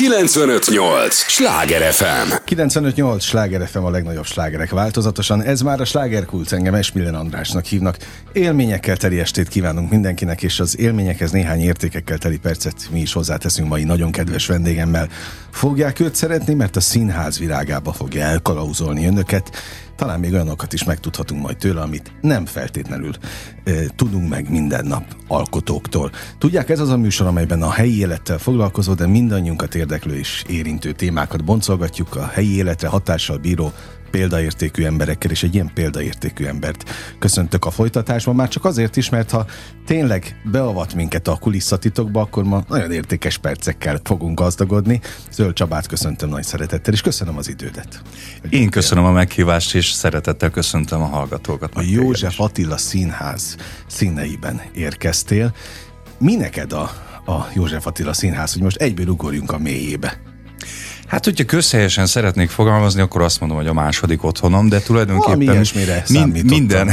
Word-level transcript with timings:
958! 0.00 1.14
Sláger 1.14 1.92
FM! 1.92 2.32
958! 2.44 3.22
Sláger 3.22 3.68
FM 3.68 3.78
a 3.78 3.90
legnagyobb 3.90 4.24
slágerek 4.24 4.70
változatosan. 4.70 5.42
Ez 5.42 5.60
már 5.60 5.80
a 5.80 5.84
slágerkult, 5.84 6.52
engem 6.52 6.74
Esmillen 6.74 7.14
Andrásnak 7.14 7.64
hívnak. 7.64 7.96
Élményekkel 8.32 8.96
teli 8.96 9.18
estét 9.18 9.48
kívánunk 9.48 9.90
mindenkinek, 9.90 10.42
és 10.42 10.60
az 10.60 10.78
élményekhez 10.78 11.30
néhány 11.30 11.60
értékekkel 11.60 12.18
teli 12.18 12.38
percet 12.38 12.88
mi 12.90 13.00
is 13.00 13.12
hozzáteszünk 13.12 13.68
mai 13.68 13.84
nagyon 13.84 14.10
kedves 14.10 14.46
vendégemmel. 14.46 15.08
Fogják 15.50 16.00
őt 16.00 16.14
szeretni, 16.14 16.54
mert 16.54 16.76
a 16.76 16.80
színház 16.80 17.38
világába 17.38 17.92
fogja 17.92 18.22
elkalauzolni 18.22 19.06
önöket 19.06 19.50
talán 20.00 20.20
még 20.20 20.32
olyanokat 20.32 20.72
is 20.72 20.84
megtudhatunk 20.84 21.42
majd 21.42 21.56
tőle, 21.56 21.80
amit 21.80 22.12
nem 22.20 22.46
feltétlenül 22.46 23.12
e, 23.64 23.72
tudunk 23.96 24.28
meg 24.28 24.50
minden 24.50 24.86
nap 24.86 25.04
alkotóktól. 25.28 26.10
Tudják, 26.38 26.68
ez 26.68 26.80
az 26.80 26.88
a 26.88 26.96
műsor, 26.96 27.26
amelyben 27.26 27.62
a 27.62 27.70
helyi 27.70 27.98
élettel 27.98 28.38
foglalkozó, 28.38 28.94
de 28.94 29.06
mindannyiunkat 29.06 29.74
érdeklő 29.74 30.14
és 30.14 30.44
érintő 30.48 30.92
témákat 30.92 31.44
boncolgatjuk 31.44 32.16
a 32.16 32.26
helyi 32.26 32.56
életre 32.56 32.88
hatással 32.88 33.36
bíró 33.36 33.72
példaértékű 34.10 34.84
emberekkel, 34.84 35.30
és 35.30 35.42
egy 35.42 35.54
ilyen 35.54 35.70
példaértékű 35.74 36.44
embert 36.44 36.90
köszöntök 37.18 37.64
a 37.64 37.70
folytatásban, 37.70 38.34
már 38.34 38.48
csak 38.48 38.64
azért 38.64 38.96
is, 38.96 39.08
mert 39.08 39.30
ha 39.30 39.46
tényleg 39.86 40.40
beavat 40.44 40.94
minket 40.94 41.28
a 41.28 41.36
kulisszatitokba, 41.36 42.20
akkor 42.20 42.44
ma 42.44 42.64
nagyon 42.68 42.92
értékes 42.92 43.38
percekkel 43.38 44.00
fogunk 44.04 44.38
gazdagodni. 44.38 45.00
Zöld 45.30 45.52
Csabát 45.52 45.86
köszöntöm 45.86 46.28
nagy 46.28 46.44
szeretettel, 46.44 46.92
és 46.92 47.00
köszönöm 47.00 47.36
az 47.36 47.48
idődet. 47.48 48.02
Én 48.48 48.70
köszönöm 48.70 49.04
a 49.04 49.10
meghívást, 49.10 49.74
és 49.74 49.90
szeretettel 49.90 50.50
köszöntöm 50.50 51.00
a 51.00 51.06
hallgatókat. 51.06 51.74
A 51.74 51.82
József 51.82 52.40
Attila 52.40 52.76
Színház 52.76 53.56
színeiben 53.86 54.60
érkeztél. 54.74 55.54
Mi 56.18 56.34
neked 56.34 56.72
a, 56.72 56.82
a 57.26 57.46
József 57.54 57.86
Attila 57.86 58.12
Színház, 58.12 58.52
hogy 58.52 58.62
most 58.62 58.76
egyből 58.76 59.06
ugorjunk 59.06 59.52
a 59.52 59.58
mélyébe? 59.58 60.29
Hát, 61.10 61.24
hogyha 61.24 61.44
közhelyesen 61.44 62.06
szeretnék 62.06 62.50
fogalmazni, 62.50 63.00
akkor 63.00 63.22
azt 63.22 63.40
mondom, 63.40 63.58
hogy 63.58 63.66
a 63.66 63.72
második 63.72 64.24
otthonom, 64.24 64.68
de 64.68 64.80
tulajdonképpen 64.80 65.64
min- 66.08 66.44
minden, 66.44 66.90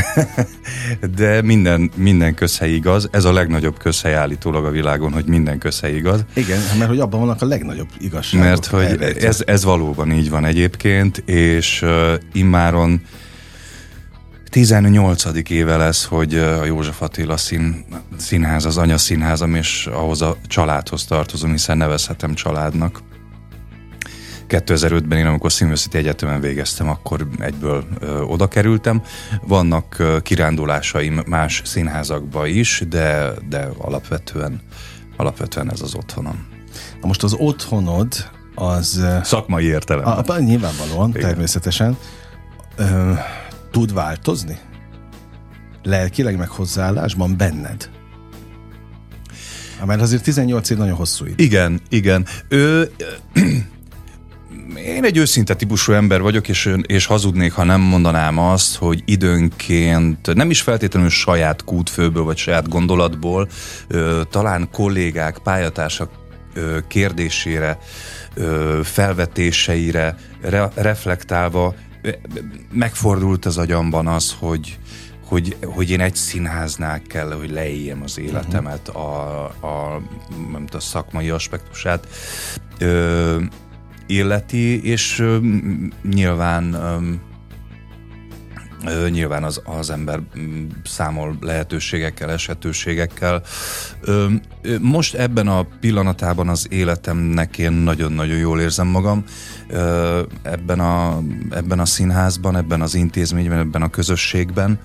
de 1.17 1.41
minden, 1.41 1.91
minden 1.95 2.33
közhely 2.33 2.73
igaz. 2.73 3.07
Ez 3.11 3.25
a 3.25 3.33
legnagyobb 3.33 3.77
közhely 3.77 4.15
állítólag 4.15 4.65
a 4.65 4.69
világon, 4.69 5.11
hogy 5.11 5.25
minden 5.25 5.57
közhely 5.57 5.95
igaz. 5.95 6.25
Igen, 6.33 6.59
mert 6.77 6.89
hogy 6.89 6.99
abban 6.99 7.19
vannak 7.19 7.41
a 7.41 7.45
legnagyobb 7.45 7.87
igazságok. 7.99 8.47
Mert 8.47 8.65
hogy 8.65 9.15
ez, 9.19 9.43
ez 9.45 9.63
valóban 9.63 10.11
így 10.11 10.29
van 10.29 10.45
egyébként, 10.45 11.17
és 11.17 11.81
uh, 11.81 12.13
immáron 12.33 13.01
18. 14.49 15.49
éve 15.49 15.77
lesz, 15.77 16.05
hogy 16.05 16.35
a 16.35 16.65
József 16.65 17.01
Attila 17.01 17.37
szín, 17.37 17.85
színház, 18.17 18.65
az 18.65 18.77
anya 18.77 18.97
színházam, 18.97 19.55
és 19.55 19.87
ahhoz 19.91 20.21
a 20.21 20.37
családhoz 20.47 21.05
tartozom, 21.05 21.51
hiszen 21.51 21.77
nevezhetem 21.77 22.33
családnak. 22.33 23.01
2005-ben 24.49 25.17
én, 25.17 25.25
amikor 25.25 25.51
Színvőszíti 25.51 25.97
Egyetemen 25.97 26.41
végeztem, 26.41 26.89
akkor 26.89 27.27
egyből 27.39 27.87
ö, 27.99 28.21
oda 28.21 28.47
kerültem. 28.47 29.01
Vannak 29.47 29.99
ö, 29.99 30.17
kirándulásaim 30.21 31.21
más 31.27 31.61
színházakba 31.65 32.45
is, 32.45 32.83
de, 32.89 33.31
de 33.49 33.69
alapvetően, 33.77 34.61
alapvetően 35.17 35.71
ez 35.71 35.81
az 35.81 35.95
otthonom. 35.95 36.47
Na 37.01 37.07
most 37.07 37.23
az 37.23 37.33
otthonod 37.33 38.07
az... 38.55 39.05
Szakmai 39.23 39.65
értelem. 39.65 40.07
A, 40.07 40.21
a, 40.25 40.39
nyilvánvalóan, 40.39 41.09
Igen. 41.09 41.21
természetesen. 41.21 41.97
Ö, 42.75 43.13
tud 43.71 43.93
változni? 43.93 44.57
Lelkileg 45.83 46.37
meg 46.37 46.49
hozzáállásban 46.49 47.37
benned? 47.37 47.89
Mert 49.85 50.01
azért 50.01 50.23
18 50.23 50.69
év 50.69 50.77
nagyon 50.77 50.95
hosszú 50.95 51.25
idő. 51.25 51.43
Igen, 51.43 51.81
igen. 51.89 52.25
Ő, 52.47 52.91
én 54.85 55.03
egy 55.03 55.17
őszinte 55.17 55.53
típusú 55.53 55.91
ember 55.93 56.21
vagyok, 56.21 56.47
és, 56.47 56.73
és 56.81 57.05
hazudnék, 57.05 57.51
ha 57.51 57.63
nem 57.63 57.81
mondanám 57.81 58.39
azt, 58.39 58.75
hogy 58.75 59.01
időnként 59.05 60.33
nem 60.33 60.49
is 60.49 60.61
feltétlenül 60.61 61.09
saját 61.09 61.63
kútfőből, 61.63 62.23
vagy 62.23 62.37
saját 62.37 62.69
gondolatból, 62.69 63.47
talán 64.29 64.69
kollégák, 64.71 65.37
pályatársak 65.37 66.09
kérdésére, 66.87 67.77
felvetéseire 68.83 70.15
re, 70.41 70.69
reflektálva 70.75 71.75
megfordult 72.71 73.45
az 73.45 73.57
agyamban 73.57 74.07
az, 74.07 74.35
hogy, 74.39 74.77
hogy, 75.25 75.57
hogy 75.65 75.89
én 75.89 76.01
egy 76.01 76.15
színháznál 76.15 77.01
kell, 77.01 77.31
hogy 77.31 77.51
leéljem 77.51 78.01
az 78.03 78.19
életemet, 78.19 78.87
a, 78.87 79.43
a, 79.59 80.01
a 80.71 80.79
szakmai 80.79 81.29
aspektusát. 81.29 82.07
Ö, 82.79 83.37
illeti, 84.07 84.89
és 84.89 85.23
nyilván 86.13 86.75
nyilván 89.09 89.43
az, 89.43 89.61
az 89.65 89.89
ember 89.89 90.19
számol 90.83 91.37
lehetőségekkel, 91.41 92.31
esetőségekkel. 92.31 93.41
Most 94.81 95.15
ebben 95.15 95.47
a 95.47 95.65
pillanatában 95.79 96.49
az 96.49 96.67
életemnek 96.69 97.57
én 97.57 97.71
nagyon-nagyon 97.71 98.37
jól 98.37 98.61
érzem 98.61 98.87
magam. 98.87 99.23
Ebben, 100.41 100.79
a, 100.79 101.21
ebben 101.49 101.79
a 101.79 101.85
színházban, 101.85 102.55
ebben 102.55 102.81
az 102.81 102.95
intézményben, 102.95 103.59
ebben 103.59 103.81
a 103.81 103.89
közösségben. 103.89 104.79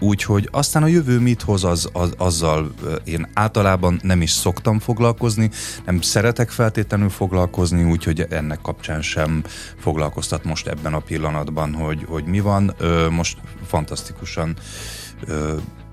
Úgyhogy 0.00 0.48
aztán 0.52 0.82
a 0.82 0.86
jövő 0.86 1.20
mit 1.20 1.42
hoz, 1.42 1.64
az, 1.64 1.88
az, 1.92 2.14
azzal 2.16 2.74
én 3.04 3.28
általában 3.32 4.00
nem 4.02 4.22
is 4.22 4.30
szoktam 4.30 4.78
foglalkozni, 4.78 5.50
nem 5.84 6.00
szeretek 6.00 6.50
feltétlenül 6.50 7.08
foglalkozni, 7.08 7.84
úgyhogy 7.84 8.26
ennek 8.30 8.60
kapcsán 8.60 9.02
sem 9.02 9.44
foglalkoztat 9.78 10.44
most 10.44 10.66
ebben 10.66 10.94
a 10.94 10.98
pillanatban, 10.98 11.74
hogy, 11.74 12.04
hogy 12.08 12.24
mi 12.24 12.40
van. 12.40 12.74
Most 13.10 13.38
fantasztikusan 13.66 14.56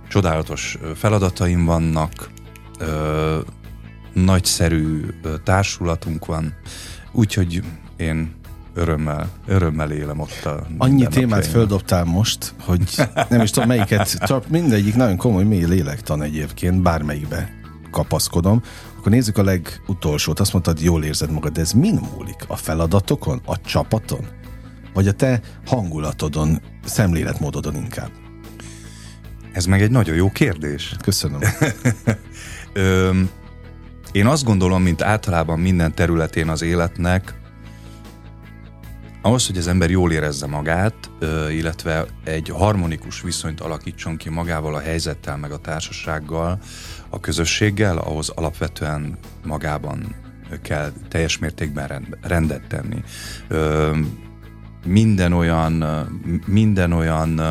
csodálatos 0.08 0.78
feladataim 0.96 1.66
vannak, 1.66 2.30
nagyszerű 4.14 5.06
társulatunk 5.44 6.26
van, 6.26 6.54
úgyhogy 7.12 7.64
én 7.98 8.40
örömmel, 8.74 9.30
örömmel 9.48 9.92
élem 9.92 10.20
ott 10.20 10.46
a 10.46 10.68
Annyi 10.78 11.08
témát 11.08 11.48
földobtál 11.48 12.04
most, 12.04 12.54
hogy 12.60 12.82
nem 13.30 13.42
is 13.42 13.50
tudom 13.50 13.68
melyiket, 13.68 14.26
csak 14.26 14.48
mindegyik 14.48 14.96
nagyon 14.96 15.18
komoly 15.18 15.44
mély 15.44 15.66
lélektan 15.66 16.22
egyébként, 16.22 16.82
bármelyikbe 16.82 17.50
kapaszkodom. 17.92 18.62
Akkor 18.98 19.12
nézzük 19.12 19.38
a 19.38 19.44
legutolsót. 19.44 20.40
Azt 20.40 20.54
mondtad, 20.54 20.82
jól 20.82 21.04
érzed 21.04 21.32
magad, 21.32 21.52
de 21.52 21.62
ez 21.62 21.72
min 21.72 22.00
múlik? 22.16 22.44
A 22.48 22.56
feladatokon? 22.56 23.42
A 23.46 23.62
csapaton? 23.62 24.26
Vagy 24.94 25.08
a 25.08 25.12
te 25.12 25.42
hangulatodon, 25.66 26.62
szemléletmódodon 26.86 27.76
inkább? 27.76 28.10
Ez 29.54 29.66
meg 29.66 29.82
egy 29.82 29.92
nagyon 29.92 30.16
jó 30.16 30.32
kérdés. 30.32 30.96
Köszönöm. 31.02 31.40
Ö, 32.74 33.12
én 34.12 34.26
azt 34.28 34.44
gondolom, 34.44 34.82
mint 34.82 35.02
általában 35.02 35.60
minden 35.60 35.96
területén 35.96 36.50
az 36.50 36.62
életnek, 36.62 37.41
ahhoz, 39.22 39.48
hogy 39.48 39.58
az 39.58 39.68
ember 39.68 39.90
jól 39.90 40.12
érezze 40.12 40.48
magát, 40.48 40.96
illetve 41.50 42.06
egy 42.24 42.50
harmonikus 42.50 43.22
viszonyt 43.22 43.62
alakítson 43.62 44.18
ki 44.18 44.30
magával, 44.30 44.76
a 44.76 44.80
helyzettel, 44.80 45.38
meg 45.38 45.52
a 45.52 45.58
társasággal, 45.58 46.60
a 47.10 47.20
közösséggel, 47.20 47.98
ahhoz 47.98 48.30
alapvetően 48.30 49.18
magában 49.46 50.16
kell 50.62 50.92
teljes 51.10 51.38
mértékben 51.38 52.18
rendet 52.22 52.68
tenni. 52.68 53.04
Minden 54.86 55.34
olyan, 55.34 55.84
minden 56.46 56.92
olyan 56.92 57.42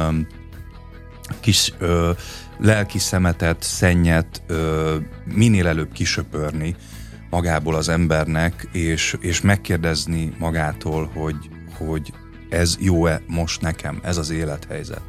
kis 1.41 1.75
lelki 2.59 2.99
szemetet, 2.99 3.63
szennyet 3.63 4.43
minél 5.25 5.67
előbb 5.67 5.93
kisöpörni 5.93 6.77
magából 7.31 7.75
az 7.75 7.89
embernek, 7.89 8.69
és, 8.73 9.17
és 9.21 9.41
megkérdezni 9.41 10.33
magától, 10.39 11.11
hogy 11.15 11.37
hogy 11.87 12.13
ez 12.49 12.77
jó-e 12.79 13.23
most 13.27 13.61
nekem, 13.61 14.01
ez 14.03 14.17
az 14.17 14.31
élethelyzet. 14.31 15.03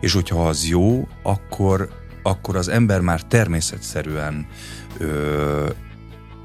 És 0.00 0.12
hogyha 0.12 0.48
az 0.48 0.68
jó, 0.68 1.08
akkor, 1.22 1.88
akkor 2.22 2.56
az 2.56 2.68
ember 2.68 3.00
már 3.00 3.22
természetszerűen 3.22 4.46
ö, 4.98 5.68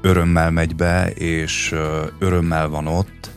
örömmel 0.02 0.50
megy 0.50 0.76
be, 0.76 1.10
és 1.10 1.72
ö, 1.72 2.06
örömmel 2.18 2.68
van 2.68 2.86
ott. 2.86 3.30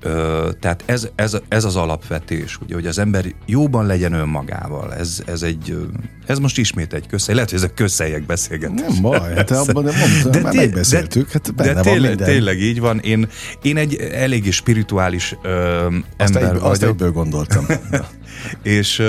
Ö, 0.00 0.48
tehát 0.60 0.82
ez, 0.86 1.08
ez, 1.14 1.36
ez 1.48 1.64
az 1.64 1.76
alapvetés, 1.76 2.60
ugye, 2.60 2.74
hogy 2.74 2.86
az 2.86 2.98
ember 2.98 3.34
jóban 3.46 3.86
legyen 3.86 4.12
önmagával. 4.12 4.94
Ez, 4.94 5.22
ez, 5.26 5.42
egy, 5.42 5.88
Ez 6.30 6.38
most 6.38 6.58
ismét 6.58 6.92
egy 6.92 7.06
közhely. 7.06 7.34
Lehet, 7.34 7.50
hogy 7.50 7.58
ezek 7.58 7.74
közhelyek 7.74 8.26
beszélgetnek. 8.26 8.88
Nem 8.88 9.02
baj, 9.02 9.34
hát 9.34 9.50
abban 9.50 9.84
nem 9.84 9.94
mondtam, 9.98 10.30
de, 10.30 10.40
már 10.40 10.54
megbeszéltük, 10.54 11.30
hát 11.30 11.54
benne 11.54 11.72
de 11.72 11.80
tényleg, 11.80 12.16
van 12.16 12.26
tényleg 12.26 12.60
így 12.60 12.80
van. 12.80 12.98
Én, 12.98 13.28
én 13.62 13.76
egy 13.76 13.94
eléggé 13.96 14.50
spirituális 14.50 15.36
ö, 15.42 15.84
azt 15.86 15.92
ember 16.16 16.42
egyből, 16.42 16.60
vagyok. 16.60 16.70
Azt 16.70 16.82
egyből 16.82 17.10
gondoltam. 17.10 17.66
és, 18.62 19.02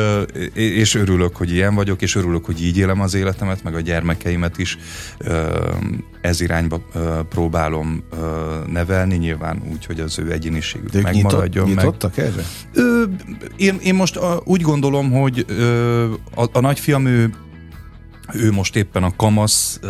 és 0.53 0.95
örülök, 0.95 1.35
hogy 1.35 1.51
ilyen 1.51 1.75
vagyok, 1.75 2.01
és 2.01 2.15
örülök, 2.15 2.45
hogy 2.45 2.63
így 2.63 2.77
élem 2.77 3.01
az 3.01 3.13
életemet, 3.13 3.63
meg 3.63 3.75
a 3.75 3.79
gyermekeimet 3.79 4.57
is 4.57 4.77
ez 6.21 6.41
irányba 6.41 6.81
próbálom 7.29 8.03
nevelni, 8.71 9.15
nyilván 9.15 9.61
úgy, 9.71 9.85
hogy 9.85 9.99
az 9.99 10.19
ő 10.19 10.31
egyéniségük 10.31 10.89
De 10.89 11.01
megmaradjon. 11.01 11.67
Nyitott, 11.67 11.83
nyitottak 11.83 12.15
meg. 12.15 12.25
erre? 12.25 12.43
Ö, 12.73 13.03
én, 13.55 13.79
én 13.83 13.95
most 13.95 14.19
úgy 14.43 14.61
gondolom, 14.61 15.11
hogy 15.11 15.45
a, 16.35 16.45
a 16.51 16.59
nagyfiam 16.59 17.07
ő 17.11 17.29
ő 18.33 18.51
most 18.51 18.75
éppen 18.75 19.03
a 19.03 19.15
kamasz 19.15 19.79
uh, 19.83 19.89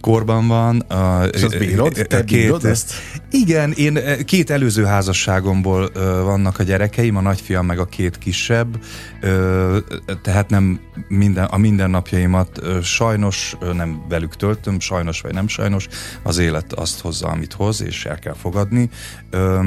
korban 0.00 0.48
van. 0.48 0.84
Uh, 0.90 1.28
és 1.32 1.42
azt 1.42 1.58
bírod? 1.58 1.92
Te 1.92 2.24
két, 2.24 2.40
bírod 2.40 2.64
ezt? 2.64 2.92
Igen, 3.30 3.72
én 3.72 3.98
két 4.24 4.50
előző 4.50 4.84
házasságomból 4.84 5.82
uh, 5.82 6.02
vannak 6.02 6.58
a 6.58 6.62
gyerekeim, 6.62 7.16
a 7.16 7.20
nagyfiam 7.20 7.66
meg 7.66 7.78
a 7.78 7.84
két 7.84 8.18
kisebb, 8.18 8.84
uh, 9.22 9.76
tehát 10.22 10.48
nem 10.48 10.80
minden, 11.08 11.44
a 11.44 11.56
mindennapjaimat 11.56 12.58
uh, 12.62 12.80
sajnos 12.80 13.56
uh, 13.60 13.72
nem 13.72 14.02
velük 14.08 14.36
töltöm, 14.36 14.80
sajnos 14.80 15.20
vagy 15.20 15.32
nem 15.34 15.48
sajnos, 15.48 15.88
az 16.22 16.38
élet 16.38 16.72
azt 16.72 17.00
hozza, 17.00 17.28
amit 17.28 17.52
hoz, 17.52 17.82
és 17.82 18.04
el 18.04 18.18
kell 18.18 18.34
fogadni. 18.34 18.90
Uh, 19.32 19.66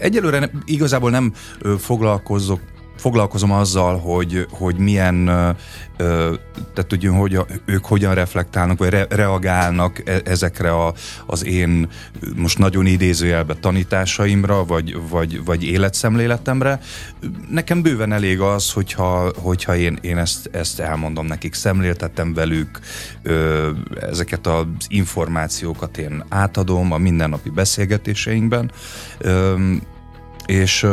Egyelőre 0.00 0.50
igazából 0.64 1.10
nem 1.10 1.32
foglalkozok 1.78 2.60
foglalkozom 2.96 3.52
azzal, 3.52 3.98
hogy, 3.98 4.46
hogy 4.50 4.76
milyen, 4.76 5.24
tehát 5.96 6.86
tudjunk, 6.86 7.20
hogy 7.20 7.38
ők 7.64 7.84
hogyan 7.84 8.14
reflektálnak, 8.14 8.78
vagy 8.78 8.88
re, 8.88 9.06
reagálnak 9.10 10.08
e, 10.08 10.20
ezekre 10.24 10.72
a, 10.72 10.94
az 11.26 11.44
én 11.44 11.88
most 12.36 12.58
nagyon 12.58 12.86
idézőjelbe 12.86 13.54
tanításaimra, 13.54 14.64
vagy, 14.64 15.08
vagy, 15.08 15.44
vagy 15.44 15.64
életszemléletemre. 15.64 16.80
Nekem 17.50 17.82
bőven 17.82 18.12
elég 18.12 18.40
az, 18.40 18.72
hogyha, 18.72 19.32
hogyha 19.36 19.76
én, 19.76 19.98
én 20.00 20.18
ezt, 20.18 20.48
ezt 20.52 20.80
elmondom 20.80 21.26
nekik, 21.26 21.54
szemléltettem 21.54 22.34
velük, 22.34 22.80
ezeket 24.00 24.46
az 24.46 24.66
információkat 24.88 25.98
én 25.98 26.24
átadom 26.28 26.92
a 26.92 26.98
mindennapi 26.98 27.50
beszélgetéseinkben, 27.50 28.70
és 30.46 30.86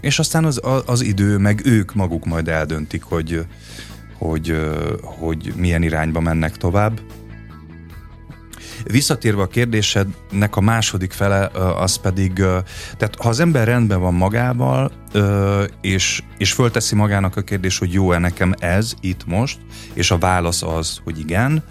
és 0.00 0.18
aztán 0.18 0.44
az, 0.44 0.60
az 0.86 1.02
idő, 1.02 1.38
meg 1.38 1.60
ők 1.64 1.94
maguk 1.94 2.24
majd 2.24 2.48
eldöntik, 2.48 3.02
hogy, 3.02 3.44
hogy, 4.18 4.56
hogy 5.02 5.52
milyen 5.56 5.82
irányba 5.82 6.20
mennek 6.20 6.56
tovább. 6.56 7.00
Visszatérve 8.84 9.42
a 9.42 9.46
kérdésednek 9.46 10.56
a 10.56 10.60
második 10.60 11.12
fele, 11.12 11.46
az 11.76 11.96
pedig, 11.96 12.32
tehát 12.96 13.14
ha 13.18 13.28
az 13.28 13.40
ember 13.40 13.66
rendben 13.66 14.00
van 14.00 14.14
magával, 14.14 14.92
és, 15.80 16.22
és 16.38 16.52
fölteszi 16.52 16.94
magának 16.94 17.36
a 17.36 17.42
kérdés, 17.42 17.78
hogy 17.78 17.92
jó-e 17.92 18.18
nekem 18.18 18.54
ez 18.58 18.94
itt 19.00 19.26
most, 19.26 19.58
és 19.92 20.10
a 20.10 20.18
válasz 20.18 20.62
az, 20.62 21.00
hogy 21.04 21.18
igen, 21.18 21.62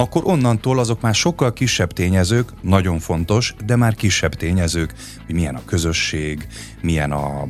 akkor 0.00 0.22
onnantól 0.24 0.78
azok 0.78 1.00
már 1.00 1.14
sokkal 1.14 1.52
kisebb 1.52 1.92
tényezők, 1.92 2.52
nagyon 2.60 2.98
fontos, 2.98 3.54
de 3.66 3.76
már 3.76 3.94
kisebb 3.94 4.34
tényezők, 4.34 4.94
hogy 5.26 5.34
milyen 5.34 5.54
a 5.54 5.64
közösség, 5.64 6.46
milyen 6.80 7.12
a 7.12 7.48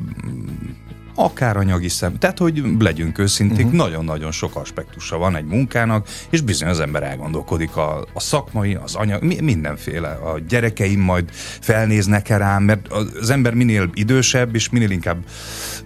akár 1.18 1.56
anyagi 1.56 1.88
szem. 1.88 2.18
Tehát, 2.18 2.38
hogy 2.38 2.62
legyünk 2.78 3.18
őszinték, 3.18 3.64
uh-huh. 3.64 3.80
nagyon-nagyon 3.80 4.30
sok 4.30 4.56
aspektusa 4.56 5.16
van 5.16 5.36
egy 5.36 5.44
munkának, 5.44 6.08
és 6.30 6.40
bizony 6.40 6.68
az 6.68 6.80
ember 6.80 7.02
elgondolkodik 7.02 7.76
a, 7.76 8.06
a 8.12 8.20
szakmai, 8.20 8.74
az 8.74 8.94
anyag, 8.94 9.22
mi, 9.22 9.40
mindenféle. 9.40 10.08
A 10.08 10.38
gyerekeim 10.48 11.00
majd 11.00 11.30
felnéznek-e 11.60 12.36
rám, 12.36 12.62
mert 12.62 12.88
az 13.20 13.30
ember 13.30 13.54
minél 13.54 13.90
idősebb, 13.94 14.54
és 14.54 14.68
minél 14.68 14.90
inkább 14.90 15.24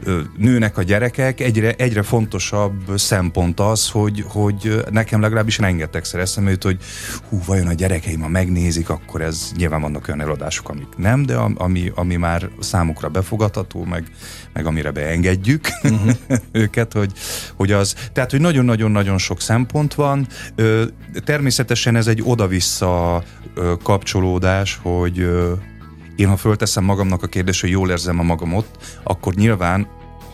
ö, 0.05 0.20
nőnek 0.37 0.79
a 0.79 0.82
gyerekek, 0.82 1.40
egyre, 1.40 1.75
egyre 1.75 2.02
fontosabb 2.02 2.99
szempont 2.99 3.61
az, 3.61 3.90
hogy, 3.90 4.25
hogy 4.28 4.85
nekem 4.90 5.20
legalábbis 5.20 5.58
rengetegszer 5.58 6.20
eszembe 6.20 6.50
jut, 6.50 6.62
hogy 6.62 6.78
hú, 7.28 7.40
vajon 7.46 7.67
a 7.67 7.73
gyerekeim, 7.73 8.20
ha 8.20 8.28
megnézik, 8.28 8.88
akkor 8.88 9.20
ez 9.20 9.52
nyilván 9.56 9.81
vannak 9.81 10.08
olyan 10.08 10.20
előadások, 10.20 10.69
amik 10.69 10.96
nem, 10.96 11.26
de 11.26 11.37
ami, 11.37 11.93
ami 11.94 12.17
már 12.17 12.49
számukra 12.61 13.08
befogadható, 13.08 13.85
meg, 13.85 14.05
meg 14.52 14.66
amire 14.66 14.90
beenged 14.90 15.32
engedjük 15.32 15.69
uh-huh. 15.82 16.12
őket, 16.62 16.93
hogy, 16.93 17.12
hogy 17.56 17.72
az, 17.72 17.94
tehát, 18.12 18.31
hogy 18.31 18.40
nagyon-nagyon-nagyon 18.40 19.19
sok 19.19 19.40
szempont 19.40 19.94
van. 19.94 20.26
Természetesen 21.25 21.96
ez 21.96 22.06
egy 22.06 22.22
oda-vissza 22.25 23.22
kapcsolódás, 23.82 24.78
hogy 24.82 25.28
én 26.16 26.28
ha 26.28 26.37
fölteszem 26.37 26.84
magamnak 26.84 27.22
a 27.22 27.26
kérdést, 27.26 27.60
hogy 27.60 27.70
jól 27.70 27.90
érzem 27.90 28.19
a 28.19 28.22
magam 28.22 28.54
ott, 28.54 29.00
akkor 29.02 29.34
nyilván 29.34 29.87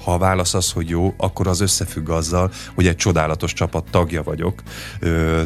ha 0.05 0.15
a 0.15 0.19
válasz 0.19 0.55
az, 0.55 0.73
hogy 0.73 0.88
jó, 0.88 1.15
akkor 1.17 1.47
az 1.47 1.61
összefügg 1.61 2.09
azzal, 2.09 2.50
hogy 2.75 2.87
egy 2.87 2.97
csodálatos 2.97 3.53
csapat 3.53 3.91
tagja 3.91 4.23
vagyok, 4.23 4.62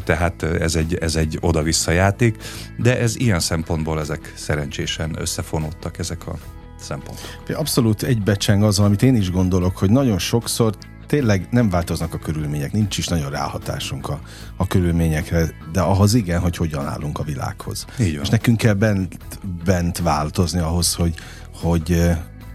tehát 0.04 0.42
ez 0.42 0.74
egy, 0.74 0.94
ez 0.94 1.16
egy 1.16 1.38
oda-vissza 1.40 1.90
játék, 1.90 2.36
de 2.76 2.98
ez 2.98 3.16
ilyen 3.16 3.40
szempontból 3.40 4.00
ezek 4.00 4.32
szerencsésen 4.36 5.16
összefonódtak 5.18 5.98
ezek 5.98 6.26
a 6.26 6.34
szempontok. 6.82 7.24
Abszolút 7.48 8.02
egybecseng 8.02 8.62
az, 8.62 8.78
amit 8.78 9.02
én 9.02 9.16
is 9.16 9.30
gondolok, 9.30 9.76
hogy 9.76 9.90
nagyon 9.90 10.18
sokszor 10.18 10.74
tényleg 11.06 11.48
nem 11.50 11.70
változnak 11.70 12.14
a 12.14 12.18
körülmények, 12.18 12.72
nincs 12.72 12.98
is 12.98 13.06
nagyon 13.06 13.30
ráhatásunk 13.30 14.08
a, 14.08 14.20
a 14.56 14.66
körülményekre, 14.66 15.50
de 15.72 15.80
ahhoz 15.80 16.14
igen, 16.14 16.40
hogy 16.40 16.56
hogyan 16.56 16.86
állunk 16.86 17.18
a 17.18 17.22
világhoz. 17.22 17.84
Így 18.00 18.14
van. 18.14 18.22
És 18.22 18.28
nekünk 18.28 18.56
kell 18.56 18.74
bent, 18.74 19.18
bent 19.64 19.98
változni 19.98 20.60
ahhoz, 20.60 20.94
hogy, 20.94 21.14
hogy, 21.54 22.10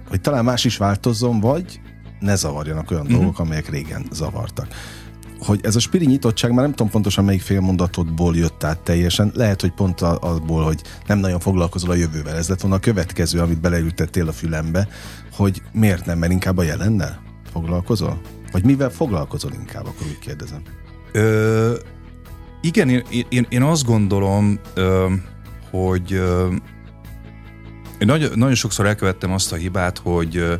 hogy 0.09 0.21
talán 0.21 0.43
más 0.43 0.65
is 0.65 0.77
változzon, 0.77 1.39
vagy 1.39 1.81
ne 2.19 2.35
zavarjanak 2.35 2.91
olyan 2.91 3.03
uh-huh. 3.03 3.17
dolgok, 3.17 3.39
amelyek 3.39 3.69
régen 3.69 4.05
zavartak 4.11 4.67
hogy 5.39 5.59
ez 5.63 5.75
a 5.75 5.79
spiri 5.79 6.05
nyitottság, 6.05 6.51
már 6.51 6.61
nem 6.61 6.71
tudom 6.71 6.91
pontosan 6.91 7.25
melyik 7.25 7.41
félmondatodból 7.41 8.35
jött 8.35 8.63
át 8.63 8.79
teljesen, 8.79 9.31
lehet, 9.35 9.61
hogy 9.61 9.71
pont 9.71 10.01
abból, 10.01 10.63
hogy 10.63 10.81
nem 11.07 11.19
nagyon 11.19 11.39
foglalkozol 11.39 11.89
a 11.89 11.95
jövővel. 11.95 12.35
Ez 12.35 12.49
lett 12.49 12.61
volna 12.61 12.75
a 12.75 12.79
következő, 12.79 13.39
amit 13.39 13.61
beleültettél 13.61 14.27
a 14.27 14.31
fülembe, 14.31 14.87
hogy 15.31 15.61
miért 15.71 16.05
nem, 16.05 16.17
mert 16.17 16.31
inkább 16.31 16.57
a 16.57 16.63
jelennel 16.63 17.21
foglalkozol? 17.51 18.21
Vagy 18.51 18.63
mivel 18.63 18.89
foglalkozol 18.89 19.51
inkább, 19.53 19.85
akkor 19.85 20.07
úgy 20.07 20.19
kérdezem. 20.19 20.61
Ö, 21.11 21.75
igen, 22.61 22.89
én, 22.89 23.03
én, 23.29 23.45
én 23.49 23.61
azt 23.61 23.85
gondolom, 23.85 24.59
ö, 24.73 25.13
hogy 25.69 26.13
ö, 26.13 26.47
én 27.99 28.07
nagyon, 28.07 28.31
nagyon 28.35 28.55
sokszor 28.55 28.85
elkövettem 28.85 29.31
azt 29.31 29.51
a 29.51 29.55
hibát, 29.55 29.97
hogy, 29.97 30.59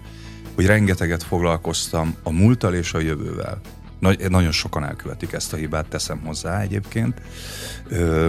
hogy 0.56 0.66
rengeteget 0.66 1.24
foglalkoztam 1.24 2.16
a 2.24 2.32
múlttal 2.32 2.74
és 2.74 2.94
a 2.94 3.00
jövővel. 3.00 3.62
Nagy, 4.00 4.30
nagyon 4.30 4.52
sokan 4.52 4.84
elkövetik 4.84 5.34
ezt 5.34 5.54
a 5.54 5.58
hibát, 5.58 5.88
teszem 5.88 6.22
hozzá 6.26 6.62
egyébként. 6.62 7.22
Ö, 7.88 8.28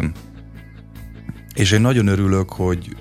és 1.54 1.72
én 1.72 1.80
nagyon 1.80 2.06
örülök, 2.06 2.52
hogy 2.52 2.96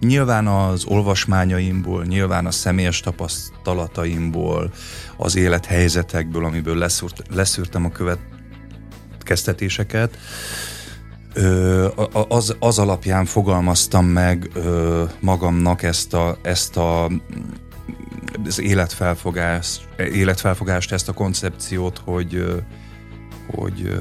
nyilván 0.00 0.46
az 0.46 0.84
olvasmányaimból, 0.84 2.04
nyilván 2.04 2.46
a 2.46 2.50
személyes 2.50 3.00
tapasztalataimból, 3.00 4.72
az 5.16 5.36
élethelyzetekből, 5.36 6.44
amiből 6.44 6.76
leszűrt, 6.76 7.22
leszűrtem 7.30 7.84
a 7.84 7.90
következtetéseket, 7.90 10.18
ö, 11.34 11.88
az, 12.28 12.56
az 12.58 12.78
alapján 12.78 13.24
fogalmaztam 13.24 14.06
meg 14.06 14.50
ö, 14.54 15.04
magamnak 15.20 15.82
ezt 15.82 16.14
a, 16.14 16.38
ezt 16.42 16.76
a 16.76 17.10
az 18.44 18.60
életfelfogást, 18.60 19.88
életfelfogást, 19.98 20.92
ezt 20.92 21.08
a 21.08 21.12
koncepciót, 21.12 21.98
hogy, 22.04 22.62
hogy 23.46 23.98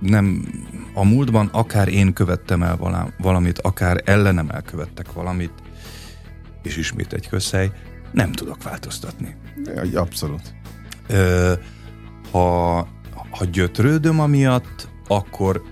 nem 0.00 0.48
a 0.94 1.04
múltban 1.04 1.48
akár 1.52 1.88
én 1.88 2.12
követtem 2.12 2.62
el 2.62 2.76
valamit, 3.18 3.58
akár 3.58 4.02
ellenem 4.04 4.48
elkövettek 4.48 5.12
valamit, 5.12 5.52
és 6.62 6.76
ismét 6.76 7.12
egy 7.12 7.28
közhely, 7.28 7.72
nem 8.12 8.32
tudok 8.32 8.62
változtatni. 8.62 9.36
Abszolút. 9.94 10.54
Ö, 11.06 11.52
ha, 12.30 12.76
ha 13.30 13.44
gyötrődöm 13.44 14.20
amiatt, 14.20 14.88
akkor, 15.06 15.62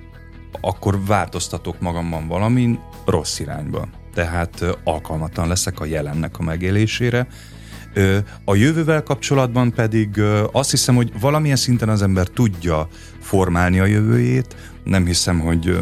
akkor 0.61 1.05
változtatok 1.05 1.81
magamban 1.81 2.29
valamin 2.29 2.81
rossz 3.05 3.39
irányban 3.39 3.91
tehát 4.17 4.79
alkalmatlan 4.85 5.49
leszek 5.49 5.81
a 5.81 5.85
jelennek 5.85 6.39
a 6.39 6.43
megélésére. 6.43 7.27
A 8.45 8.55
jövővel 8.55 9.03
kapcsolatban 9.03 9.73
pedig 9.73 10.21
azt 10.53 10.71
hiszem, 10.71 10.95
hogy 10.95 11.21
valamilyen 11.21 11.57
szinten 11.57 11.89
az 11.89 12.03
ember 12.03 12.27
tudja 12.27 12.89
formálni 13.21 13.79
a 13.79 13.85
jövőjét. 13.85 14.57
Nem 14.85 15.07
hiszem, 15.07 15.41
hogy 15.41 15.79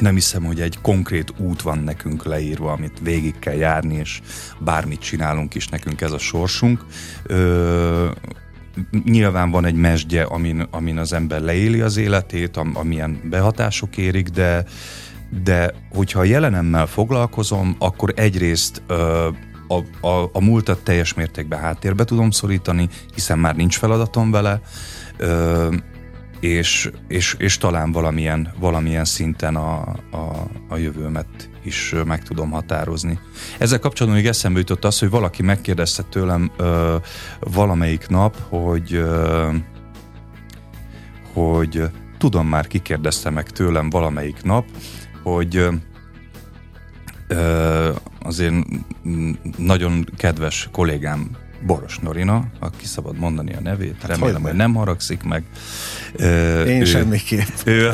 nem 0.00 0.14
hiszem, 0.14 0.44
hogy 0.44 0.60
egy 0.60 0.78
konkrét 0.82 1.32
út 1.38 1.62
van 1.62 1.78
nekünk 1.78 2.24
leírva, 2.24 2.72
amit 2.72 2.98
végig 3.02 3.38
kell 3.38 3.54
járni, 3.54 3.94
és 3.94 4.20
bármit 4.58 5.00
csinálunk 5.00 5.54
is, 5.54 5.68
nekünk 5.68 6.00
ez 6.00 6.12
a 6.12 6.18
sorsunk. 6.18 6.84
Ö, 7.22 8.10
nyilván 9.04 9.50
van 9.50 9.64
egy 9.64 9.74
mesdje, 9.74 10.22
amin, 10.22 10.66
amin 10.70 10.98
az 10.98 11.12
ember 11.12 11.40
leéli 11.40 11.80
az 11.80 11.96
életét, 11.96 12.56
am, 12.56 12.70
amilyen 12.74 13.20
behatások 13.30 13.96
érik, 13.96 14.28
de, 14.28 14.64
de 15.42 15.74
hogyha 15.94 16.20
a 16.20 16.24
jelenemmel 16.24 16.86
foglalkozom, 16.86 17.76
akkor 17.78 18.12
egyrészt 18.16 18.82
ö, 18.86 19.28
a, 19.68 20.06
a, 20.06 20.30
a 20.32 20.40
múltat 20.40 20.84
teljes 20.84 21.14
mértékben 21.14 21.58
háttérbe 21.58 22.04
tudom 22.04 22.30
szorítani, 22.30 22.88
hiszen 23.14 23.38
már 23.38 23.56
nincs 23.56 23.78
feladatom 23.78 24.30
vele, 24.30 24.60
ö, 25.16 25.74
és, 26.40 26.90
és, 27.08 27.34
és 27.38 27.58
talán 27.58 27.92
valamilyen, 27.92 28.54
valamilyen 28.58 29.04
szinten 29.04 29.56
a, 29.56 29.80
a, 30.10 30.48
a 30.68 30.76
jövőmet 30.76 31.50
is 31.62 31.94
meg 32.04 32.22
tudom 32.22 32.50
határozni. 32.50 33.18
Ezzel 33.58 33.78
kapcsolatban 33.78 34.20
még 34.20 34.30
eszembe 34.30 34.58
jutott 34.58 34.84
az, 34.84 34.98
hogy 34.98 35.10
valaki 35.10 35.42
megkérdezte 35.42 36.02
tőlem 36.02 36.50
ö, 36.56 36.96
valamelyik 37.40 38.08
nap, 38.08 38.36
hogy 38.48 38.94
ö, 38.94 39.48
hogy 41.32 41.82
tudom 42.18 42.46
már, 42.46 42.66
kikérdezte 42.66 43.30
meg 43.30 43.50
tőlem 43.50 43.90
valamelyik 43.90 44.42
nap, 44.42 44.64
hogy 45.22 45.68
ö, 47.28 47.92
azért 48.22 48.54
nagyon 49.56 50.06
kedves 50.16 50.68
kollégám 50.72 51.30
Boros 51.66 51.98
Norina, 51.98 52.44
aki 52.58 52.86
szabad 52.86 53.18
mondani 53.18 53.54
a 53.54 53.60
nevét, 53.60 53.96
hát 54.00 54.10
remélem, 54.10 54.42
hogy 54.42 54.54
nem 54.54 54.74
haragszik 54.74 55.22
meg. 55.22 55.44
Én 56.66 56.80
ő, 56.80 56.84
semmiképp. 56.84 57.46
Ő, 57.64 57.90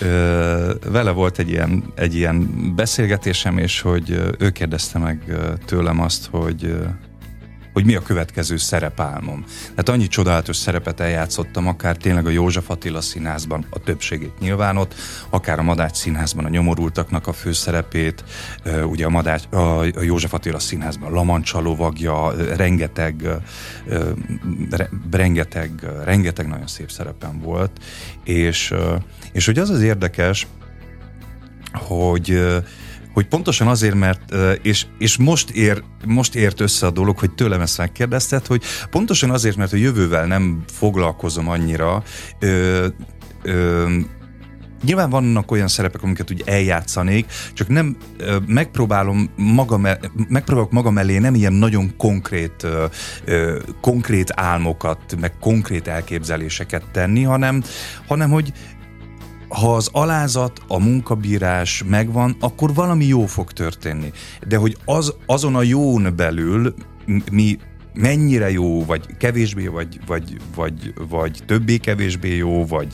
Ö, 0.00 0.72
vele 0.90 1.10
volt 1.10 1.38
egy 1.38 1.50
ilyen, 1.50 1.92
egy 1.94 2.14
ilyen 2.14 2.50
beszélgetésem, 2.74 3.58
és 3.58 3.80
hogy 3.80 4.10
ő 4.38 4.50
kérdezte 4.50 4.98
meg 4.98 5.36
tőlem 5.64 6.00
azt, 6.00 6.28
hogy 6.30 6.76
hogy 7.76 7.84
mi 7.84 7.94
a 7.94 8.02
következő 8.02 8.56
szerepálmom. 8.56 9.44
Tehát 9.68 9.88
annyi 9.88 10.06
csodálatos 10.06 10.56
szerepet 10.56 11.00
eljátszottam, 11.00 11.66
akár 11.66 11.96
tényleg 11.96 12.26
a 12.26 12.30
József 12.30 12.70
Attila 12.70 13.00
színházban 13.00 13.66
a 13.70 13.78
többségét 13.78 14.38
nyilván 14.38 14.76
ott, 14.76 14.94
akár 15.30 15.58
a 15.58 15.62
Madács 15.62 15.96
színházban 15.96 16.44
a 16.44 16.48
nyomorultaknak 16.48 17.26
a 17.26 17.32
főszerepét, 17.32 18.24
ugye 18.84 19.06
a, 19.06 19.08
Madács, 19.08 19.42
a 19.50 20.02
József 20.02 20.34
Attila 20.34 20.58
színházban 20.58 21.12
Lamancsal 21.12 21.62
lovagja, 21.62 22.32
rengeteg, 22.56 23.28
rengeteg, 25.10 25.70
rengeteg 26.04 26.46
nagyon 26.48 26.66
szép 26.66 26.90
szerepem 26.90 27.40
volt, 27.40 27.70
és, 28.24 28.74
és 29.32 29.46
hogy 29.46 29.58
az 29.58 29.70
az 29.70 29.82
érdekes, 29.82 30.46
hogy 31.72 32.42
hogy 33.16 33.26
pontosan 33.26 33.68
azért, 33.68 33.94
mert, 33.94 34.34
és, 34.62 34.86
és 34.98 35.16
most, 35.16 35.50
ér, 35.50 35.82
most 36.06 36.34
ért 36.34 36.60
össze 36.60 36.86
a 36.86 36.90
dolog, 36.90 37.18
hogy 37.18 37.30
tőlem 37.30 37.60
ezt 37.60 37.78
megkérdezted, 37.78 38.46
hogy 38.46 38.62
pontosan 38.90 39.30
azért, 39.30 39.56
mert 39.56 39.72
a 39.72 39.76
jövővel 39.76 40.26
nem 40.26 40.62
foglalkozom 40.72 41.48
annyira, 41.48 42.02
ö, 42.38 42.86
ö, 43.42 43.88
Nyilván 44.84 45.10
vannak 45.10 45.50
olyan 45.50 45.68
szerepek, 45.68 46.02
amiket 46.02 46.30
úgy 46.30 46.42
eljátszanék, 46.46 47.26
csak 47.52 47.68
nem 47.68 47.96
ö, 48.18 48.36
megpróbálom 48.46 49.30
magam, 49.36 49.86
megpróbálok 50.28 50.70
magam 50.70 50.98
elé 50.98 51.18
nem 51.18 51.34
ilyen 51.34 51.52
nagyon 51.52 51.96
konkrét, 51.96 52.62
ö, 52.62 52.84
ö, 53.24 53.58
konkrét 53.80 54.32
álmokat, 54.34 55.16
meg 55.20 55.32
konkrét 55.40 55.88
elképzeléseket 55.88 56.82
tenni, 56.92 57.22
hanem, 57.22 57.62
hanem 58.06 58.30
hogy 58.30 58.52
ha 59.60 59.74
az 59.74 59.88
alázat, 59.92 60.60
a 60.68 60.78
munkabírás 60.78 61.82
megvan, 61.88 62.36
akkor 62.40 62.74
valami 62.74 63.04
jó 63.04 63.26
fog 63.26 63.52
történni. 63.52 64.12
De 64.48 64.56
hogy 64.56 64.76
az, 64.84 65.14
azon 65.26 65.54
a 65.54 65.62
jón 65.62 66.12
belül 66.16 66.74
mi 67.30 67.58
mennyire 67.96 68.50
jó, 68.50 68.84
vagy 68.84 69.16
kevésbé, 69.18 69.66
vagy, 69.66 70.00
vagy, 70.06 70.36
vagy, 70.54 70.94
vagy 71.08 71.42
többé-kevésbé 71.46 72.36
jó, 72.36 72.66
vagy, 72.66 72.92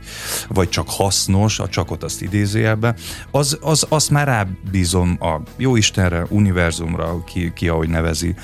vagy 0.49 0.69
csak 0.69 0.91
hasznos, 0.91 1.59
a 1.59 1.69
csakot 1.69 2.03
azt 2.03 2.23
idézőjelbe, 2.23 2.95
az, 3.31 3.59
az, 3.61 3.87
azt 3.89 4.11
már 4.11 4.27
rábízom 4.27 5.17
a 5.21 5.41
jó 5.57 5.77
Istenre, 5.77 6.27
univerzumra, 6.29 7.25
ki, 7.25 7.53
ki 7.55 7.69
ahogy 7.69 7.89
nevezi. 7.89 8.35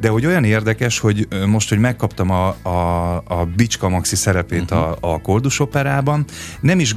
De 0.00 0.08
hogy 0.08 0.26
olyan 0.26 0.44
érdekes, 0.44 0.98
hogy 0.98 1.28
most, 1.46 1.68
hogy 1.68 1.78
megkaptam 1.78 2.30
a, 2.30 2.48
a, 2.62 3.16
a 3.16 3.48
Bicska 3.56 3.88
Maxi 3.88 4.16
szerepét 4.16 4.70
uh-huh. 4.70 4.78
a, 4.78 4.96
a 5.00 5.20
Koldus 5.20 5.60
operában, 5.60 6.24
nem 6.60 6.80
is 6.80 6.94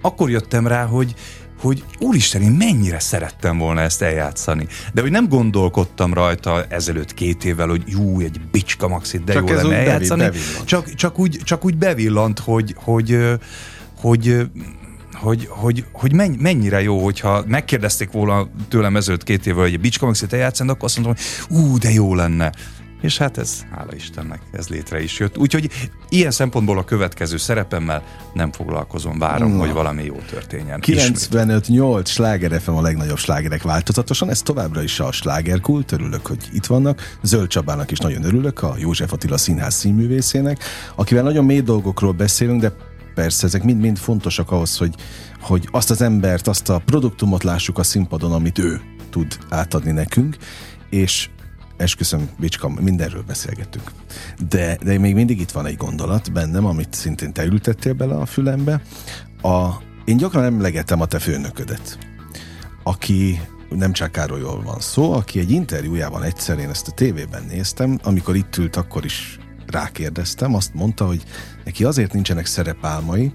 akkor 0.00 0.30
jöttem 0.30 0.66
rá, 0.66 0.84
hogy 0.84 1.14
hogy 1.60 1.84
úristen, 1.98 2.42
én 2.42 2.50
mennyire 2.50 2.98
szerettem 2.98 3.58
volna 3.58 3.80
ezt 3.80 4.02
eljátszani. 4.02 4.66
De 4.92 5.00
hogy 5.00 5.10
nem 5.10 5.28
gondolkodtam 5.28 6.14
rajta 6.14 6.64
ezelőtt 6.68 7.14
két 7.14 7.44
évvel, 7.44 7.68
hogy 7.68 7.82
jú, 7.86 8.20
egy 8.20 8.40
bicska 8.50 8.88
maxit, 8.88 9.24
de 9.24 9.32
csak 9.32 9.48
jó 9.48 9.54
lenne 9.54 9.76
eljátszani. 9.76 10.22
Bevillant. 10.22 10.64
Csak, 10.64 10.94
csak, 10.94 11.18
úgy, 11.18 11.40
csak 11.44 11.64
úgy 11.64 11.76
bevillant, 11.76 12.38
hogy, 12.38 12.74
hogy, 12.78 13.18
hogy 13.96 14.46
hogy, 15.12 15.46
hogy, 15.50 15.84
hogy 15.92 16.12
mennyire 16.38 16.82
jó, 16.82 17.04
hogyha 17.04 17.44
megkérdezték 17.46 18.10
volna 18.10 18.48
tőlem 18.68 18.96
ezelőtt 18.96 19.22
két 19.22 19.46
évvel, 19.46 19.62
hogy 19.62 19.72
egy 19.72 19.80
bicska 19.80 20.06
maxit 20.06 20.32
eljátszani, 20.32 20.70
akkor 20.70 20.84
azt 20.84 20.98
mondom, 20.98 21.14
hogy 21.14 21.56
ú, 21.58 21.78
de 21.78 21.90
jó 21.90 22.14
lenne. 22.14 22.52
És 23.00 23.18
hát 23.18 23.38
ez, 23.38 23.64
hála 23.70 23.94
Istennek, 23.94 24.40
ez 24.52 24.68
létre 24.68 25.02
is 25.02 25.18
jött. 25.18 25.38
Úgyhogy 25.38 25.70
ilyen 26.08 26.30
szempontból 26.30 26.78
a 26.78 26.84
következő 26.84 27.36
szerepemmel 27.36 28.02
nem 28.32 28.52
foglalkozom, 28.52 29.18
várom, 29.18 29.52
Na. 29.52 29.58
hogy 29.58 29.72
valami 29.72 30.04
jó 30.04 30.14
történjen. 30.30 30.80
95-8 30.82 32.06
sláger 32.06 32.60
FM 32.60 32.70
a 32.70 32.80
legnagyobb 32.80 33.18
slágerek 33.18 33.62
változatosan, 33.62 34.30
ez 34.30 34.42
továbbra 34.42 34.82
is 34.82 35.00
a 35.00 35.12
slágerkult, 35.12 35.92
örülök, 35.92 36.26
hogy 36.26 36.48
itt 36.52 36.66
vannak. 36.66 37.18
Zöld 37.22 37.48
Csabának 37.48 37.90
is 37.90 37.98
nagyon 37.98 38.24
örülök, 38.24 38.62
a 38.62 38.74
József 38.78 39.12
Attila 39.12 39.36
Színház 39.36 39.74
színművészének, 39.74 40.64
akivel 40.94 41.22
nagyon 41.22 41.44
mély 41.44 41.60
dolgokról 41.60 42.12
beszélünk, 42.12 42.60
de 42.60 42.72
persze 43.14 43.46
ezek 43.46 43.62
mind-mind 43.62 43.98
fontosak 43.98 44.50
ahhoz, 44.50 44.76
hogy, 44.76 44.94
hogy 45.40 45.68
azt 45.70 45.90
az 45.90 46.02
embert, 46.02 46.48
azt 46.48 46.68
a 46.68 46.82
produktumot 46.84 47.42
lássuk 47.42 47.78
a 47.78 47.82
színpadon, 47.82 48.32
amit 48.32 48.58
ő 48.58 48.80
tud 49.10 49.38
átadni 49.48 49.90
nekünk, 49.90 50.36
és 50.90 51.28
esküszöm, 51.76 52.28
Bicska, 52.38 52.68
mindenről 52.68 53.22
beszélgetünk. 53.22 53.90
De, 54.48 54.78
de 54.82 54.98
még 54.98 55.14
mindig 55.14 55.40
itt 55.40 55.50
van 55.50 55.66
egy 55.66 55.76
gondolat 55.76 56.32
bennem, 56.32 56.66
amit 56.66 56.94
szintén 56.94 57.32
te 57.32 57.44
ültettél 57.44 57.92
bele 57.92 58.14
a 58.14 58.26
fülembe. 58.26 58.82
A, 59.42 59.70
én 60.04 60.16
gyakran 60.16 60.44
emlegetem 60.44 61.00
a 61.00 61.06
te 61.06 61.18
főnöködet, 61.18 61.98
aki 62.82 63.40
nem 63.68 63.92
csak 63.92 64.12
Károlyról 64.12 64.62
van 64.62 64.80
szó, 64.80 65.12
aki 65.12 65.38
egy 65.38 65.50
interjújában 65.50 66.22
egyszer, 66.22 66.58
én 66.58 66.68
ezt 66.68 66.88
a 66.88 66.92
tévében 66.92 67.44
néztem, 67.48 67.98
amikor 68.02 68.36
itt 68.36 68.56
ült, 68.56 68.76
akkor 68.76 69.04
is 69.04 69.38
rákérdeztem, 69.66 70.54
azt 70.54 70.74
mondta, 70.74 71.06
hogy 71.06 71.22
neki 71.64 71.84
azért 71.84 72.12
nincsenek 72.12 72.46
szerepálmai, 72.46 73.34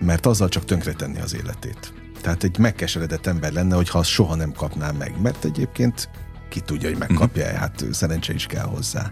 mert 0.00 0.26
azzal 0.26 0.48
csak 0.48 0.64
tönkretenni 0.64 1.20
az 1.20 1.34
életét. 1.34 1.92
Tehát 2.20 2.44
egy 2.44 2.58
megkeseredett 2.58 3.26
ember 3.26 3.52
lenne, 3.52 3.74
hogyha 3.74 4.02
soha 4.02 4.34
nem 4.34 4.52
kapná 4.52 4.90
meg, 4.90 5.20
mert 5.22 5.44
egyébként 5.44 6.08
ki 6.52 6.60
tudja, 6.60 6.88
hogy 6.88 6.98
megkapja 6.98 7.44
uh-huh. 7.44 7.58
hát 7.58 7.84
szerencse 7.90 8.32
is 8.32 8.46
kell 8.46 8.64
hozzá. 8.64 9.10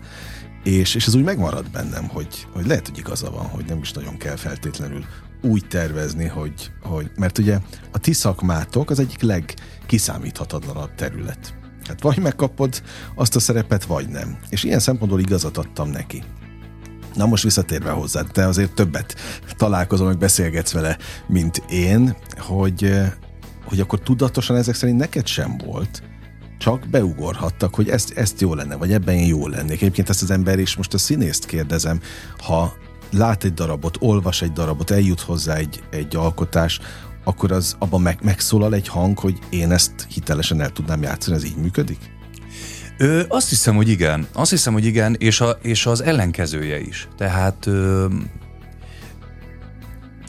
És, 0.65 0.95
és 0.95 1.07
ez 1.07 1.15
úgy 1.15 1.25
megmarad 1.25 1.71
bennem, 1.71 2.09
hogy, 2.09 2.47
hogy 2.53 2.67
lehet, 2.67 2.89
hogy 2.89 2.99
igaza 2.99 3.31
van, 3.31 3.47
hogy 3.47 3.65
nem 3.65 3.79
is 3.79 3.93
nagyon 3.93 4.17
kell 4.17 4.37
feltétlenül 4.37 5.05
úgy 5.43 5.67
tervezni, 5.69 6.27
hogy, 6.27 6.71
hogy 6.83 7.11
mert 7.17 7.39
ugye 7.39 7.59
a 7.93 7.99
ti 7.99 8.13
szakmátok 8.13 8.91
az 8.91 8.99
egyik 8.99 9.23
legkiszámíthatatlanabb 9.23 10.95
terület. 10.95 11.55
Hát 11.89 12.03
vagy 12.03 12.19
megkapod 12.19 12.83
azt 13.15 13.37
a 13.37 13.41
szerepet, 13.41 13.85
vagy 13.85 14.09
nem. 14.09 14.39
És 14.49 14.65
ilyen 14.65 14.79
szempontból 14.79 15.21
igazat 15.21 15.57
adtam 15.57 15.91
neki. 15.91 16.23
Na 17.15 17.27
most 17.27 17.43
visszatérve 17.43 17.91
hozzá, 17.91 18.23
te 18.23 18.47
azért 18.47 18.75
többet 18.75 19.15
találkozom, 19.57 20.07
meg 20.07 20.19
beszélgetsz 20.19 20.73
vele, 20.73 20.99
mint 21.27 21.63
én, 21.69 22.17
hogy, 22.39 23.01
hogy 23.65 23.81
akkor 23.81 24.01
tudatosan 24.01 24.57
ezek 24.57 24.75
szerint 24.75 24.99
neked 24.99 25.27
sem 25.27 25.57
volt, 25.65 26.03
csak 26.61 26.89
beugorhattak, 26.91 27.75
hogy 27.75 27.89
ezt, 27.89 28.11
ezt 28.17 28.41
jó 28.41 28.55
lenne, 28.55 28.77
vagy 28.77 28.93
ebben 28.93 29.15
én 29.15 29.27
jó 29.27 29.49
lennék. 29.49 29.81
Egyébként 29.81 30.09
ezt 30.09 30.23
az 30.23 30.31
ember 30.31 30.59
is, 30.59 30.77
most 30.77 30.95
a 30.95 30.99
színészt 30.99 31.47
kérdezem, 31.47 32.01
ha 32.39 32.75
lát 33.11 33.45
egy 33.45 33.55
darabot, 33.55 33.97
olvas 34.01 34.43
egy 34.43 34.53
darabot, 34.53 34.91
eljut 34.91 35.21
hozzá 35.21 35.55
egy, 35.55 35.83
egy 35.91 36.17
alkotás, 36.17 36.81
akkor 37.25 37.53
az 37.53 37.77
abban 37.79 38.01
meg, 38.01 38.19
megszólal 38.23 38.75
egy 38.75 38.89
hang, 38.89 39.19
hogy 39.19 39.39
én 39.51 39.73
ezt 39.73 40.07
hitelesen 40.09 40.61
el 40.61 40.71
tudnám 40.71 41.03
játszani, 41.03 41.37
ez 41.37 41.45
így 41.45 41.57
működik? 41.57 41.99
Ö, 42.99 43.23
azt 43.29 43.49
hiszem, 43.49 43.77
hogy 43.77 43.89
igen. 43.89 44.27
Azt 44.33 44.51
hiszem, 44.51 44.73
hogy 44.73 44.85
igen, 44.85 45.17
és, 45.19 45.41
a, 45.41 45.59
és 45.63 45.87
az 45.87 46.01
ellenkezője 46.01 46.81
is. 46.81 47.09
Tehát 47.17 47.67
ö, 47.67 48.07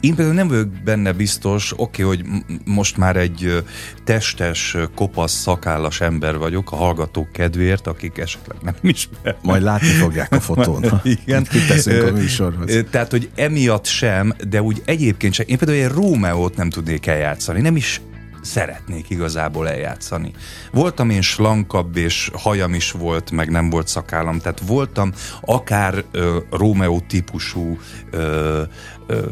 Én 0.02 0.14
például 0.14 0.36
nem 0.36 0.48
vagyok 0.48 0.68
benne 0.68 1.12
biztos, 1.12 1.72
oké, 1.76 2.02
okay, 2.02 2.16
hogy 2.16 2.44
most 2.64 2.96
már 2.96 3.16
egy 3.16 3.64
testes, 4.04 4.76
kopasz, 4.94 5.32
szakállas 5.32 6.00
ember 6.00 6.38
vagyok 6.38 6.72
a 6.72 6.76
hallgatók 6.76 7.32
kedvéért, 7.32 7.86
akik 7.86 8.18
esetleg 8.18 8.56
nem 8.62 8.74
ismer. 8.80 9.36
Majd 9.42 9.62
látni 9.62 9.88
fogják 9.88 10.32
a 10.32 10.40
fotón. 10.40 10.84
Igen. 11.02 11.44
Kiteszünk 11.50 12.08
a 12.08 12.12
műsorhoz. 12.12 12.84
Tehát, 12.90 13.10
hogy 13.10 13.30
emiatt 13.34 13.84
sem, 13.84 14.32
de 14.48 14.62
úgy 14.62 14.82
egyébként 14.84 15.34
sem. 15.34 15.46
Én 15.48 15.58
például 15.58 15.78
egy 15.78 15.90
Rómeót 15.90 16.56
nem 16.56 16.70
tudnék 16.70 17.06
eljátszani, 17.06 17.60
nem 17.60 17.76
is 17.76 18.00
szeretnék 18.42 19.10
igazából 19.10 19.68
eljátszani. 19.68 20.32
Voltam 20.72 21.10
én 21.10 21.22
slankabb, 21.22 21.96
és 21.96 22.30
hajam 22.32 22.74
is 22.74 22.90
volt, 22.90 23.30
meg 23.30 23.50
nem 23.50 23.70
volt 23.70 23.88
szakállam, 23.88 24.38
tehát 24.38 24.60
voltam 24.66 25.12
akár 25.40 26.04
ö, 26.10 26.38
Rómeó 26.50 27.00
típusú 27.00 27.78
ö, 28.10 28.62
ö, 29.06 29.26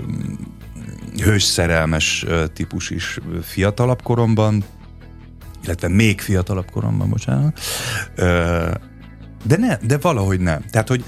hősszerelmes 1.16 2.26
típus 2.54 2.90
is 2.90 3.18
fiatalabb 3.42 4.02
koromban, 4.02 4.64
illetve 5.64 5.88
még 5.88 6.20
fiatalabb 6.20 6.70
koromban, 6.70 7.10
bocsánat. 7.10 7.60
De 9.44 9.56
ne, 9.56 9.76
de 9.76 9.98
valahogy 9.98 10.40
nem. 10.40 10.64
Tehát, 10.70 10.88
hogy, 10.88 11.04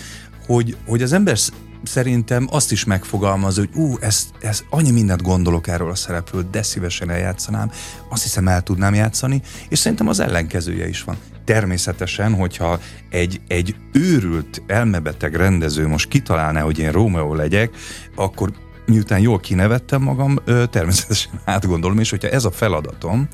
hogy, 0.47 0.77
hogy 0.87 1.03
az 1.03 1.13
ember 1.13 1.37
szerintem 1.83 2.47
azt 2.51 2.73
is 2.73 2.85
megfogalmaz, 2.85 3.57
hogy 3.57 3.69
ú, 3.75 3.97
ez, 4.01 4.27
ez 4.41 4.65
annyi 4.71 4.91
mindent 4.91 5.23
gondolok 5.23 5.67
erről 5.67 5.91
a 5.91 5.95
szereplőt, 5.95 6.51
de 6.51 6.63
szívesen 6.63 7.11
eljátszanám, 7.11 7.71
azt 8.09 8.23
hiszem 8.23 8.49
el 8.49 8.63
tudnám 8.63 8.95
játszani, 8.95 9.43
és 9.69 9.79
szerintem 9.79 10.09
az 10.09 10.21
ellenkezője 10.21 10.89
is 10.89 11.03
van. 11.03 11.17
Természetesen, 11.45 12.35
hogyha 12.35 12.81
egy, 13.11 13.41
egy 13.49 13.77
őrült, 13.93 14.63
elmebeteg 14.67 15.35
rendező 15.35 15.89
most 15.89 16.09
kitalálná, 16.09 16.61
hogy 16.61 16.79
én 16.79 16.93
Rómeó 16.93 17.35
legyek, 17.35 17.71
akkor 18.15 18.53
miután 18.87 19.21
jól 19.21 19.41
kinevettem 19.41 20.03
magam, 20.03 20.39
természetesen 20.71 21.41
átgondolom, 21.45 21.99
és 21.99 22.11
hogyha 22.11 22.29
ez 22.29 22.45
a 22.45 22.51
feladatom, 22.51 23.29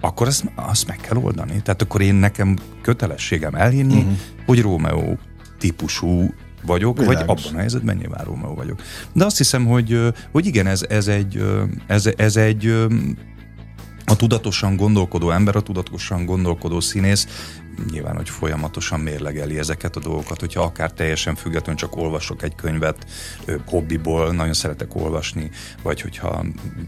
akkor 0.00 0.26
ezt, 0.26 0.44
azt 0.54 0.86
meg 0.86 0.96
kell 0.96 1.16
oldani. 1.16 1.62
Tehát 1.62 1.82
akkor 1.82 2.00
én 2.00 2.14
nekem 2.14 2.56
kötelességem 2.82 3.54
elhinni, 3.54 3.98
uh-huh. 3.98 4.12
hogy 4.46 4.62
Rómeó 4.62 5.18
típusú 5.58 6.34
vagyok, 6.62 6.98
Világos. 6.98 7.16
vagy 7.16 7.28
abban 7.28 7.54
a 7.54 7.58
helyzetben 7.58 7.96
nyilván 7.96 8.24
Rómeó 8.24 8.54
vagyok. 8.54 8.80
De 9.12 9.24
azt 9.24 9.36
hiszem, 9.36 9.66
hogy, 9.66 10.12
hogy 10.32 10.46
igen, 10.46 10.66
ez, 10.66 10.82
ez 10.88 11.08
egy, 11.08 11.42
ez, 11.86 12.08
ez 12.16 12.36
egy 12.36 12.86
a 14.08 14.16
tudatosan 14.16 14.76
gondolkodó 14.76 15.30
ember, 15.30 15.56
a 15.56 15.60
tudatosan 15.60 16.24
gondolkodó 16.24 16.80
színész 16.80 17.26
nyilván, 17.90 18.16
hogy 18.16 18.28
folyamatosan 18.28 19.00
mérlegeli 19.00 19.58
ezeket 19.58 19.96
a 19.96 20.00
dolgokat, 20.00 20.40
hogyha 20.40 20.62
akár 20.62 20.92
teljesen 20.92 21.34
függetlenül 21.34 21.80
csak 21.80 21.96
olvasok 21.96 22.42
egy 22.42 22.54
könyvet 22.54 23.06
hobbiból, 23.66 24.32
nagyon 24.32 24.52
szeretek 24.52 24.94
olvasni, 24.94 25.50
vagy 25.82 26.00
hogyha 26.00 26.44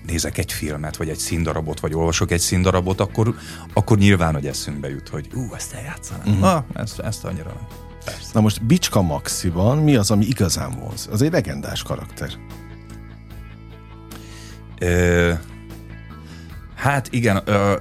nézek 0.07 0.39
egy 0.39 0.53
filmet, 0.53 0.97
vagy 0.97 1.09
egy 1.09 1.19
színdarabot, 1.19 1.81
vagy 1.81 1.95
olvasok 1.95 2.31
egy 2.31 2.41
színdarabot, 2.41 3.01
akkor, 3.01 3.35
akkor 3.73 3.99
nyilván, 3.99 4.35
hogy 4.35 4.47
eszünkbe 4.47 4.89
jut, 4.89 5.09
hogy 5.09 5.29
ú, 5.35 5.55
ezt 5.55 5.73
eljátszanám. 5.73 6.27
Uh-huh. 6.27 6.45
Ah, 6.45 6.65
ezt, 6.75 6.99
ezt 6.99 7.25
annyira 7.25 7.49
nem. 7.49 7.67
Persze. 8.05 8.31
Na 8.33 8.41
most 8.41 8.65
Bicska 8.65 9.03
Maxiban 9.03 9.79
mi 9.79 9.97
az, 9.97 10.11
ami 10.11 10.27
igazán 10.27 10.79
vonz? 10.81 11.09
Az 11.13 11.23
egy 11.23 11.33
legendás 11.33 11.83
karakter. 11.83 12.31
Ö, 14.79 15.33
hát 16.81 17.09
igen, 17.13 17.43
ö, 17.45 17.77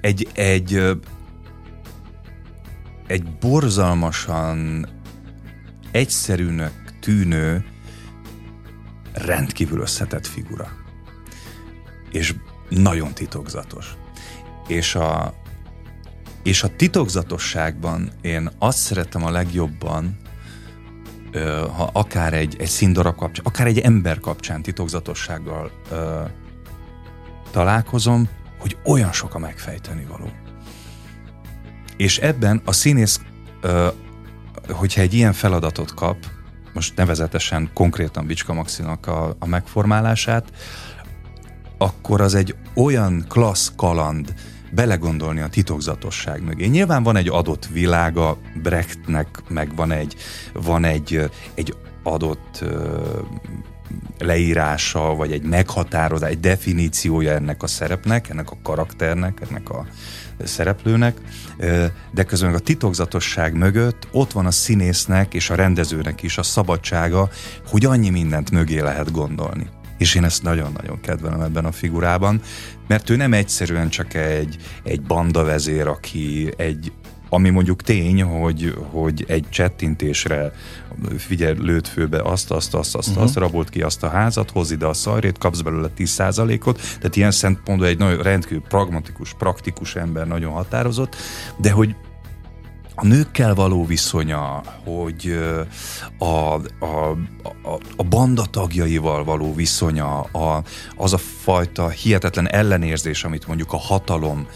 egy, 0.00 0.28
egy 0.34 0.96
egy 3.06 3.24
borzalmasan 3.40 4.88
egyszerűnek 5.90 6.72
tűnő, 7.00 7.64
rendkívül 9.12 9.80
összetett 9.80 10.26
figura. 10.26 10.68
És 12.10 12.34
nagyon 12.68 13.14
titokzatos. 13.14 13.94
És 14.68 14.94
a, 14.94 15.34
és 16.42 16.62
a 16.62 16.76
titokzatosságban 16.76 18.10
én 18.20 18.50
azt 18.58 18.78
szeretem 18.78 19.24
a 19.24 19.30
legjobban, 19.30 20.16
ha 21.76 21.90
akár 21.92 22.34
egy, 22.34 22.56
egy 22.58 22.68
színdarab 22.68 23.16
kapcsán, 23.16 23.44
akár 23.44 23.66
egy 23.66 23.78
ember 23.78 24.20
kapcsán 24.20 24.62
titokzatossággal 24.62 25.70
ö, 25.90 26.22
találkozom, 27.56 28.28
hogy 28.58 28.76
olyan 28.84 29.12
sok 29.12 29.34
a 29.34 29.38
megfejteni 29.38 30.04
való. 30.04 30.30
És 31.96 32.18
ebben 32.18 32.60
a 32.64 32.72
színész, 32.72 33.20
hogyha 34.68 35.00
egy 35.00 35.14
ilyen 35.14 35.32
feladatot 35.32 35.94
kap, 35.94 36.16
most 36.72 36.96
nevezetesen 36.96 37.70
konkrétan 37.74 38.26
Bicska 38.26 38.52
Maxinak 38.52 39.06
a, 39.06 39.36
a 39.38 39.46
megformálását, 39.46 40.52
akkor 41.78 42.20
az 42.20 42.34
egy 42.34 42.54
olyan 42.74 43.24
klassz 43.28 43.72
kaland, 43.76 44.34
belegondolni 44.70 45.40
a 45.40 45.48
titokzatosság 45.48 46.42
mögé. 46.42 46.66
Nyilván 46.66 47.02
van 47.02 47.16
egy 47.16 47.28
adott 47.28 47.66
világa, 47.66 48.38
Brechtnek 48.62 49.42
meg 49.48 49.76
van 49.76 49.92
egy, 49.92 50.16
van 50.52 50.84
egy, 50.84 51.30
egy 51.54 51.76
adott 52.02 52.64
leírása, 54.18 55.14
vagy 55.14 55.32
egy 55.32 55.42
meghatározás, 55.42 56.30
egy 56.30 56.40
definíciója 56.40 57.32
ennek 57.32 57.62
a 57.62 57.66
szerepnek, 57.66 58.28
ennek 58.28 58.50
a 58.50 58.56
karakternek, 58.62 59.40
ennek 59.48 59.70
a 59.70 59.86
szereplőnek, 60.44 61.16
de 62.12 62.24
közben 62.24 62.54
a 62.54 62.58
titokzatosság 62.58 63.54
mögött 63.54 64.08
ott 64.12 64.32
van 64.32 64.46
a 64.46 64.50
színésznek 64.50 65.34
és 65.34 65.50
a 65.50 65.54
rendezőnek 65.54 66.22
is 66.22 66.38
a 66.38 66.42
szabadsága, 66.42 67.28
hogy 67.66 67.84
annyi 67.84 68.10
mindent 68.10 68.50
mögé 68.50 68.80
lehet 68.80 69.12
gondolni. 69.12 69.66
És 69.98 70.14
én 70.14 70.24
ezt 70.24 70.42
nagyon-nagyon 70.42 71.00
kedvelem 71.00 71.40
ebben 71.40 71.64
a 71.64 71.72
figurában, 71.72 72.40
mert 72.86 73.10
ő 73.10 73.16
nem 73.16 73.32
egyszerűen 73.32 73.88
csak 73.88 74.14
egy, 74.14 74.56
egy 74.82 75.02
bandavezér, 75.02 75.86
aki 75.86 76.52
egy 76.56 76.92
ami 77.36 77.50
mondjuk 77.50 77.82
tény, 77.82 78.22
hogy, 78.22 78.74
hogy 78.90 79.24
egy 79.28 79.44
csettintésre 79.50 80.52
figyelj, 81.16 81.54
lőtt 81.58 81.88
főbe 81.88 82.22
azt, 82.22 82.50
azt, 82.50 82.74
azt, 82.74 82.94
azt, 82.94 83.08
uh-huh. 83.08 83.22
azt, 83.22 83.36
rabolt 83.36 83.68
ki 83.68 83.82
azt 83.82 84.02
a 84.02 84.08
házat, 84.08 84.50
hoz 84.50 84.70
ide 84.70 84.86
a 84.86 84.92
szajrét, 84.92 85.38
kapsz 85.38 85.60
belőle 85.60 85.88
10%-ot, 85.96 86.76
tehát 86.76 87.16
ilyen 87.16 87.30
szempontból 87.30 87.86
egy 87.86 87.98
nagyon 87.98 88.22
rendkívül 88.22 88.62
pragmatikus, 88.68 89.34
praktikus 89.34 89.96
ember, 89.96 90.26
nagyon 90.26 90.52
határozott, 90.52 91.16
de 91.56 91.70
hogy 91.70 91.94
a 92.98 93.06
nőkkel 93.06 93.54
való 93.54 93.86
viszonya, 93.86 94.62
hogy 94.84 95.38
a, 96.18 96.24
a, 96.24 96.54
a, 96.80 97.78
a 97.96 98.02
banda 98.02 98.44
tagjaival 98.44 99.24
való 99.24 99.54
viszonya, 99.54 100.20
a, 100.20 100.62
az 100.96 101.12
a 101.12 101.18
fajta 101.18 101.88
hihetetlen 101.88 102.50
ellenérzés, 102.50 103.24
amit 103.24 103.46
mondjuk 103.46 103.72
a 103.72 103.76
hatalom 103.76 104.46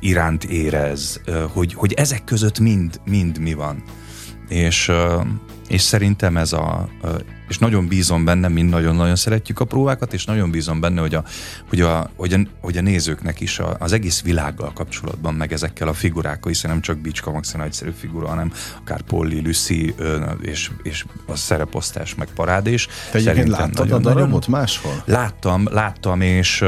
iránt 0.00 0.44
érez, 0.44 1.20
hogy, 1.52 1.74
hogy 1.74 1.92
ezek 1.92 2.24
között 2.24 2.58
mind, 2.58 3.00
mind 3.04 3.38
mi 3.38 3.54
van. 3.54 3.82
És, 4.48 4.92
és 5.68 5.82
szerintem 5.82 6.36
ez 6.36 6.52
a, 6.52 6.88
és 7.48 7.58
nagyon 7.58 7.88
bízom 7.88 8.24
benne, 8.24 8.48
mind 8.48 8.70
nagyon-nagyon 8.70 9.16
szeretjük 9.16 9.60
a 9.60 9.64
próbákat, 9.64 10.12
és 10.12 10.24
nagyon 10.24 10.50
bízom 10.50 10.80
benne, 10.80 11.00
hogy 11.00 11.14
a, 11.14 11.24
hogy 11.68 11.80
a, 11.80 12.10
hogy 12.16 12.32
a, 12.32 12.38
hogy 12.60 12.76
a 12.76 12.80
nézőknek 12.80 13.40
is 13.40 13.58
a, 13.58 13.76
az 13.78 13.92
egész 13.92 14.22
világgal 14.22 14.72
kapcsolatban, 14.72 15.34
meg 15.34 15.52
ezekkel 15.52 15.88
a 15.88 15.92
figurákkal, 15.92 16.52
hiszen 16.52 16.70
nem 16.70 16.80
csak 16.80 16.98
Bicska 16.98 17.30
Max 17.30 17.54
a 17.54 17.62
egyszerű 17.62 17.90
figura, 17.98 18.28
hanem 18.28 18.52
akár 18.80 19.00
Polly, 19.00 19.40
Lucy 19.44 19.94
és, 20.40 20.70
és 20.82 21.04
a 21.26 21.36
szereposztás, 21.36 22.14
meg 22.14 22.28
parádés. 22.34 22.88
Te 23.10 23.18
egyébként 23.18 23.48
láttad 23.48 23.88
nagyon, 23.88 23.98
a 23.98 24.02
darabot 24.02 24.46
nagyon, 24.46 24.60
máshol? 24.60 25.02
Láttam, 25.04 25.68
láttam, 25.70 26.20
és 26.20 26.64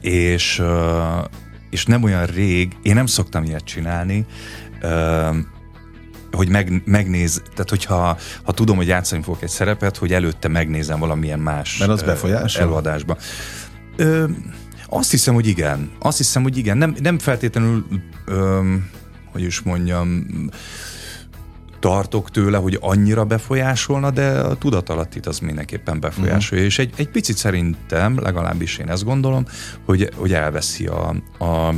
és 0.00 0.62
és 1.76 1.84
nem 1.84 2.02
olyan 2.02 2.26
rég, 2.26 2.76
én 2.82 2.94
nem 2.94 3.06
szoktam 3.06 3.44
ilyet 3.44 3.64
csinálni, 3.64 4.26
hogy 6.32 6.48
meg, 6.48 6.82
megnéz, 6.84 7.42
tehát 7.50 7.70
hogyha 7.70 8.18
ha 8.42 8.52
tudom, 8.52 8.76
hogy 8.76 8.86
játszani 8.86 9.22
fogok 9.22 9.42
egy 9.42 9.48
szerepet, 9.48 9.96
hogy 9.96 10.12
előtte 10.12 10.48
megnézem 10.48 10.98
valamilyen 10.98 11.38
más 11.38 11.78
Mert 11.78 11.90
az 11.90 12.02
befolyásol? 12.02 12.62
előadásba. 12.62 13.16
Ö, 13.96 14.24
azt 14.88 15.10
hiszem, 15.10 15.34
hogy 15.34 15.46
igen. 15.46 15.90
Azt 15.98 16.16
hiszem, 16.16 16.42
hogy 16.42 16.56
igen. 16.56 16.78
Nem, 16.78 16.96
nem 17.00 17.18
feltétlenül, 17.18 17.86
ö, 18.24 18.74
hogy 19.32 19.42
is 19.42 19.60
mondjam, 19.60 20.26
tartok 21.86 22.30
tőle, 22.30 22.56
hogy 22.56 22.78
annyira 22.80 23.24
befolyásolna, 23.24 24.10
de 24.10 24.28
a 24.28 24.54
tudatalattit 24.54 25.26
az 25.26 25.38
mindenképpen 25.38 26.00
befolyásolja. 26.00 26.64
Uh-huh. 26.64 26.64
És 26.64 26.78
egy, 26.78 26.92
egy 26.96 27.08
picit 27.08 27.36
szerintem, 27.36 28.20
legalábbis 28.20 28.78
én 28.78 28.88
ezt 28.88 29.04
gondolom, 29.04 29.46
hogy, 29.84 30.10
hogy 30.16 30.32
elveszi 30.32 30.86
a, 30.86 31.08
a 31.38 31.74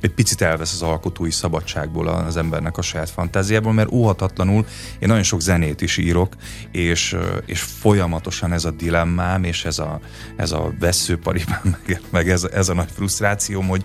egy 0.00 0.10
picit 0.10 0.40
elvesz 0.40 0.72
az 0.72 0.82
alkotói 0.82 1.30
szabadságból 1.30 2.08
az 2.08 2.36
embernek 2.36 2.78
a 2.78 2.82
saját 2.82 3.10
fantáziából, 3.10 3.72
mert 3.72 3.92
óhatatlanul 3.92 4.66
én 4.98 5.08
nagyon 5.08 5.22
sok 5.22 5.40
zenét 5.40 5.80
is 5.80 5.96
írok, 5.96 6.34
és, 6.70 7.16
és 7.46 7.60
folyamatosan 7.60 8.52
ez 8.52 8.64
a 8.64 8.70
dilemmám, 8.70 9.44
és 9.44 9.64
ez 9.64 9.78
a, 9.78 10.00
ez 10.36 10.52
a 10.52 10.72
veszőparipám, 10.78 11.60
meg, 11.86 12.00
meg 12.10 12.30
ez, 12.30 12.44
ez 12.44 12.68
a 12.68 12.74
nagy 12.74 12.90
frusztrációm, 12.94 13.68
hogy, 13.68 13.84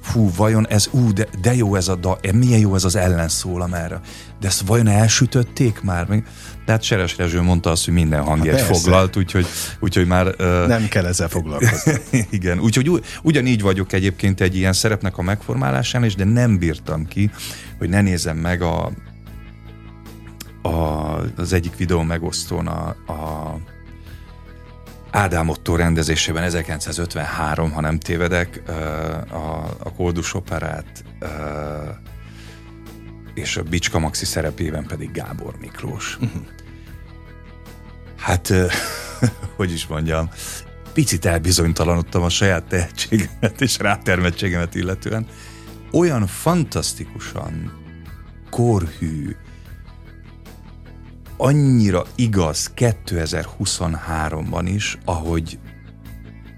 fú, 0.00 0.30
vajon 0.36 0.68
ez, 0.68 0.88
ú, 0.90 1.12
de, 1.12 1.26
de 1.40 1.54
jó 1.54 1.74
ez 1.74 1.88
a 1.88 1.94
da, 1.94 2.18
milyen 2.32 2.60
jó 2.60 2.74
ez 2.74 2.84
az 2.84 2.96
ellenszólam 2.96 3.74
erre. 3.74 4.00
De 4.40 4.46
ezt 4.46 4.60
vajon 4.60 4.86
elsütötték 4.86 5.80
már? 5.80 6.06
Még, 6.08 6.24
tehát 6.70 6.84
Seres 6.84 7.16
Rezső 7.16 7.40
mondta 7.40 7.70
azt, 7.70 7.84
hogy 7.84 7.94
minden 7.94 8.22
hangját 8.22 8.60
hát 8.60 8.76
foglalt, 8.76 9.16
úgyhogy, 9.16 9.46
úgyhogy 9.80 10.06
már... 10.06 10.26
Uh, 10.26 10.66
Nem 10.66 10.88
kell 10.88 11.06
ezzel 11.06 11.28
foglalkozni. 11.28 12.00
igen, 12.30 12.60
úgyhogy 12.60 13.02
ugyanígy 13.22 13.62
vagyok 13.62 13.92
egyébként 13.92 14.40
egy 14.40 14.56
ilyen 14.56 14.72
szerepnek 14.72 15.18
a 15.18 15.22
megformálásán, 15.22 16.04
és 16.04 16.14
de 16.14 16.24
nem 16.24 16.58
bírtam 16.58 17.06
ki, 17.06 17.30
hogy 17.78 17.88
ne 17.88 18.00
nézem 18.00 18.36
meg 18.36 18.62
a, 18.62 18.90
a, 20.62 20.70
az 21.36 21.52
egyik 21.52 21.76
videó 21.76 22.02
megosztón 22.02 22.66
a, 22.66 22.88
a 23.12 23.56
Ádám 25.10 25.48
Otto 25.48 25.76
rendezésében 25.76 26.42
1953, 26.42 27.72
ha 27.72 27.80
nem 27.80 27.98
tévedek, 27.98 28.62
a, 29.30 29.76
a 29.78 29.92
Koldus 29.96 30.34
operát, 30.34 31.04
és 33.34 33.56
a 33.56 33.62
Bicska 33.62 33.98
Maxi 33.98 34.24
szerepében 34.24 34.86
pedig 34.86 35.10
Gábor 35.12 35.54
Miklós. 35.60 36.18
Uh-huh. 36.20 36.42
Hát, 38.20 38.52
hogy 39.56 39.72
is 39.72 39.86
mondjam, 39.86 40.30
picit 40.92 41.24
elbizonytalanodtam 41.24 42.22
a 42.22 42.28
saját 42.28 42.64
tehetségemet 42.64 43.60
és 43.60 43.78
rátermettségemet 43.78 44.74
illetően. 44.74 45.26
Olyan 45.92 46.26
fantasztikusan 46.26 47.72
korhű, 48.50 49.36
annyira 51.36 52.04
igaz 52.14 52.72
2023-ban 52.76 54.62
is, 54.64 54.98
ahogy 55.04 55.58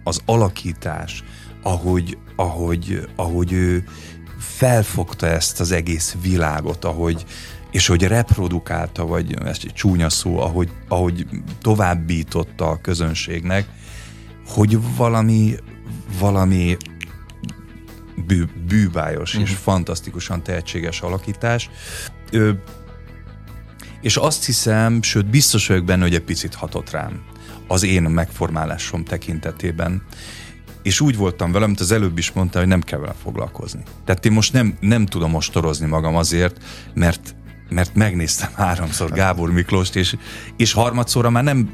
az 0.05 0.21
alakítás, 0.25 1.25
ahogy, 1.63 2.19
ahogy, 2.37 3.09
ahogy 3.17 3.53
ő 3.53 3.85
felfogta 4.39 5.27
ezt 5.27 5.61
az 5.61 5.71
egész 5.71 6.17
világot, 6.23 6.85
ahogy, 6.85 7.25
és 7.73 7.87
hogy 7.87 8.03
reprodukálta, 8.03 9.07
vagy 9.07 9.35
ez 9.45 9.59
egy 9.65 9.73
csúnya 9.75 10.11
szó, 10.11 10.41
ahogy, 10.41 10.71
ahogy 10.89 11.27
továbbította 11.61 12.69
a 12.69 12.81
közönségnek, 12.81 13.67
hogy 14.47 14.79
valami, 14.97 15.55
valami 16.19 16.77
bű, 18.27 18.45
bűbájos 18.67 19.35
mm-hmm. 19.35 19.45
és 19.45 19.51
mhm. 19.51 19.61
fantasztikusan 19.61 20.43
tehetséges 20.43 21.01
alakítás. 21.01 21.71
Ö, 22.31 22.53
és 24.01 24.17
azt 24.17 24.45
hiszem, 24.45 25.03
sőt 25.03 25.27
biztos 25.27 25.67
vagyok 25.67 25.85
benne, 25.85 26.03
hogy 26.03 26.15
egy 26.15 26.23
picit 26.23 26.55
hatott 26.55 26.91
rám 26.91 27.23
az 27.67 27.83
én 27.83 28.03
megformálásom 28.03 29.05
tekintetében. 29.05 30.03
És 30.83 31.01
úgy 31.01 31.17
voltam 31.17 31.53
vele, 31.53 31.67
mint 31.67 31.81
az 31.81 31.93
előbb 31.93 32.19
is 32.19 32.33
mondta, 32.33 32.59
hogy 32.59 32.69
nem 32.69 32.81
kell 32.81 32.99
vele 32.99 33.15
foglalkozni. 33.23 33.83
Tehát 34.05 34.27
én 34.27 34.33
most 34.33 34.53
nem, 34.53 34.77
nem 34.81 35.07
tudom 35.07 35.31
mostorozni 35.31 35.87
magam 35.87 36.17
azért, 36.17 36.65
mert 36.95 37.35
mert 37.73 37.95
megnéztem 37.95 38.51
háromszor 38.55 39.11
Gábor 39.11 39.53
Miklóst, 39.53 39.97
és, 39.97 40.17
és 40.57 40.73
harmadszorra 40.73 41.31
már 41.31 41.45
nem 41.45 41.71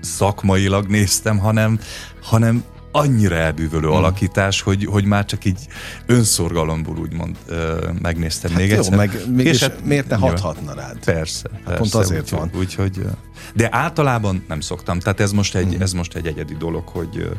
szakmailag 0.00 0.86
néztem, 0.86 1.38
hanem, 1.38 1.78
hanem 2.22 2.64
annyira 2.92 3.36
elbűvölő 3.36 3.88
mm. 3.88 3.90
alakítás, 3.90 4.60
hogy, 4.60 4.84
hogy 4.84 5.04
már 5.04 5.24
csak 5.24 5.44
így 5.44 5.58
önszorgalomból 6.06 6.98
úgymond 6.98 7.36
ö, 7.46 7.88
megnéztem 8.02 8.50
hát 8.50 8.60
még 8.60 8.70
jó, 8.70 8.76
egyszer. 8.76 8.96
meg 8.96 9.22
mégis 9.34 9.60
hát, 9.60 9.84
miért 9.84 10.08
ne 10.08 10.16
hathatna 10.16 10.74
rád? 10.74 11.04
Persze, 11.04 11.48
hát 11.52 11.62
persze. 11.62 11.78
Pont 11.78 11.94
azért 11.94 12.32
úgy, 12.32 12.38
van. 12.38 12.50
Úgy, 12.54 12.74
hogy, 12.74 13.06
de 13.54 13.68
általában 13.70 14.44
nem 14.48 14.60
szoktam, 14.60 14.98
tehát 14.98 15.20
ez 15.20 15.32
most 15.32 15.54
egy, 15.54 15.76
mm. 15.76 15.80
ez 15.80 15.92
most 15.92 16.14
egy 16.14 16.26
egyedi 16.26 16.54
dolog, 16.54 16.88
hogy 16.88 17.30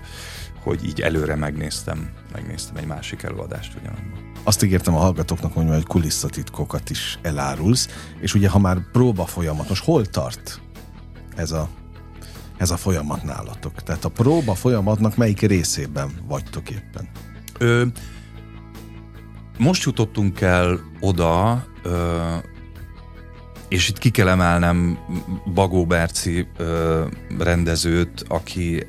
hogy 0.63 0.85
így 0.85 1.01
előre 1.01 1.35
megnéztem, 1.35 2.09
megnéztem 2.33 2.75
egy 2.75 2.85
másik 2.85 3.23
előadást 3.23 3.73
ugyanabban. 3.79 4.31
Azt 4.43 4.63
ígértem 4.63 4.95
a 4.95 4.99
hallgatóknak, 4.99 5.53
hogy 5.53 5.65
majd 5.65 5.83
kulisszatitkokat 5.83 6.89
is 6.89 7.19
elárulsz, 7.21 7.87
és 8.19 8.33
ugye 8.33 8.49
ha 8.49 8.59
már 8.59 8.77
próba 8.91 9.25
folyamat, 9.25 9.69
most 9.69 9.83
hol 9.83 10.05
tart 10.05 10.61
ez 11.35 11.51
a 11.51 11.69
ez 12.57 12.71
a 12.71 12.77
folyamat 12.77 13.23
nálatok? 13.23 13.83
Tehát 13.83 14.05
a 14.05 14.09
próba 14.09 14.55
folyamatnak 14.55 15.15
melyik 15.15 15.39
részében 15.39 16.11
vagytok 16.27 16.69
éppen? 16.69 17.09
Ö, 17.57 17.85
most 19.57 19.83
jutottunk 19.83 20.41
el 20.41 20.79
oda, 20.99 21.65
ö, 21.83 22.35
és 23.67 23.89
itt 23.89 23.97
ki 23.97 24.09
kell 24.09 24.27
emelnem 24.27 24.97
Bagó 25.53 25.85
Berci 25.85 26.47
ö, 26.57 27.05
rendezőt, 27.39 28.25
aki 28.27 28.87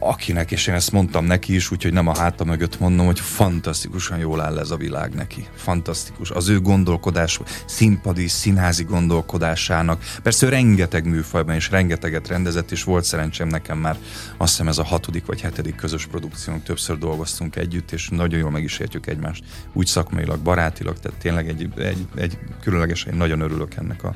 akinek, 0.00 0.50
és 0.50 0.66
én 0.66 0.74
ezt 0.74 0.92
mondtam 0.92 1.24
neki 1.24 1.54
is, 1.54 1.70
úgyhogy 1.70 1.92
nem 1.92 2.06
a 2.06 2.16
háta 2.16 2.44
mögött 2.44 2.80
mondom, 2.80 3.06
hogy 3.06 3.20
fantasztikusan 3.20 4.18
jól 4.18 4.40
áll 4.40 4.58
ez 4.58 4.70
a 4.70 4.76
világ 4.76 5.14
neki. 5.14 5.46
Fantasztikus. 5.54 6.30
Az 6.30 6.48
ő 6.48 6.60
gondolkodás, 6.60 7.40
színpadi, 7.66 8.28
színházi 8.28 8.84
gondolkodásának. 8.84 10.02
Persze 10.22 10.48
rengeteg 10.48 11.06
műfajban 11.06 11.54
és 11.54 11.70
rengeteget 11.70 12.28
rendezett, 12.28 12.70
és 12.70 12.84
volt 12.84 13.04
szerencsém 13.04 13.48
nekem 13.48 13.78
már 13.78 13.96
azt 14.36 14.50
hiszem 14.50 14.68
ez 14.68 14.78
a 14.78 14.84
hatodik 14.84 15.26
vagy 15.26 15.40
hetedik 15.40 15.74
közös 15.74 16.06
produkciónk, 16.06 16.62
többször 16.62 16.98
dolgoztunk 16.98 17.56
együtt, 17.56 17.92
és 17.92 18.08
nagyon 18.08 18.38
jól 18.38 18.50
meg 18.50 18.62
is 18.62 18.78
értjük 18.78 19.06
egymást, 19.06 19.44
úgy 19.72 19.86
szakmailag, 19.86 20.38
barátilag, 20.38 20.98
tehát 20.98 21.18
tényleg 21.18 21.48
egy, 21.48 21.68
egy, 21.76 22.06
egy 22.16 22.38
különlegesen 22.62 23.16
nagyon 23.16 23.40
örülök 23.40 23.74
ennek 23.74 24.04
a, 24.04 24.14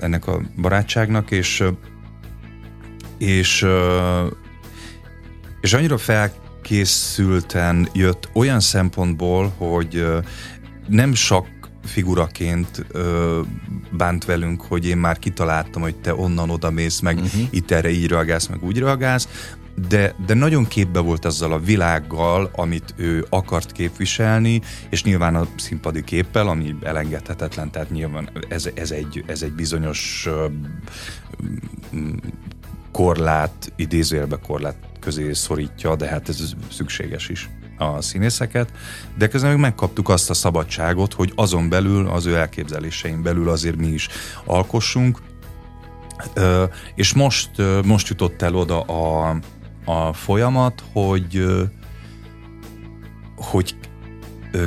ennek 0.00 0.26
a 0.26 0.40
barátságnak, 0.56 1.30
és 1.30 1.64
és 3.20 3.66
és 5.60 5.72
annyira 5.72 5.98
felkészülten 5.98 7.88
jött 7.92 8.28
olyan 8.32 8.60
szempontból, 8.60 9.52
hogy 9.56 10.06
nem 10.88 11.14
sok 11.14 11.46
figuraként 11.84 12.86
ö, 12.88 13.40
bánt 13.90 14.24
velünk, 14.24 14.62
hogy 14.62 14.86
én 14.86 14.96
már 14.96 15.18
kitaláltam, 15.18 15.82
hogy 15.82 15.96
te 15.96 16.14
onnan 16.14 16.50
oda 16.50 16.70
mész, 16.70 17.00
meg 17.00 17.16
uh-huh. 17.16 17.42
itt 17.50 17.70
erre 17.70 17.90
így 17.90 18.06
reagálsz, 18.06 18.46
meg 18.46 18.64
úgy 18.64 18.78
reagálsz, 18.78 19.28
de, 19.88 20.14
de 20.26 20.34
nagyon 20.34 20.66
képbe 20.66 20.98
volt 21.00 21.24
azzal 21.24 21.52
a 21.52 21.58
világgal, 21.58 22.50
amit 22.52 22.94
ő 22.96 23.26
akart 23.28 23.72
képviselni, 23.72 24.60
és 24.90 25.02
nyilván 25.02 25.34
a 25.34 25.46
színpadi 25.56 26.04
képpel, 26.04 26.48
ami 26.48 26.74
elengedhetetlen, 26.82 27.70
tehát 27.70 27.90
nyilván 27.90 28.30
ez, 28.48 28.68
ez, 28.74 28.90
egy, 28.90 29.24
ez 29.26 29.42
egy 29.42 29.52
bizonyos 29.52 30.28
korlát, 32.92 33.72
idézőjelbe 33.76 34.36
korlát 34.46 34.76
közé 35.00 35.32
szorítja, 35.32 35.96
de 35.96 36.06
hát 36.06 36.28
ez 36.28 36.54
szükséges 36.70 37.28
is 37.28 37.50
a 37.78 38.00
színészeket, 38.00 38.72
de 39.18 39.28
közben 39.28 39.50
meg 39.50 39.60
megkaptuk 39.60 40.08
azt 40.08 40.30
a 40.30 40.34
szabadságot, 40.34 41.12
hogy 41.12 41.32
azon 41.34 41.68
belül, 41.68 42.08
az 42.08 42.26
ő 42.26 42.36
elképzeléseim 42.36 43.22
belül 43.22 43.48
azért 43.48 43.76
mi 43.76 43.86
is 43.86 44.08
alkossunk, 44.44 45.18
és 46.94 47.12
most, 47.12 47.50
most 47.84 48.08
jutott 48.08 48.42
el 48.42 48.54
oda 48.54 48.80
a, 48.80 49.36
a 49.84 50.12
folyamat, 50.12 50.82
hogy 50.92 51.44
hogy 53.36 53.74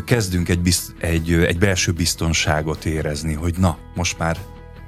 kezdünk 0.05 0.49
egy, 0.49 0.59
bizt, 0.59 0.93
egy, 0.97 1.33
egy 1.33 1.57
belső 1.57 1.91
biztonságot 1.91 2.85
érezni, 2.85 3.33
hogy 3.33 3.55
na, 3.57 3.77
most 3.95 4.17
már 4.17 4.37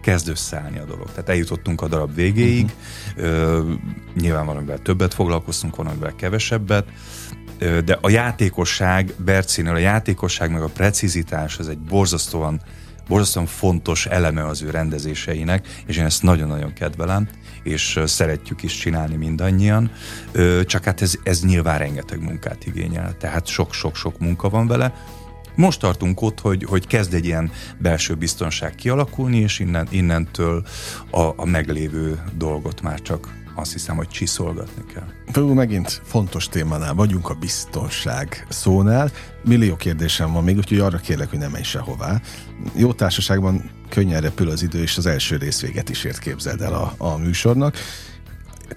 kezd 0.05 0.29
összeállni 0.29 0.79
a 0.79 0.85
dolog. 0.85 1.09
Tehát 1.11 1.29
eljutottunk 1.29 1.81
a 1.81 1.87
darab 1.87 2.15
végéig, 2.15 2.73
uh-huh. 3.17 3.65
nyilván 4.15 4.45
valamivel 4.45 4.77
többet 4.77 5.13
foglalkoztunk, 5.13 5.75
valamivel 5.75 6.15
kevesebbet, 6.15 6.85
ö, 7.57 7.81
de 7.81 7.97
a 8.01 8.09
játékosság, 8.09 9.13
Bercinél 9.17 9.73
a 9.73 9.77
játékosság 9.77 10.51
meg 10.51 10.61
a 10.61 10.67
precizitás 10.67 11.57
az 11.57 11.69
egy 11.69 11.77
borzasztóan 11.77 12.61
borzasztóan 13.07 13.45
fontos 13.45 14.05
eleme 14.05 14.45
az 14.45 14.61
ő 14.61 14.69
rendezéseinek, 14.69 15.67
és 15.85 15.97
én 15.97 16.05
ezt 16.05 16.23
nagyon-nagyon 16.23 16.73
kedvelem, 16.73 17.29
és 17.63 17.99
szeretjük 18.05 18.63
is 18.63 18.77
csinálni 18.77 19.15
mindannyian, 19.15 19.91
csak 20.65 20.83
hát 20.83 21.01
ez, 21.01 21.13
ez 21.23 21.43
nyilván 21.43 21.77
rengeteg 21.77 22.21
munkát 22.21 22.65
igényel, 22.65 23.17
tehát 23.17 23.47
sok-sok-sok 23.47 24.19
munka 24.19 24.49
van 24.49 24.67
vele, 24.67 24.93
most 25.55 25.79
tartunk 25.79 26.21
ott, 26.21 26.39
hogy, 26.39 26.63
hogy 26.63 26.87
kezd 26.87 27.13
egy 27.13 27.25
ilyen 27.25 27.51
belső 27.77 28.13
biztonság 28.13 28.75
kialakulni, 28.75 29.37
és 29.37 29.59
innen, 29.59 29.87
innentől 29.89 30.65
a, 31.11 31.21
a 31.21 31.45
meglévő 31.45 32.23
dolgot 32.37 32.81
már 32.81 33.01
csak 33.01 33.43
azt 33.55 33.71
hiszem, 33.71 33.95
hogy 33.95 34.07
csiszolgatni 34.07 34.83
kell. 34.93 35.07
Például 35.31 35.55
megint 35.55 36.01
fontos 36.05 36.47
témánál 36.47 36.93
vagyunk 36.93 37.29
a 37.29 37.33
biztonság 37.33 38.45
szónál. 38.49 39.11
Millió 39.43 39.75
kérdésem 39.75 40.33
van 40.33 40.43
még, 40.43 40.57
úgyhogy 40.57 40.79
arra 40.79 40.97
kérlek, 40.97 41.29
hogy 41.29 41.39
ne 41.39 41.47
menj 41.47 41.63
sehová. 41.63 42.21
Jó 42.75 42.93
társaságban 42.93 43.69
könnyen 43.89 44.21
repül 44.21 44.49
az 44.49 44.63
idő, 44.63 44.81
és 44.81 44.97
az 44.97 45.05
első 45.05 45.37
rész 45.37 45.61
véget 45.61 45.89
is 45.89 46.03
ért 46.03 46.19
képzeld 46.19 46.61
el 46.61 46.73
a, 46.73 46.93
a 46.97 47.17
műsornak. 47.17 47.77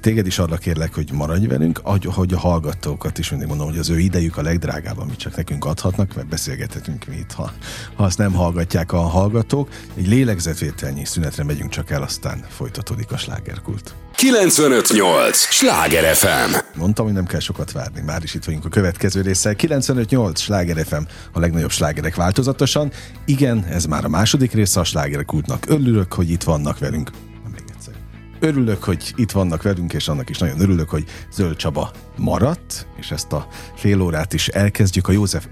Téged 0.01 0.27
is 0.27 0.39
arra 0.39 0.57
kérlek, 0.57 0.95
hogy 0.95 1.13
maradj 1.13 1.47
velünk, 1.47 1.81
hogy 2.05 2.33
a 2.33 2.39
hallgatókat 2.39 3.19
is 3.19 3.31
mindig 3.31 3.49
mondom, 3.49 3.69
hogy 3.69 3.79
az 3.79 3.91
ő 3.91 3.99
idejük 3.99 4.37
a 4.37 4.43
legdrágább, 4.43 4.99
amit 4.99 5.19
csak 5.19 5.37
nekünk 5.37 5.65
adhatnak, 5.65 6.15
mert 6.15 6.29
beszélgethetünk 6.29 7.07
mi 7.07 7.17
itt, 7.17 7.33
ha, 7.33 7.53
ha 7.95 8.05
azt 8.05 8.19
nem 8.19 8.33
hallgatják 8.33 8.93
a 8.93 8.99
hallgatók. 8.99 9.69
Egy 9.95 10.09
lélegzetvételnyi 10.09 11.05
szünetre 11.05 11.45
megyünk 11.45 11.71
csak 11.71 11.91
el, 11.91 12.03
aztán 12.03 12.45
folytatódik 12.49 13.13
a 13.13 13.17
slágerkult. 13.17 13.95
958! 14.15 15.39
Sláger 15.39 16.15
FM! 16.15 16.55
Mondtam, 16.75 17.05
hogy 17.05 17.15
nem 17.15 17.27
kell 17.27 17.41
sokat 17.41 17.73
várni, 17.73 18.01
már 18.01 18.23
is 18.23 18.35
itt 18.35 18.45
vagyunk 18.45 18.65
a 18.65 18.69
következő 18.69 19.21
résszel. 19.21 19.55
958! 19.55 20.41
Sláger 20.41 20.87
FM, 20.87 21.03
a 21.33 21.41
legnagyobb 21.41 21.71
slágerek 21.71 22.15
változatosan. 22.15 22.93
Igen, 23.25 23.65
ez 23.65 23.85
már 23.85 24.05
a 24.05 24.09
második 24.09 24.53
része 24.53 24.81
a 24.81 24.85
slágerkultnak. 24.85 25.65
Örülök, 25.69 26.13
hogy 26.13 26.31
itt 26.31 26.43
vannak 26.43 26.79
velünk. 26.79 27.11
Örülök, 28.41 28.85
hogy 28.85 29.13
itt 29.17 29.31
vannak 29.31 29.63
velünk, 29.63 29.93
és 29.93 30.09
annak 30.09 30.31
is 30.31 30.39
nagyon 30.39 30.61
örülök, 30.61 30.89
hogy 30.89 31.05
Zöld 31.33 31.57
Csaba 31.57 31.91
maradt, 32.17 32.87
és 32.97 33.11
ezt 33.11 33.33
a 33.33 33.47
fél 33.75 34.01
órát 34.01 34.33
is 34.33 34.49
elkezdjük 34.49 35.09
a 35.09 35.13
József 35.13 35.47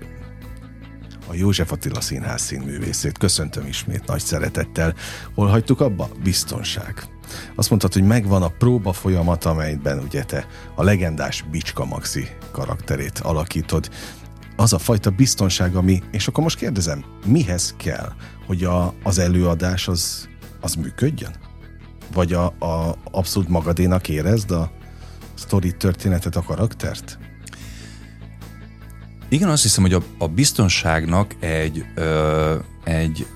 a 1.29 1.35
József 1.35 1.73
Attila 1.73 2.01
Színház 2.01 2.41
színművészét. 2.41 3.19
Köszöntöm 3.19 3.67
ismét 3.67 4.07
nagy 4.07 4.21
szeretettel. 4.21 4.95
Hol 5.35 5.47
hagytuk 5.47 5.81
abba? 5.81 6.09
Biztonság. 6.23 7.09
Azt 7.55 7.69
mondtad, 7.69 7.93
hogy 7.93 8.03
megvan 8.03 8.43
a 8.43 8.49
próba 8.49 8.93
folyamat, 8.93 9.45
amelyben 9.45 9.99
ugye 9.99 10.25
te 10.25 10.47
a 10.75 10.83
legendás 10.83 11.45
Bicska 11.51 11.85
Maxi 11.85 12.29
karakterét 12.51 13.19
alakítod. 13.19 13.91
Az 14.57 14.73
a 14.73 14.79
fajta 14.79 15.11
biztonság, 15.11 15.77
ami, 15.77 16.03
és 16.11 16.29
akkor 16.29 16.43
most 16.43 16.59
kérdezem, 16.59 17.05
mihez 17.25 17.75
kell, 17.77 18.13
hogy 18.47 18.65
a, 18.65 18.95
az 19.03 19.19
előadás 19.19 19.89
az, 19.89 20.29
az 20.61 20.75
működjön? 20.75 21.46
Vagy 22.13 22.33
a, 22.33 22.45
a 22.45 22.97
abszolút 23.11 23.49
magadénak 23.49 24.09
érezd 24.09 24.51
a 24.51 24.71
sztori 25.35 25.77
történetet, 25.77 26.37
a 26.37 26.43
karaktert? 26.43 27.19
Igen, 29.29 29.49
azt 29.49 29.63
hiszem, 29.63 29.83
hogy 29.83 29.93
a, 29.93 30.03
a 30.19 30.29
biztonságnak 30.29 31.35
egy, 31.41 31.85
ö, 31.95 32.55
egy 32.85 33.27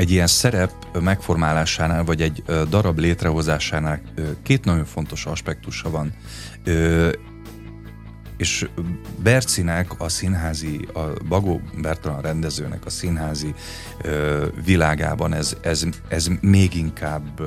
egy 0.00 0.10
ilyen 0.10 0.26
szerep 0.26 0.72
megformálásánál, 1.00 2.04
vagy 2.04 2.22
egy 2.22 2.42
darab 2.68 2.98
létrehozásánál 2.98 4.00
két 4.42 4.64
nagyon 4.64 4.84
fontos 4.84 5.26
aspektusa 5.26 5.90
van. 5.90 6.12
És 8.40 8.68
Bercinek, 9.22 10.00
a 10.00 10.08
színházi, 10.08 10.88
a 10.94 11.00
Bagó 11.28 11.60
Bertalan 11.80 12.20
rendezőnek 12.20 12.84
a 12.84 12.90
színházi 12.90 13.54
világában 14.64 15.34
ez, 15.34 15.56
ez, 15.60 15.84
ez 16.08 16.28
még 16.40 16.74
inkább 16.74 17.42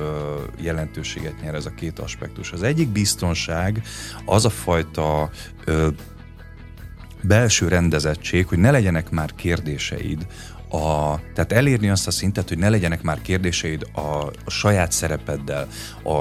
jelentőséget 0.59 1.41
nyer 1.41 1.55
ez 1.55 1.65
a 1.65 1.73
két 1.75 1.99
aspektus. 1.99 2.51
Az 2.51 2.63
egyik 2.63 2.89
biztonság 2.89 3.81
az 4.25 4.45
a 4.45 4.49
fajta 4.49 5.29
belső 7.21 7.67
rendezettség, 7.67 8.47
hogy 8.47 8.57
ne 8.57 8.71
legyenek 8.71 9.09
már 9.09 9.35
kérdéseid 9.35 10.27
a, 10.69 11.19
tehát 11.33 11.51
elérni 11.51 11.89
azt 11.89 12.07
a 12.07 12.11
szintet, 12.11 12.49
hogy 12.49 12.57
ne 12.57 12.69
legyenek 12.69 13.01
már 13.01 13.21
kérdéseid 13.21 13.87
a, 13.93 13.99
a 14.45 14.49
saját 14.49 14.91
szerepeddel, 14.91 15.67
a, 16.03 16.17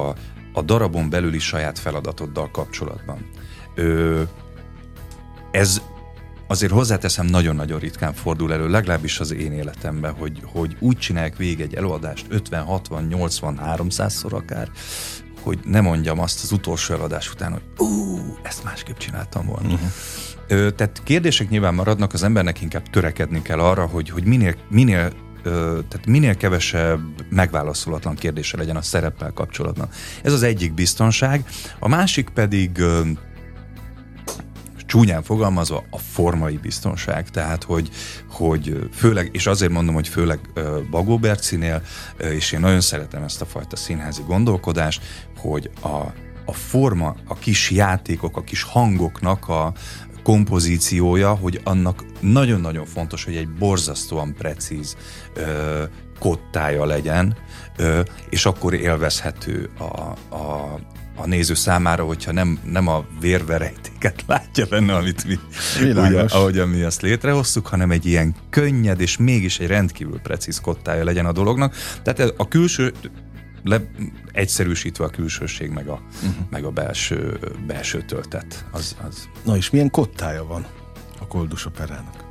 a 0.52 0.62
darabon 0.64 1.10
belüli 1.10 1.38
saját 1.38 1.78
feladatoddal 1.78 2.50
kapcsolatban. 2.50 3.28
Ö, 3.74 4.22
ez 5.52 5.80
azért 6.46 6.72
hozzáteszem, 6.72 7.26
nagyon-nagyon 7.26 7.78
ritkán 7.78 8.14
fordul 8.14 8.52
elő, 8.52 8.68
legalábbis 8.68 9.20
az 9.20 9.32
én 9.32 9.52
életemben, 9.52 10.12
hogy, 10.12 10.42
hogy 10.44 10.76
úgy 10.78 10.98
csinálják 10.98 11.36
végig 11.36 11.60
egy 11.60 11.74
előadást 11.74 12.26
50, 12.28 12.64
60, 12.64 13.04
80, 13.04 13.60
300-szor 13.64 14.32
akár, 14.32 14.68
hogy 15.40 15.58
ne 15.64 15.80
mondjam 15.80 16.20
azt 16.20 16.42
az 16.42 16.52
utolsó 16.52 16.94
eladás 16.94 17.30
után, 17.30 17.52
hogy 17.52 17.62
ú, 17.78 18.18
ezt 18.42 18.64
másképp 18.64 18.96
csináltam 18.96 19.46
volna. 19.46 19.68
Uh-huh. 19.68 19.88
Ö, 20.48 20.70
tehát 20.70 21.00
kérdések 21.04 21.48
nyilván 21.48 21.74
maradnak, 21.74 22.12
az 22.12 22.22
embernek 22.22 22.60
inkább 22.60 22.90
törekedni 22.90 23.42
kell 23.42 23.58
arra, 23.58 23.86
hogy, 23.86 24.10
hogy 24.10 24.24
minél, 24.24 24.54
minél 24.68 25.12
ö, 25.42 25.78
tehát 25.88 26.06
minél 26.06 26.36
kevesebb 26.36 27.00
megválaszolatlan 27.30 28.14
kérdése 28.14 28.56
legyen 28.56 28.76
a 28.76 28.82
szereppel 28.82 29.30
kapcsolatban. 29.30 29.88
Ez 30.22 30.32
az 30.32 30.42
egyik 30.42 30.74
biztonság. 30.74 31.44
A 31.78 31.88
másik 31.88 32.28
pedig 32.28 32.78
ö, 32.78 33.00
csúnyán 34.92 35.22
fogalmazva 35.22 35.84
a 35.90 35.98
formai 35.98 36.56
biztonság, 36.56 37.28
tehát 37.28 37.64
hogy, 37.64 37.90
hogy 38.30 38.88
főleg, 38.94 39.28
és 39.32 39.46
azért 39.46 39.72
mondom, 39.72 39.94
hogy 39.94 40.08
főleg 40.08 40.38
Bagó 40.90 41.18
Bercinél, 41.18 41.82
és 42.18 42.52
én 42.52 42.60
nagyon 42.60 42.80
szeretem 42.80 43.22
ezt 43.22 43.40
a 43.40 43.44
fajta 43.44 43.76
színházi 43.76 44.22
gondolkodást, 44.26 45.02
hogy 45.38 45.70
a, 45.80 45.88
a 46.44 46.52
forma, 46.52 47.14
a 47.26 47.34
kis 47.34 47.70
játékok, 47.70 48.36
a 48.36 48.42
kis 48.42 48.62
hangoknak 48.62 49.48
a, 49.48 49.72
kompozíciója, 50.22 51.34
hogy 51.34 51.60
annak 51.64 52.04
nagyon-nagyon 52.20 52.86
fontos, 52.86 53.24
hogy 53.24 53.36
egy 53.36 53.48
borzasztóan 53.48 54.34
precíz 54.34 54.96
ö, 55.34 55.82
kottája 56.18 56.84
legyen, 56.84 57.36
ö, 57.76 58.00
és 58.28 58.46
akkor 58.46 58.74
élvezhető 58.74 59.70
a, 59.78 59.84
a, 60.34 60.78
a 61.16 61.26
néző 61.26 61.54
számára, 61.54 62.04
hogyha 62.04 62.32
nem, 62.32 62.58
nem 62.64 62.86
a 62.88 63.04
vérverejtéket 63.20 64.24
látja 64.26 64.66
benne, 64.66 64.94
amit 64.94 65.24
mi, 65.24 65.38
ugye, 65.80 66.24
ahogyan 66.28 66.68
mi 66.68 66.82
ezt 66.82 67.02
létrehoztuk, 67.02 67.66
hanem 67.66 67.90
egy 67.90 68.06
ilyen 68.06 68.34
könnyed 68.50 69.00
és 69.00 69.16
mégis 69.16 69.58
egy 69.58 69.66
rendkívül 69.66 70.20
precíz 70.20 70.60
kottája 70.60 71.04
legyen 71.04 71.26
a 71.26 71.32
dolognak. 71.32 71.74
Tehát 72.02 72.34
a 72.36 72.48
külső 72.48 72.92
le, 73.64 73.80
egyszerűsítve 74.32 75.04
a 75.04 75.08
külsőség, 75.08 75.70
meg 75.70 75.88
a, 75.88 76.00
uh-huh. 76.14 76.44
meg 76.50 76.64
a 76.64 76.70
belső, 76.70 77.38
belső 77.66 78.02
töltet. 78.02 78.64
Az, 78.70 78.96
az. 79.06 79.28
Na 79.44 79.56
és 79.56 79.70
milyen 79.70 79.90
kottája 79.90 80.44
van 80.44 80.66
a 81.20 81.26
Koldus 81.26 81.66
operának? 81.66 82.24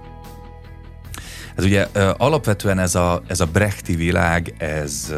Ez 1.56 1.63
ugye 1.63 1.88
alapvetően 2.17 2.80
ez 2.80 2.96
a, 2.96 3.22
ez 3.28 3.39
a 3.39 3.46
brechti 3.46 3.96
világ, 3.96 4.54
ez 4.58 5.13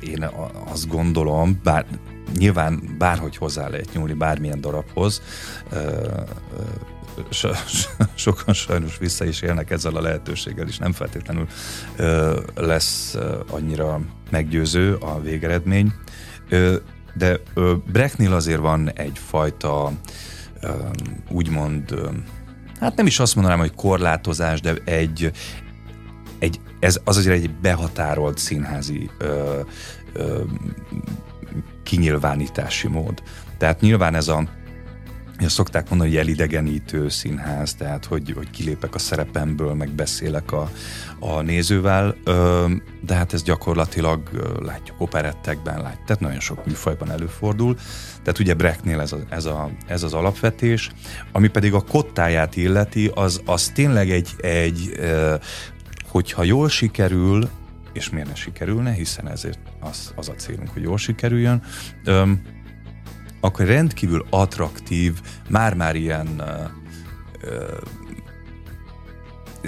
én 0.00 0.30
azt 0.72 0.88
gondolom, 0.88 1.60
bár 1.62 1.86
nyilván 2.36 2.94
bárhogy 2.98 3.36
hozzá 3.36 3.68
lehet 3.68 3.92
nyúlni 3.92 4.12
bármilyen 4.12 4.60
darabhoz, 4.60 5.22
so, 7.30 7.50
sokan 8.14 8.54
sajnos 8.54 8.98
vissza 8.98 9.24
is 9.24 9.42
élnek 9.42 9.70
ezzel 9.70 9.94
a 9.94 10.00
lehetőséggel, 10.00 10.66
és 10.66 10.78
nem 10.78 10.92
feltétlenül 10.92 11.46
lesz 12.54 13.16
annyira 13.50 14.00
meggyőző 14.30 14.94
a 14.94 15.20
végeredmény. 15.20 15.92
De 17.14 17.40
ö, 17.54 17.74
Brecknél 17.92 18.32
azért 18.32 18.60
van 18.60 18.90
egyfajta 18.92 19.92
úgymond, 21.30 21.94
hát 22.80 22.96
nem 22.96 23.06
is 23.06 23.20
azt 23.20 23.34
mondanám, 23.34 23.58
hogy 23.58 23.74
korlátozás, 23.74 24.60
de 24.60 24.74
egy, 24.84 25.30
egy 26.38 26.60
ez 26.80 27.00
az 27.04 27.16
azért 27.16 27.36
egy 27.36 27.50
behatárolt 27.50 28.38
színházi 28.38 29.10
ö, 29.18 29.60
ö, 30.12 30.42
kinyilvánítási 31.84 32.88
mód. 32.88 33.22
Tehát 33.58 33.80
nyilván 33.80 34.14
ez 34.14 34.28
a 34.28 34.48
Ja, 35.38 35.48
szokták 35.48 35.88
mondani, 35.88 36.10
hogy 36.10 36.18
elidegenítő 36.18 37.08
színház, 37.08 37.74
tehát 37.74 38.04
hogy, 38.04 38.32
hogy 38.36 38.50
kilépek 38.50 38.94
a 38.94 38.98
szerepemből, 38.98 39.74
meg 39.74 39.90
beszélek 39.90 40.52
a, 40.52 40.70
a 41.18 41.40
nézővel, 41.40 42.16
de 43.00 43.14
hát 43.14 43.32
ez 43.32 43.42
gyakorlatilag 43.42 44.20
látjuk 44.62 45.00
operettekben, 45.00 45.82
látjuk, 45.82 46.04
tehát 46.06 46.22
nagyon 46.22 46.40
sok 46.40 46.66
műfajban 46.66 47.10
előfordul. 47.10 47.76
Tehát 48.22 48.38
ugye 48.38 48.54
Brecknél 48.54 49.00
ez, 49.00 49.12
a, 49.12 49.18
ez, 49.28 49.44
a, 49.44 49.70
ez 49.86 50.02
az 50.02 50.12
alapvetés, 50.12 50.90
ami 51.32 51.48
pedig 51.48 51.74
a 51.74 51.80
kottáját 51.80 52.56
illeti, 52.56 53.10
az, 53.14 53.40
az 53.44 53.70
tényleg 53.74 54.10
egy, 54.10 54.28
egy 54.40 54.92
hogyha 56.06 56.42
jól 56.42 56.68
sikerül, 56.68 57.48
és 57.94 58.10
miért 58.10 58.28
ne 58.28 58.34
sikerülne, 58.34 58.92
hiszen 58.92 59.28
ezért 59.28 59.58
az, 59.80 60.12
az 60.16 60.28
a 60.28 60.34
célunk, 60.34 60.68
hogy 60.68 60.82
jól 60.82 60.98
sikerüljön, 60.98 61.62
akkor 63.40 63.66
rendkívül 63.66 64.26
attraktív, 64.30 65.20
már-már 65.48 65.96
ilyen 65.96 66.28
uh, 66.38 66.70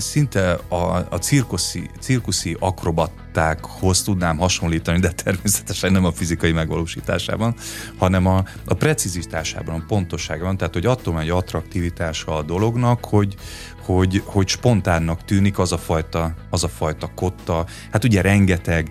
szinte 0.00 0.52
a, 0.68 1.06
a 1.10 1.18
cirkuszi, 1.20 1.90
cirkuszi 2.00 2.56
akrobattákhoz 2.60 4.02
tudnám 4.02 4.38
hasonlítani, 4.38 4.98
de 4.98 5.12
természetesen 5.12 5.92
nem 5.92 6.04
a 6.04 6.12
fizikai 6.12 6.52
megvalósításában, 6.52 7.54
hanem 7.98 8.26
a, 8.26 8.44
a 8.64 8.74
precizitásában, 8.74 9.80
a 9.80 9.84
pontosságban, 9.86 10.56
tehát 10.56 10.74
hogy 10.74 10.86
attól 10.86 11.20
egy 11.20 11.30
attraktivitása 11.30 12.36
a 12.36 12.42
dolognak, 12.42 13.04
hogy, 13.04 13.34
hogy, 13.86 14.22
hogy 14.24 14.48
spontánnak 14.48 15.24
tűnik 15.24 15.58
az 15.58 15.72
a 15.72 15.78
fajta, 15.78 16.34
az 16.50 16.64
a 16.64 16.68
fajta 16.68 17.10
kotta. 17.14 17.66
Hát 17.90 18.04
ugye 18.04 18.20
rengeteg 18.20 18.90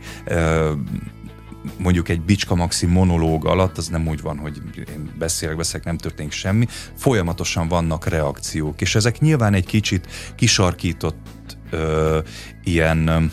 mondjuk 1.77 2.09
egy 2.09 2.21
Bicska 2.21 2.55
Maxi 2.55 2.85
monológ 2.85 3.45
alatt, 3.45 3.77
az 3.77 3.87
nem 3.87 4.07
úgy 4.07 4.21
van, 4.21 4.37
hogy 4.37 4.61
én 4.89 5.11
beszélek, 5.17 5.55
beszélek, 5.55 5.85
nem 5.85 5.97
történik 5.97 6.31
semmi, 6.31 6.67
folyamatosan 6.95 7.67
vannak 7.67 8.07
reakciók, 8.07 8.81
és 8.81 8.95
ezek 8.95 9.19
nyilván 9.19 9.53
egy 9.53 9.65
kicsit 9.65 10.07
kisarkított 10.35 11.57
ö, 11.69 12.19
ilyen 12.63 13.31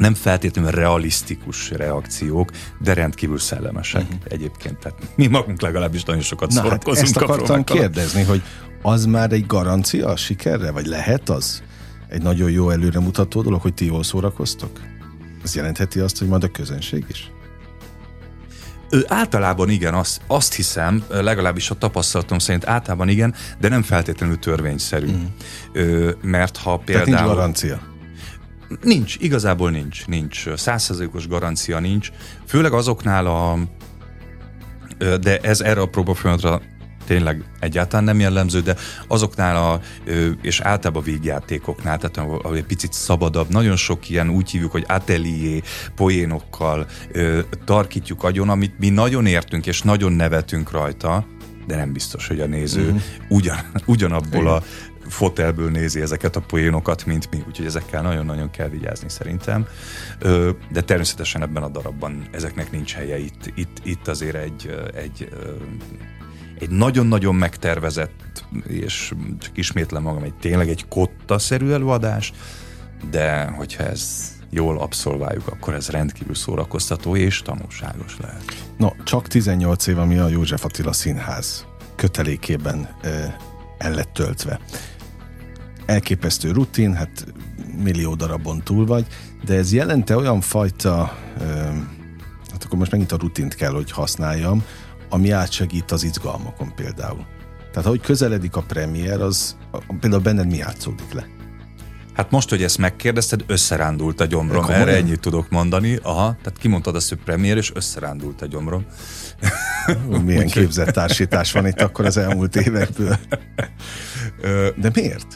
nem 0.00 0.14
feltétlenül 0.14 0.70
realisztikus 0.70 1.70
reakciók, 1.70 2.50
de 2.78 2.92
rendkívül 2.94 3.38
szellemesek 3.38 4.02
uh-huh. 4.02 4.18
egyébként. 4.28 4.78
Tehát 4.78 4.98
mi 5.14 5.26
magunk 5.26 5.60
legalábbis 5.60 6.04
nagyon 6.04 6.22
sokat 6.22 6.48
Na, 6.48 6.54
szórakozunk. 6.54 6.96
Hát 6.96 7.04
ezt 7.04 7.16
akartam 7.16 7.64
kérdezni, 7.64 8.22
hogy 8.22 8.42
az 8.82 9.04
már 9.04 9.32
egy 9.32 9.46
garancia 9.46 10.08
a 10.08 10.16
sikerre, 10.16 10.70
vagy 10.70 10.86
lehet 10.86 11.28
az 11.28 11.62
egy 12.08 12.22
nagyon 12.22 12.50
jó 12.50 12.70
előremutató 12.70 13.42
dolog, 13.42 13.60
hogy 13.60 13.74
ti 13.74 13.84
jól 13.84 14.02
szórakoztok? 14.02 14.80
Ez 15.44 15.54
jelentheti 15.54 16.00
azt, 16.00 16.18
hogy 16.18 16.28
majd 16.28 16.44
a 16.44 16.48
közönség 16.48 17.04
is? 17.08 17.30
Ő 18.90 19.04
általában 19.08 19.70
igen, 19.70 19.94
azt, 19.94 20.20
azt 20.26 20.54
hiszem, 20.54 21.04
legalábbis 21.08 21.70
a 21.70 21.74
tapasztalatom 21.74 22.38
szerint 22.38 22.66
általában 22.66 23.08
igen, 23.08 23.34
de 23.58 23.68
nem 23.68 23.82
feltétlenül 23.82 24.38
törvényszerű. 24.38 25.10
Mm. 25.10 25.24
Ö, 25.72 26.10
mert 26.22 26.56
ha 26.56 26.76
például... 26.76 27.06
Tehát 27.06 27.24
nincs 27.24 27.34
garancia? 27.36 27.89
Nincs, 28.82 29.16
igazából 29.18 29.70
nincs, 29.70 30.06
nincs. 30.06 30.54
Százszerzőkos 30.54 31.28
garancia 31.28 31.78
nincs. 31.78 32.10
Főleg 32.46 32.72
azoknál 32.72 33.26
a... 33.26 33.58
De 35.20 35.38
ez 35.38 35.60
erre 35.60 35.80
a 35.80 35.86
próbafolyamatra 35.86 36.60
tényleg 37.06 37.44
egyáltalán 37.60 38.04
nem 38.04 38.20
jellemző, 38.20 38.60
de 38.60 38.76
azoknál 39.08 39.56
a, 39.56 39.80
és 40.42 40.60
általában 40.60 41.02
végjátékoknál, 41.02 41.98
tehát 41.98 42.16
ahol 42.16 42.56
egy 42.56 42.64
picit 42.64 42.92
szabadabb, 42.92 43.48
nagyon 43.48 43.76
sok 43.76 44.08
ilyen 44.08 44.30
úgy 44.30 44.50
hívjuk, 44.50 44.70
hogy 44.70 44.84
atelier 44.88 45.62
poénokkal 45.94 46.86
tarkítjuk 47.64 48.22
agyon, 48.22 48.48
amit 48.48 48.78
mi 48.78 48.88
nagyon 48.88 49.26
értünk 49.26 49.66
és 49.66 49.82
nagyon 49.82 50.12
nevetünk 50.12 50.70
rajta, 50.70 51.26
de 51.66 51.76
nem 51.76 51.92
biztos, 51.92 52.26
hogy 52.26 52.40
a 52.40 52.46
néző 52.46 52.84
uh-huh. 52.84 53.00
ugyan, 53.28 53.58
ugyanabból 53.86 54.40
Igen. 54.40 54.52
a 54.52 54.62
fotelből 55.10 55.70
nézi 55.70 56.00
ezeket 56.00 56.36
a 56.36 56.40
poénokat, 56.40 57.04
mint 57.04 57.30
mi, 57.30 57.42
úgyhogy 57.48 57.66
ezekkel 57.66 58.02
nagyon-nagyon 58.02 58.50
kell 58.50 58.68
vigyázni 58.68 59.08
szerintem. 59.08 59.66
De 60.70 60.80
természetesen 60.84 61.42
ebben 61.42 61.62
a 61.62 61.68
darabban 61.68 62.28
ezeknek 62.30 62.70
nincs 62.70 62.94
helye. 62.94 63.18
Itt, 63.18 63.52
itt, 63.54 63.80
itt 63.82 64.08
azért 64.08 64.36
egy, 64.36 64.74
egy 64.94 65.28
egy 66.58 66.70
nagyon-nagyon 66.70 67.34
megtervezett, 67.34 68.44
és 68.66 69.14
csak 69.38 69.58
ismétlem 69.58 70.02
magam, 70.02 70.22
egy 70.22 70.34
tényleg 70.34 70.68
egy 70.68 70.88
kotta-szerű 70.88 71.70
előadás, 71.70 72.32
de 73.10 73.44
hogyha 73.44 73.82
ez 73.82 74.32
jól 74.50 74.78
abszolváljuk, 74.78 75.48
akkor 75.48 75.74
ez 75.74 75.88
rendkívül 75.88 76.34
szórakoztató 76.34 77.16
és 77.16 77.42
tanulságos 77.42 78.16
lehet. 78.20 78.44
No, 78.76 78.88
csak 79.04 79.26
18 79.26 79.86
év, 79.86 79.98
ami 79.98 80.18
a 80.18 80.28
József 80.28 80.64
Attila 80.64 80.92
Színház 80.92 81.66
kötelékében 81.96 82.88
el 83.78 83.94
lett 83.94 84.12
töltve. 84.12 84.60
Elképesztő 85.90 86.50
rutin, 86.50 86.94
hát 86.94 87.26
millió 87.82 88.14
darabon 88.14 88.62
túl 88.64 88.86
vagy, 88.86 89.06
de 89.44 89.54
ez 89.54 89.72
jelente 89.72 90.16
olyan 90.16 90.40
fajta, 90.40 91.18
hát 92.50 92.64
akkor 92.64 92.78
most 92.78 92.90
megint 92.90 93.12
a 93.12 93.16
rutint 93.16 93.54
kell, 93.54 93.72
hogy 93.72 93.90
használjam, 93.90 94.64
ami 95.08 95.30
átsegít 95.30 95.90
az 95.90 96.02
izgalmakon 96.02 96.72
például. 96.74 97.26
Tehát 97.70 97.86
ahogy 97.86 98.00
közeledik 98.00 98.56
a 98.56 98.62
premier, 98.62 99.20
az 99.20 99.56
például 100.00 100.22
benned 100.22 100.46
mi 100.46 100.56
játszódik 100.56 101.12
le? 101.12 101.26
Hát 102.12 102.30
most, 102.30 102.48
hogy 102.48 102.62
ezt 102.62 102.78
megkérdezted, 102.78 103.44
összerándult 103.46 104.20
a 104.20 104.24
gyomrom. 104.24 104.62
Komolyan? 104.62 104.80
Erre 104.88 104.96
ennyit 104.96 105.20
tudok 105.20 105.48
mondani. 105.48 105.98
Aha, 106.02 106.36
tehát 106.42 106.58
kimondtad 106.58 106.94
azt, 106.94 107.08
hogy 107.08 107.18
premier, 107.18 107.56
és 107.56 107.72
összerándult 107.74 108.42
a 108.42 108.46
gyomrom. 108.46 108.84
Milyen 110.24 110.46
képzett 110.58 110.88
társítás 110.88 111.52
van 111.52 111.66
itt 111.66 111.80
akkor 111.80 112.04
az 112.06 112.16
elmúlt 112.16 112.56
évekből. 112.56 113.18
De 114.82 114.90
miért? 114.94 115.26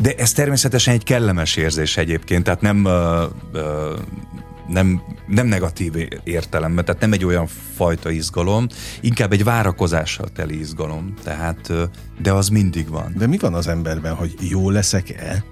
De 0.00 0.14
ez 0.14 0.32
természetesen 0.32 0.94
egy 0.94 1.04
kellemes 1.04 1.56
érzés 1.56 1.96
egyébként, 1.96 2.44
tehát 2.44 2.60
nem 2.60 2.88
nem, 4.68 5.02
nem 5.26 5.46
negatív 5.46 5.92
értelemben, 6.24 6.84
tehát 6.84 7.00
nem 7.00 7.12
egy 7.12 7.24
olyan 7.24 7.46
fajta 7.74 8.10
izgalom, 8.10 8.66
inkább 9.00 9.32
egy 9.32 9.44
várakozással 9.44 10.28
teli 10.28 10.58
izgalom, 10.58 11.14
tehát, 11.22 11.72
de 12.22 12.32
az 12.32 12.48
mindig 12.48 12.88
van. 12.88 13.14
De 13.16 13.26
mi 13.26 13.38
van 13.38 13.54
az 13.54 13.68
emberben, 13.68 14.14
hogy 14.14 14.34
jó 14.40 14.70
leszek-e? 14.70 15.44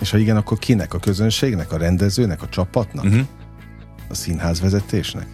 És 0.00 0.10
ha 0.10 0.18
igen, 0.18 0.36
akkor 0.36 0.58
kinek? 0.58 0.94
A 0.94 0.98
közönségnek, 0.98 1.72
a 1.72 1.76
rendezőnek, 1.76 2.42
a 2.42 2.48
csapatnak? 2.48 3.04
Uh-huh. 3.04 3.26
A 4.08 4.14
színházvezetésnek? 4.14 5.26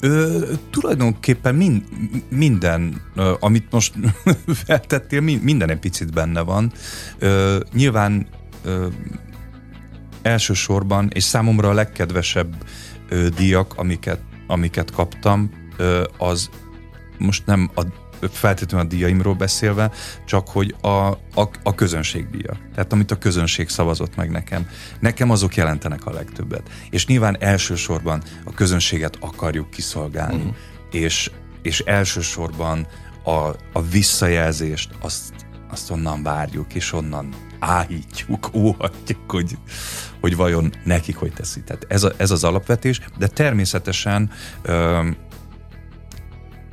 Ö, 0.00 0.52
tulajdonképpen 0.70 1.54
mind, 1.54 1.82
minden, 2.28 3.02
amit 3.40 3.70
most 3.70 3.94
feltettél, 4.66 5.20
minden 5.20 5.70
egy 5.70 5.78
picit 5.78 6.12
benne 6.12 6.40
van. 6.40 6.72
Ö, 7.18 7.60
nyilván 7.72 8.26
ö, 8.64 8.86
elsősorban, 10.22 11.10
és 11.14 11.22
számomra 11.22 11.68
a 11.68 11.72
legkedvesebb 11.74 12.54
ö, 13.08 13.28
díjak, 13.28 13.74
amiket, 13.76 14.20
amiket 14.46 14.90
kaptam, 14.90 15.50
ö, 15.76 16.04
az 16.18 16.50
most 17.18 17.46
nem 17.46 17.70
a, 17.74 17.82
feltétlenül 18.32 18.86
a 18.86 18.88
díjaimról 18.88 19.34
beszélve, 19.34 19.90
csak 20.24 20.48
hogy 20.48 20.74
a, 20.80 20.88
a, 20.88 21.18
a 21.62 21.74
közönség 21.74 22.30
díja. 22.30 22.56
Tehát 22.74 22.92
amit 22.92 23.10
a 23.10 23.18
közönség 23.18 23.68
szavazott 23.68 24.16
meg 24.16 24.30
nekem. 24.30 24.68
Nekem 25.00 25.30
azok 25.30 25.54
jelentenek 25.54 26.06
a 26.06 26.12
legtöbbet. 26.12 26.70
És 26.90 27.06
nyilván 27.06 27.36
elsősorban 27.40 28.22
a 28.44 28.52
közönséget 28.52 29.16
akarjuk 29.20 29.70
kiszolgálni. 29.70 30.42
Uh-huh. 30.42 30.54
És, 30.90 31.30
és 31.62 31.80
elsősorban 31.80 32.86
a, 33.24 33.48
a 33.72 33.82
visszajelzést 33.90 34.90
azt, 35.00 35.32
azt 35.70 35.90
onnan 35.90 36.22
várjuk, 36.22 36.74
és 36.74 36.92
onnan 36.92 37.34
áhítjuk, 37.58 38.50
óhatjuk, 38.54 39.30
hogy, 39.30 39.58
hogy 40.20 40.36
vajon 40.36 40.72
nekik 40.84 41.16
hogy 41.16 41.32
teszi. 41.32 41.62
Tehát 41.62 41.86
ez, 41.88 42.02
a, 42.02 42.12
ez 42.16 42.30
az 42.30 42.44
alapvetés, 42.44 43.00
de 43.18 43.26
természetesen 43.26 44.30
ö, 44.62 45.08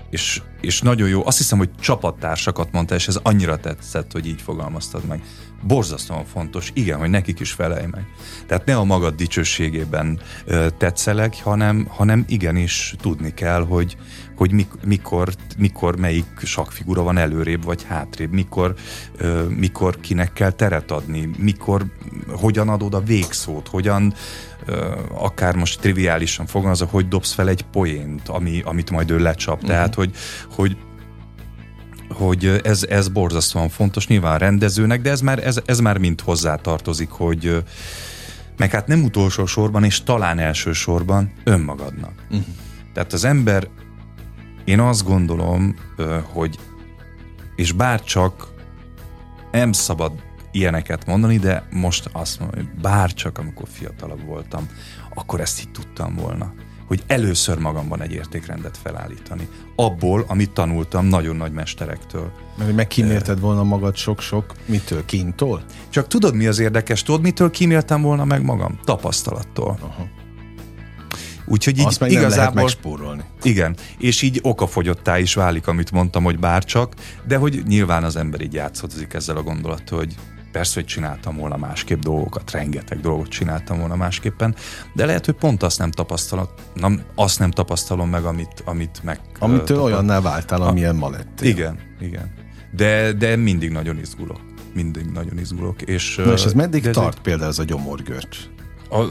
és, 0.09 0.41
és 0.61 0.81
nagyon 0.81 1.09
jó, 1.09 1.25
azt 1.25 1.37
hiszem, 1.37 1.57
hogy 1.57 1.69
csapattársakat 1.79 2.71
mondta, 2.71 2.95
és 2.95 3.07
ez 3.07 3.19
annyira 3.23 3.57
tetszett, 3.57 4.11
hogy 4.11 4.27
így 4.27 4.41
fogalmaztad 4.41 5.05
meg. 5.05 5.23
Borzasztóan 5.63 6.25
fontos, 6.25 6.71
igen, 6.73 6.99
hogy 6.99 7.09
nekik 7.09 7.39
is 7.39 7.51
felelj 7.51 7.85
meg. 7.91 8.05
Tehát 8.47 8.65
ne 8.65 8.75
a 8.75 8.83
magad 8.83 9.15
dicsőségében 9.15 10.19
ö, 10.45 10.67
tetszeleg, 10.77 11.35
hanem, 11.43 11.87
hanem 11.89 12.25
igenis 12.27 12.95
tudni 13.01 13.33
kell, 13.33 13.65
hogy, 13.65 13.97
hogy 14.35 14.51
mik, 14.51 14.67
mikor, 14.85 15.29
mikor 15.57 15.97
melyik 15.97 16.25
sakfigura 16.43 17.01
van 17.03 17.17
előrébb 17.17 17.63
vagy 17.63 17.83
hátrébb, 17.83 18.31
mikor, 18.31 18.75
ö, 19.17 19.43
mikor 19.43 19.99
kinek 19.99 20.33
kell 20.33 20.51
teret 20.51 20.91
adni, 20.91 21.29
mikor, 21.37 21.85
hogyan 22.27 22.69
adod 22.69 22.93
a 22.93 23.01
végszót, 23.03 23.67
hogyan 23.67 24.13
akár 25.13 25.55
most 25.55 25.79
triviálisan 25.79 26.45
fogalmazza, 26.45 26.85
hogy 26.85 27.07
dobsz 27.07 27.33
fel 27.33 27.49
egy 27.49 27.61
poént, 27.71 28.27
ami, 28.27 28.61
amit 28.65 28.91
majd 28.91 29.11
ő 29.11 29.19
lecsap. 29.19 29.55
Uh-huh. 29.55 29.69
Tehát, 29.69 29.95
hogy, 29.95 30.15
hogy 30.55 30.77
hogy 32.13 32.61
ez, 32.63 32.83
ez 32.89 33.07
borzasztóan 33.07 33.69
fontos, 33.69 34.07
nyilván 34.07 34.37
rendezőnek, 34.37 35.01
de 35.01 35.09
ez 35.09 35.21
már, 35.21 35.45
ez, 35.45 35.61
ez 35.65 35.79
már 35.79 35.97
mind 35.97 36.21
hozzá 36.21 36.55
tartozik, 36.55 37.09
hogy 37.09 37.63
meg 38.57 38.71
hát 38.71 38.87
nem 38.87 39.03
utolsó 39.03 39.45
sorban, 39.45 39.83
és 39.83 40.03
talán 40.03 40.39
elsősorban 40.39 41.33
önmagadnak. 41.43 42.13
Uh-huh. 42.29 42.45
Tehát 42.93 43.13
az 43.13 43.23
ember 43.23 43.67
én 44.65 44.79
azt 44.79 45.05
gondolom, 45.05 45.75
hogy 46.23 46.59
és 47.55 47.71
bár 47.71 48.03
csak 48.03 48.53
nem 49.51 49.71
szabad 49.71 50.11
ilyeneket 50.51 51.05
mondani, 51.05 51.37
de 51.37 51.63
most 51.71 52.09
azt 52.11 52.39
mondom, 52.39 52.59
hogy 52.59 52.81
bár 52.81 53.13
csak 53.13 53.37
amikor 53.37 53.67
fiatalabb 53.71 54.25
voltam, 54.25 54.67
akkor 55.13 55.39
ezt 55.39 55.59
így 55.59 55.71
tudtam 55.71 56.15
volna 56.15 56.53
hogy 56.91 57.03
először 57.07 57.57
magamban 57.57 58.01
egy 58.01 58.11
értékrendet 58.11 58.77
felállítani. 58.77 59.47
Abból, 59.75 60.25
amit 60.27 60.51
tanultam 60.51 61.05
nagyon 61.05 61.35
nagy 61.35 61.51
mesterektől. 61.51 62.31
Mert 62.55 62.65
hogy 62.65 62.75
megkímélted 62.75 63.39
volna 63.39 63.63
magad 63.63 63.95
sok-sok, 63.95 64.55
mitől? 64.65 65.05
Kintól? 65.05 65.63
Csak 65.89 66.07
tudod, 66.07 66.35
mi 66.35 66.47
az 66.47 66.59
érdekes? 66.59 67.03
Tudod, 67.03 67.21
mitől 67.21 67.51
kíméltem 67.51 68.01
volna 68.01 68.25
meg 68.25 68.43
magam? 68.43 68.79
Tapasztalattól. 68.83 69.77
Aha. 69.81 70.07
Úgyhogy 71.45 71.79
így 71.79 71.85
Azt 71.85 71.99
meg 71.99 72.11
igazából, 72.11 72.35
lehet 72.37 72.53
megspórolni. 72.53 73.23
Igen, 73.43 73.75
és 73.97 74.21
így 74.21 74.39
okafogyottá 74.41 75.19
is 75.19 75.33
válik, 75.33 75.67
amit 75.67 75.91
mondtam, 75.91 76.23
hogy 76.23 76.39
bárcsak, 76.39 76.93
de 77.27 77.37
hogy 77.37 77.63
nyilván 77.67 78.03
az 78.03 78.15
ember 78.15 78.41
így 78.41 78.53
játszozik 78.53 79.13
ezzel 79.13 79.37
a 79.37 79.43
gondolattal, 79.43 79.97
hogy 79.97 80.15
persze, 80.51 80.73
hogy 80.73 80.85
csináltam 80.85 81.35
volna 81.35 81.57
másképp 81.57 82.01
dolgokat, 82.01 82.51
rengeteg 82.51 82.99
dolgot 82.99 83.27
csináltam 83.27 83.79
volna 83.79 83.95
másképpen, 83.95 84.55
de 84.93 85.05
lehet, 85.05 85.25
hogy 85.25 85.35
pont 85.35 85.63
azt 85.63 85.79
nem 85.79 85.91
tapasztalom, 85.91 86.47
nem, 86.73 87.01
azt 87.15 87.39
nem 87.39 87.51
tapasztalom 87.51 88.09
meg, 88.09 88.23
amit, 88.23 88.61
amit 88.65 89.03
meg... 89.03 89.19
Amit 89.39 89.57
tapasztal. 89.57 89.81
olyanná 89.81 90.19
váltál, 90.19 90.61
amilyen 90.61 90.95
ma 90.95 91.09
lettél. 91.09 91.49
Igen, 91.49 91.79
igen. 91.99 92.33
De, 92.71 93.13
de 93.13 93.35
mindig 93.35 93.71
nagyon 93.71 93.99
izgulok. 93.99 94.41
Mindig 94.73 95.05
nagyon 95.05 95.37
izgulok. 95.37 95.81
És, 95.81 96.15
Na 96.15 96.31
és 96.31 96.45
ez 96.45 96.53
meddig 96.53 96.89
tart 96.89 97.15
ez 97.15 97.21
például 97.21 97.49
ez 97.49 97.59
a 97.59 97.63
gyomorgörcs? 97.63 98.37
A 98.89 99.03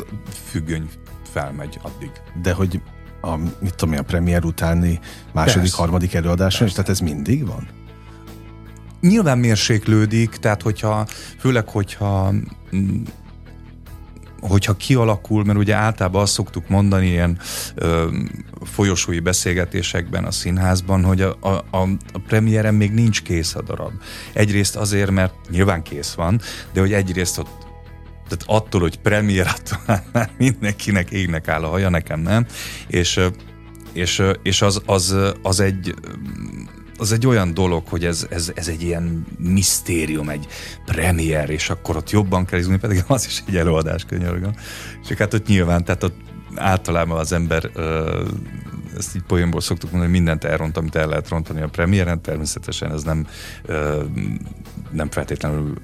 függöny 0.44 0.88
felmegy 1.32 1.78
addig. 1.82 2.10
De 2.42 2.52
hogy 2.52 2.80
a, 3.20 3.36
mit 3.36 3.74
tudom 3.74 3.94
én, 3.94 4.00
a 4.00 4.02
premier 4.02 4.44
utáni 4.44 5.00
második, 5.32 5.60
Persze. 5.60 5.76
harmadik 5.76 6.14
előadáson, 6.14 6.66
és 6.66 6.72
tehát 6.72 6.90
ez 6.90 7.00
mindig 7.00 7.46
van? 7.46 7.68
Nyilván 9.00 9.38
mérséklődik, 9.38 10.30
tehát 10.30 10.62
hogyha, 10.62 11.06
főleg 11.38 11.68
hogyha 11.68 12.32
mm, 12.76 13.02
hogyha 14.40 14.76
kialakul, 14.76 15.44
mert 15.44 15.58
ugye 15.58 15.74
általában 15.74 16.22
azt 16.22 16.32
szoktuk 16.32 16.68
mondani 16.68 17.06
ilyen 17.06 17.38
ö, 17.74 18.08
folyosói 18.62 19.20
beszélgetésekben 19.20 20.24
a 20.24 20.30
színházban, 20.30 21.04
hogy 21.04 21.20
a, 21.20 21.36
a, 21.40 21.52
a, 21.70 21.88
premiéren 22.26 22.74
még 22.74 22.92
nincs 22.92 23.22
kész 23.22 23.54
a 23.54 23.62
darab. 23.62 23.92
Egyrészt 24.32 24.76
azért, 24.76 25.10
mert 25.10 25.34
nyilván 25.50 25.82
kész 25.82 26.12
van, 26.12 26.40
de 26.72 26.80
hogy 26.80 26.92
egyrészt 26.92 27.38
ott 27.38 27.68
tehát 28.28 28.62
attól, 28.62 28.80
hogy 28.80 28.98
premier, 28.98 29.46
attól 29.46 30.02
mindenkinek 30.38 31.10
égnek 31.10 31.48
áll 31.48 31.64
a 31.64 31.68
haja, 31.68 31.88
nekem 31.88 32.20
nem, 32.20 32.46
és, 32.86 33.20
és, 33.92 34.22
és 34.42 34.62
az, 34.62 34.82
az, 34.86 35.16
az 35.42 35.60
egy 35.60 35.94
az 37.00 37.12
egy 37.12 37.26
olyan 37.26 37.54
dolog, 37.54 37.86
hogy 37.88 38.04
ez, 38.04 38.26
ez, 38.30 38.52
ez 38.54 38.68
egy 38.68 38.82
ilyen 38.82 39.26
misztérium, 39.38 40.28
egy 40.28 40.46
premier, 40.84 41.50
és 41.50 41.70
akkor 41.70 41.96
ott 41.96 42.10
jobban 42.10 42.44
kell 42.44 42.58
izgulni, 42.58 42.80
pedig 42.80 43.04
az 43.06 43.26
is 43.26 43.42
egy 43.46 43.56
előadás, 43.56 44.04
könyörgöm. 44.04 44.52
És 45.08 45.16
hát 45.16 45.34
ott 45.34 45.46
nyilván, 45.46 45.84
tehát 45.84 46.02
ott 46.02 46.16
általában 46.54 47.18
az 47.18 47.32
ember 47.32 47.70
ezt 48.96 49.16
így 49.16 49.22
poénból 49.22 49.60
szoktuk 49.60 49.90
mondani, 49.90 50.12
hogy 50.12 50.20
mindent 50.20 50.44
elront, 50.44 50.76
amit 50.76 50.94
el 50.94 51.08
lehet 51.08 51.28
rontani 51.28 51.60
a 51.60 51.68
premiéren, 51.68 52.22
természetesen 52.22 52.92
ez 52.92 53.02
nem, 53.02 53.26
nem 54.92 55.10
feltétlenül 55.10 55.74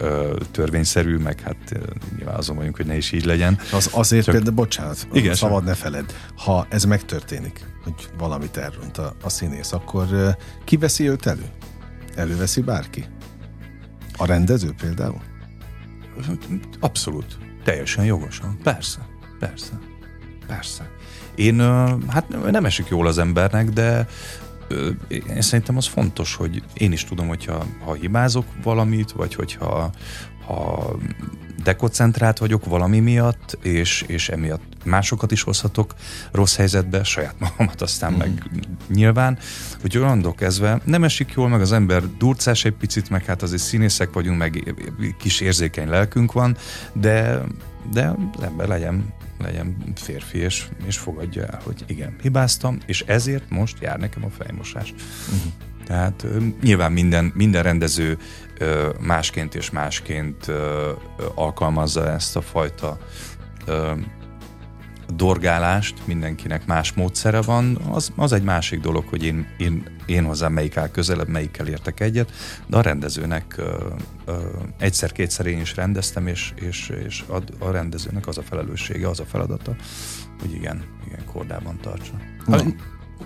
törvényszerű, 0.50 1.16
meg 1.16 1.40
hát 1.40 1.78
nyilván 2.16 2.34
azon 2.34 2.57
vagyunk, 2.57 2.76
hogy 2.76 2.86
ne 2.86 2.96
is 2.96 3.12
így 3.12 3.24
legyen. 3.24 3.59
Az 3.72 3.90
azért 3.92 4.24
Csak... 4.24 4.34
például, 4.34 4.54
bocsánat, 4.54 5.09
igen, 5.12 5.34
szabad 5.34 5.64
ne 5.64 5.74
feled, 5.74 6.14
ha 6.36 6.66
ez 6.70 6.84
megtörténik, 6.84 7.64
hogy 7.84 8.09
valamit 8.18 8.57
elront 8.57 8.98
a, 8.98 9.14
a 9.22 9.28
színész, 9.28 9.72
akkor 9.72 10.36
ki 10.64 10.76
veszi 10.76 11.09
őt 11.09 11.26
elő? 11.26 11.44
Előveszi 12.14 12.61
bárki? 12.61 13.04
A 14.16 14.26
rendező 14.26 14.74
például? 14.80 15.20
Abszolút. 16.80 17.38
Teljesen 17.64 18.04
jogosan. 18.04 18.59
Persze. 18.62 18.98
Persze. 19.38 19.78
Persze. 20.46 20.90
Én, 21.34 21.61
hát 22.09 22.50
nem 22.50 22.64
esik 22.64 22.86
jól 22.88 23.07
az 23.07 23.18
embernek, 23.18 23.68
de 23.68 24.07
én 25.08 25.40
szerintem 25.40 25.76
az 25.76 25.86
fontos, 25.86 26.34
hogy 26.34 26.62
én 26.74 26.92
is 26.92 27.04
tudom, 27.04 27.28
hogyha 27.28 27.66
ha 27.84 27.94
hibázok 27.94 28.44
valamit, 28.62 29.12
vagy 29.12 29.34
hogyha 29.34 29.90
ha 30.46 30.96
dekoncentrált 31.62 32.38
vagyok 32.38 32.64
valami 32.64 33.00
miatt, 33.00 33.58
és, 33.62 34.04
és 34.06 34.28
emiatt 34.28 34.84
másokat 34.84 35.32
is 35.32 35.42
hozhatok 35.42 35.94
rossz 36.32 36.56
helyzetbe, 36.56 37.04
saját 37.04 37.34
magamat 37.38 37.82
aztán 37.82 38.12
mm. 38.12 38.16
meg 38.16 38.50
nyilván, 38.88 39.38
hogy 39.80 39.98
onnantól 39.98 40.34
kezdve 40.34 40.80
nem 40.84 41.04
esik 41.04 41.32
jól, 41.36 41.48
meg 41.48 41.60
az 41.60 41.72
ember 41.72 42.02
durcás 42.18 42.64
egy 42.64 42.72
picit, 42.72 43.10
meg 43.10 43.24
hát 43.24 43.42
azért 43.42 43.62
színészek 43.62 44.12
vagyunk, 44.12 44.38
meg 44.38 44.74
kis 45.18 45.40
érzékeny 45.40 45.88
lelkünk 45.88 46.32
van, 46.32 46.56
de, 46.92 47.40
de 47.92 48.14
az 48.36 48.42
ember 48.42 48.68
legyen 48.68 49.14
legyen 49.39 49.76
férfi, 49.95 50.39
és, 50.39 50.68
és 50.87 50.99
fogadja 50.99 51.45
el, 51.47 51.61
hogy 51.64 51.84
igen, 51.87 52.16
hibáztam, 52.22 52.78
és 52.87 53.01
ezért 53.07 53.51
most 53.51 53.76
jár 53.80 53.99
nekem 53.99 54.24
a 54.24 54.30
fejmosás. 54.30 54.93
Uh-huh. 54.93 55.53
Tehát 55.87 56.26
nyilván 56.62 56.93
minden, 56.93 57.32
minden 57.34 57.62
rendező 57.62 58.18
másként 59.01 59.55
és 59.55 59.70
másként 59.70 60.51
alkalmazza 61.34 62.11
ezt 62.11 62.37
a 62.37 62.41
fajta 62.41 62.99
dorgálást, 65.14 65.94
mindenkinek 66.04 66.66
más 66.66 66.92
módszere 66.92 67.42
van, 67.42 67.76
az, 67.90 68.12
az 68.16 68.32
egy 68.32 68.42
másik 68.42 68.80
dolog, 68.80 69.04
hogy 69.09 69.24
én, 69.24 69.46
én, 69.59 69.82
én 70.07 70.24
hozzám 70.24 70.52
melyik 70.52 70.76
áll 70.76 70.88
közelebb, 70.88 71.28
melyikkel 71.28 71.66
értek 71.66 72.00
egyet, 72.00 72.32
de 72.66 72.76
a 72.76 72.80
rendezőnek 72.80 73.61
egyszer-kétszer 74.78 75.46
én 75.46 75.61
is 75.61 75.76
rendeztem, 75.76 76.26
és, 76.26 76.52
és, 76.54 76.92
és 77.04 77.24
a, 77.28 77.64
a 77.64 77.70
rendezőnek 77.70 78.26
az 78.26 78.38
a 78.38 78.42
felelőssége, 78.42 79.09
az 79.09 79.20
a 79.20 79.24
feladata, 79.24 79.76
hogy 80.40 80.52
igen, 80.52 80.84
igen, 81.07 81.24
kordában 81.32 81.78
tartsa. 81.80 82.12
Hát, 82.50 82.64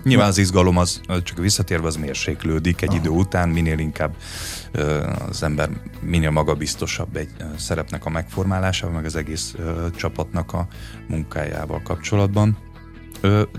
Nyilván 0.02 0.28
az 0.28 0.38
izgalom 0.38 0.76
az, 0.76 1.00
csak 1.22 1.38
visszatérve 1.38 1.86
az 1.86 1.96
mérséklődik 1.96 2.82
egy 2.82 2.88
Aha. 2.88 2.98
idő 2.98 3.08
után, 3.08 3.48
minél 3.48 3.78
inkább 3.78 4.14
az 5.28 5.42
ember 5.42 5.70
minél 6.00 6.30
magabiztosabb 6.30 7.16
egy 7.16 7.30
szerepnek 7.56 8.04
a 8.04 8.10
megformálásával, 8.10 8.94
meg 8.94 9.04
az 9.04 9.16
egész 9.16 9.54
csapatnak 9.96 10.52
a 10.52 10.66
munkájával 11.08 11.80
kapcsolatban. 11.82 12.69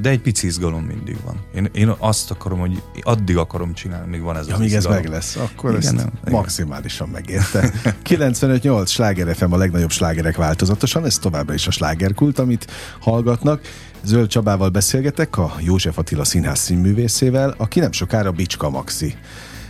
De 0.02 0.10
egy 0.10 0.22
pici 0.22 0.46
izgalom 0.46 0.84
mindig 0.84 1.18
van. 1.24 1.40
Én, 1.56 1.70
én 1.74 1.94
azt 1.98 2.32
akarom, 2.32 2.60
hogy 2.60 2.82
addig 3.02 3.38
akarom 3.38 3.74
csinálni, 3.74 4.10
még 4.10 4.22
van 4.22 4.38
ez 4.38 4.48
ja, 4.48 4.54
az 4.54 4.60
Amíg 4.60 4.74
ez 4.74 4.86
meg 4.86 5.08
lesz, 5.08 5.36
akkor 5.36 5.70
igen, 5.70 5.82
ezt 5.82 5.96
nem, 5.96 6.12
maximálisan 6.32 7.10
megérte. 7.10 7.72
95-8 8.10 8.88
Sláger 8.88 9.36
FM 9.36 9.52
a 9.52 9.58
legnagyobb 9.58 9.92
slágerek 9.92 10.36
változatosan, 10.36 11.06
ez 11.06 11.18
továbbra 11.18 11.54
is 11.54 11.68
a 11.68 11.72
slágerkult, 11.72 12.40
amit 12.40 12.72
hallgatnak. 13.00 13.62
Zöld 14.04 14.28
Csabával 14.28 14.70
beszélgetek, 14.70 15.38
a 15.38 15.54
József 15.60 15.98
Attila 15.98 16.24
színház 16.24 16.60
színművészével, 16.60 17.54
aki 17.58 17.80
nem 17.80 17.92
sokára 17.92 18.32
Bicska 18.32 18.70
Maxi 18.70 19.16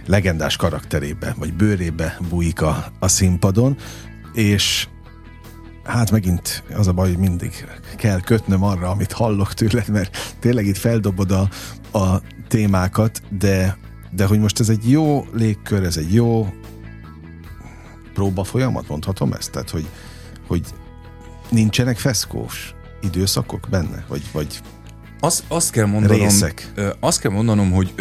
legendás 0.06 0.56
karakterébe, 0.56 1.36
vagy 1.38 1.54
bőrébe 1.54 2.18
bújik 2.30 2.62
a, 2.62 2.92
a 3.00 3.08
színpadon, 3.08 3.78
és 4.34 4.88
hát 5.84 6.12
megint 6.12 6.64
az 6.76 6.88
a 6.88 6.92
baj, 6.94 7.10
hogy 7.10 7.18
mindig 7.18 7.66
kell 7.98 8.20
kötnöm 8.22 8.64
arra, 8.64 8.90
amit 8.90 9.12
hallok 9.12 9.54
tőled, 9.54 9.88
mert 9.88 10.36
tényleg 10.40 10.66
itt 10.66 10.78
feldobod 10.78 11.32
a, 11.32 11.50
a 11.98 12.22
témákat, 12.48 13.22
de, 13.30 13.78
de 14.12 14.26
hogy 14.26 14.40
most 14.40 14.60
ez 14.60 14.70
egy 14.70 14.90
jó 14.90 15.26
légkör, 15.34 15.84
ez 15.84 15.98
egy 15.98 16.14
jó 16.14 16.54
próba 18.14 18.44
folyamat, 18.44 18.88
mondhatom 18.88 19.34
ezt? 19.34 19.52
Tehát, 19.52 19.70
hogy, 19.70 19.88
hogy 20.48 20.66
nincsenek 21.50 21.98
feszkós 21.98 22.76
időszakok 23.02 23.68
benne? 23.70 24.06
Vagy, 24.08 24.24
vagy 24.32 24.62
azt, 25.24 25.44
azt 25.48 25.72
kell 25.72 25.86
mondanom, 25.86 26.18
részek. 26.18 26.72
azt 27.00 27.22
kell 27.22 27.32
mondanom, 27.32 27.72
hogy 27.72 27.94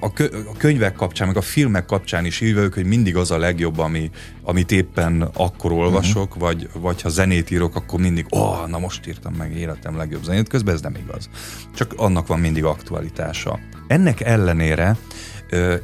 a, 0.00 0.12
könyvek 0.58 0.94
kapcsán, 0.94 1.26
meg 1.26 1.36
a 1.36 1.40
filmek 1.40 1.86
kapcsán 1.86 2.24
is 2.24 2.40
így 2.40 2.68
hogy 2.74 2.84
mindig 2.86 3.16
az 3.16 3.30
a 3.30 3.38
legjobb, 3.38 3.78
ami, 3.78 4.10
amit 4.42 4.72
éppen 4.72 5.22
akkor 5.22 5.72
olvasok, 5.72 6.26
uh-huh. 6.26 6.40
vagy, 6.40 6.68
vagy 6.72 7.02
ha 7.02 7.08
zenét 7.08 7.50
írok, 7.50 7.76
akkor 7.76 8.00
mindig, 8.00 8.26
ó, 8.34 8.38
oh, 8.38 8.68
na 8.68 8.78
most 8.78 9.06
írtam 9.06 9.34
meg 9.34 9.56
életem 9.56 9.96
legjobb 9.96 10.24
zenét, 10.24 10.48
közben 10.48 10.74
ez 10.74 10.80
nem 10.80 10.94
igaz. 10.94 11.28
Csak 11.74 11.94
annak 11.96 12.26
van 12.26 12.40
mindig 12.40 12.64
aktualitása. 12.64 13.58
Ennek 13.86 14.20
ellenére 14.20 14.96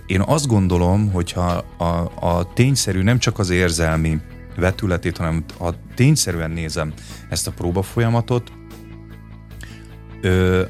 én 0.06 0.20
azt 0.20 0.46
gondolom, 0.46 1.12
hogyha 1.12 1.64
a, 1.76 1.84
a 2.26 2.52
tényszerű 2.54 3.02
nem 3.02 3.18
csak 3.18 3.38
az 3.38 3.50
érzelmi 3.50 4.18
vetületét, 4.56 5.16
hanem 5.16 5.44
ha 5.58 5.74
tényszerűen 5.94 6.50
nézem 6.50 6.92
ezt 7.28 7.46
a 7.46 7.50
próba 7.50 7.82
folyamatot, 7.82 8.52
Ö, 10.20 10.62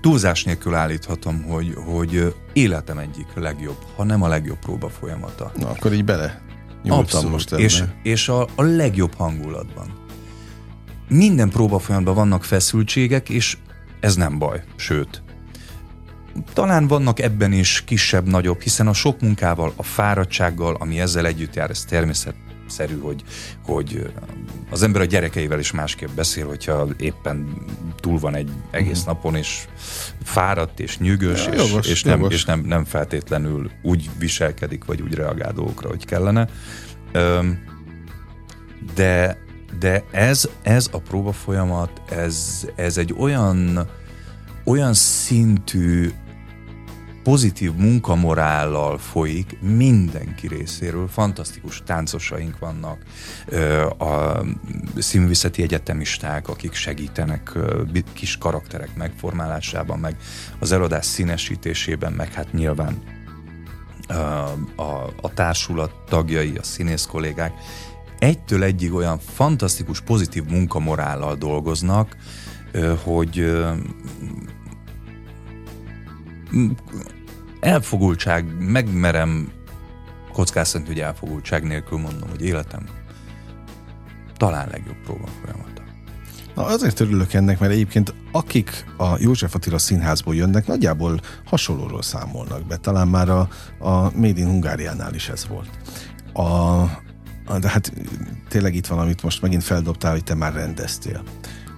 túlzás 0.00 0.44
nélkül 0.44 0.74
állíthatom, 0.74 1.42
hogy, 1.42 1.74
hogy 1.86 2.34
életem 2.52 2.98
egyik 2.98 3.26
legjobb, 3.34 3.78
ha 3.96 4.04
nem 4.04 4.22
a 4.22 4.28
legjobb 4.28 4.58
próba 4.58 4.88
folyamata. 4.88 5.52
Na, 5.56 5.68
akkor 5.68 5.92
így 5.92 6.04
bele 6.04 6.40
Abszolút. 6.88 7.30
most 7.30 7.52
ebben. 7.52 7.64
És, 7.64 7.82
és 8.02 8.28
a, 8.28 8.48
a 8.54 8.62
legjobb 8.62 9.14
hangulatban. 9.14 9.92
Minden 11.08 11.48
próba 11.48 11.78
folyamatban 11.78 12.14
vannak 12.14 12.44
feszültségek, 12.44 13.28
és 13.28 13.56
ez 14.00 14.16
nem 14.16 14.38
baj, 14.38 14.62
sőt. 14.76 15.22
Talán 16.52 16.86
vannak 16.86 17.20
ebben 17.20 17.52
is 17.52 17.82
kisebb-nagyobb, 17.86 18.60
hiszen 18.60 18.86
a 18.86 18.92
sok 18.92 19.20
munkával, 19.20 19.72
a 19.76 19.82
fáradtsággal, 19.82 20.74
ami 20.74 21.00
ezzel 21.00 21.26
együtt 21.26 21.54
jár, 21.54 21.70
ez 21.70 21.84
természet, 21.84 22.34
szerű, 22.68 22.98
hogy, 22.98 23.24
hogy 23.64 24.12
az 24.70 24.82
ember 24.82 25.00
a 25.00 25.04
gyerekeivel 25.04 25.58
is 25.58 25.72
másképp 25.72 26.08
beszél, 26.14 26.46
hogyha 26.46 26.88
éppen 26.98 27.64
túl 28.00 28.18
van 28.18 28.34
egy 28.34 28.50
egész 28.70 28.98
uh-huh. 28.98 29.14
napon, 29.14 29.34
és 29.34 29.64
fáradt, 30.22 30.80
és 30.80 30.98
nyűgös, 30.98 31.46
ja, 31.46 31.52
és, 31.52 31.68
jogos, 31.68 31.88
és, 31.88 32.02
nem, 32.02 32.18
jogos. 32.18 32.34
és 32.34 32.44
nem, 32.44 32.60
nem 32.60 32.84
feltétlenül 32.84 33.70
úgy 33.82 34.10
viselkedik, 34.18 34.84
vagy 34.84 35.02
úgy 35.02 35.14
reagál 35.14 35.52
dolgokra, 35.52 35.88
hogy 35.88 36.04
kellene. 36.04 36.48
De, 38.94 39.38
de 39.78 40.04
ez, 40.10 40.48
ez 40.62 40.88
a 40.92 40.98
próba 40.98 41.32
folyamat, 41.32 42.02
ez, 42.10 42.66
ez 42.74 42.98
egy 42.98 43.14
olyan, 43.18 43.88
olyan 44.64 44.94
szintű 44.94 46.10
pozitív 47.26 47.72
munkamorállal 47.74 48.98
folyik 48.98 49.58
mindenki 49.60 50.48
részéről. 50.48 51.08
Fantasztikus 51.08 51.82
táncosaink 51.84 52.58
vannak, 52.58 52.98
a 53.98 54.42
színművészeti 54.98 55.62
egyetemisták, 55.62 56.48
akik 56.48 56.72
segítenek 56.72 57.58
kis 58.12 58.38
karakterek 58.38 58.96
megformálásában, 58.96 59.98
meg 59.98 60.16
az 60.58 60.72
eladás 60.72 61.06
színesítésében, 61.06 62.12
meg 62.12 62.32
hát 62.32 62.52
nyilván 62.52 63.02
a, 64.76 64.82
a 65.20 65.34
társulat 65.34 65.94
tagjai, 66.08 66.56
a 66.56 66.62
színész 66.62 67.04
kollégák 67.04 67.52
egytől 68.18 68.62
egyig 68.62 68.94
olyan 68.94 69.18
fantasztikus, 69.18 70.00
pozitív 70.00 70.44
munkamorállal 70.44 71.34
dolgoznak, 71.36 72.16
hogy 73.04 73.56
elfogultság, 77.60 78.44
megmerem 78.58 79.52
kockáztatni, 80.32 80.86
hogy 80.86 81.00
elfogultság 81.00 81.62
nélkül 81.62 81.98
mondom, 81.98 82.28
hogy 82.28 82.42
életem 82.42 82.88
talán 84.36 84.68
legjobb 84.68 84.96
próba 85.04 85.26
folyamata. 85.40 85.82
Na 86.54 86.64
azért 86.64 87.00
örülök 87.00 87.32
ennek, 87.32 87.58
mert 87.58 87.72
egyébként 87.72 88.14
akik 88.32 88.84
a 88.96 89.18
József 89.18 89.54
Attila 89.54 89.78
színházból 89.78 90.34
jönnek, 90.34 90.66
nagyjából 90.66 91.20
hasonlóról 91.44 92.02
számolnak 92.02 92.66
be. 92.66 92.76
Talán 92.76 93.08
már 93.08 93.28
a, 93.28 93.48
a 93.78 94.16
Made 94.16 94.40
in 94.40 94.46
Hungáriánál 94.46 95.14
is 95.14 95.28
ez 95.28 95.46
volt. 95.46 95.70
A, 96.32 97.58
de 97.58 97.68
hát 97.68 97.92
tényleg 98.48 98.74
itt 98.74 98.86
van, 98.86 98.98
amit 98.98 99.22
most 99.22 99.42
megint 99.42 99.64
feldobtál, 99.64 100.12
hogy 100.12 100.24
te 100.24 100.34
már 100.34 100.52
rendeztél 100.52 101.22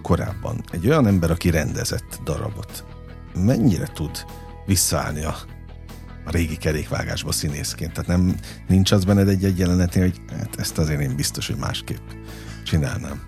korábban. 0.02 0.64
Egy 0.70 0.88
olyan 0.88 1.06
ember, 1.06 1.30
aki 1.30 1.50
rendezett 1.50 2.20
darabot, 2.24 2.84
mennyire 3.34 3.86
tud 3.94 4.24
visszaállni 4.66 5.24
a, 5.24 5.36
a 6.28 6.30
régi 6.30 6.56
kerékvágásba 6.56 7.32
színészként? 7.32 7.92
Tehát 7.92 8.06
nem, 8.08 8.34
nincs 8.68 8.92
az 8.92 9.04
benned 9.04 9.28
egy-egy 9.28 9.58
jelenetnél, 9.58 10.02
hogy 10.02 10.20
hát 10.30 10.56
ezt 10.58 10.78
azért 10.78 11.00
én 11.00 11.16
biztos, 11.16 11.46
hogy 11.46 11.56
másképp 11.56 12.08
csinálnám. 12.64 13.27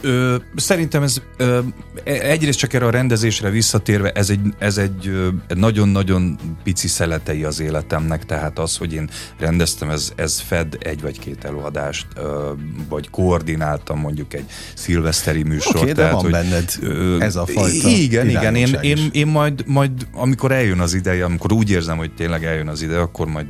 Ö, 0.00 0.36
szerintem 0.56 1.02
ez 1.02 1.22
ö, 1.36 1.58
e, 2.04 2.12
egyrészt 2.12 2.58
csak 2.58 2.72
erre 2.72 2.86
a 2.86 2.90
rendezésre 2.90 3.50
visszatérve, 3.50 4.10
ez 4.10 4.30
egy, 4.30 4.40
ez 4.58 4.78
egy 4.78 5.32
nagyon-nagyon 5.48 6.38
pici 6.62 6.88
szeletei 6.88 7.44
az 7.44 7.60
életemnek, 7.60 8.24
tehát 8.24 8.58
az, 8.58 8.76
hogy 8.76 8.92
én 8.92 9.10
rendeztem, 9.38 9.90
ez, 9.90 10.12
ez 10.16 10.40
fed 10.40 10.76
egy 10.78 11.00
vagy 11.00 11.18
két 11.18 11.44
előadást, 11.44 12.06
ö, 12.16 12.52
vagy 12.88 13.10
koordináltam 13.10 13.98
mondjuk 13.98 14.34
egy 14.34 14.46
szilveszteri 14.74 15.42
műsort. 15.42 15.80
Okay, 15.80 15.92
de 15.92 16.10
van 16.10 16.20
hogy, 16.20 16.30
benned 16.30 16.72
ö, 16.80 17.20
ez 17.20 17.36
a 17.36 17.46
fajta 17.46 17.88
Igen, 17.88 18.28
igen, 18.28 18.54
én, 18.54 18.78
én, 18.80 19.08
én 19.12 19.26
majd, 19.26 19.62
majd, 19.66 19.90
amikor 20.12 20.52
eljön 20.52 20.80
az 20.80 20.94
ideje, 20.94 21.24
amikor 21.24 21.52
úgy 21.52 21.70
érzem, 21.70 21.96
hogy 21.96 22.14
tényleg 22.14 22.44
eljön 22.44 22.68
az 22.68 22.82
ideje, 22.82 23.00
akkor 23.00 23.26
majd 23.26 23.46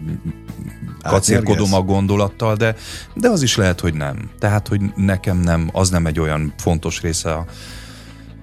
kacérkodom 1.02 1.74
a 1.74 1.82
gondolattal, 1.82 2.56
de, 2.56 2.74
de 3.14 3.28
az 3.28 3.42
is 3.42 3.56
lehet, 3.56 3.80
hogy 3.80 3.94
nem. 3.94 4.30
Tehát, 4.38 4.68
hogy 4.68 4.80
nekem 4.96 5.36
nem, 5.36 5.70
az 5.72 5.90
nem 5.90 6.06
egy 6.06 6.20
olyan 6.20 6.52
fontos 6.56 7.00
része 7.00 7.32
a, 7.32 7.44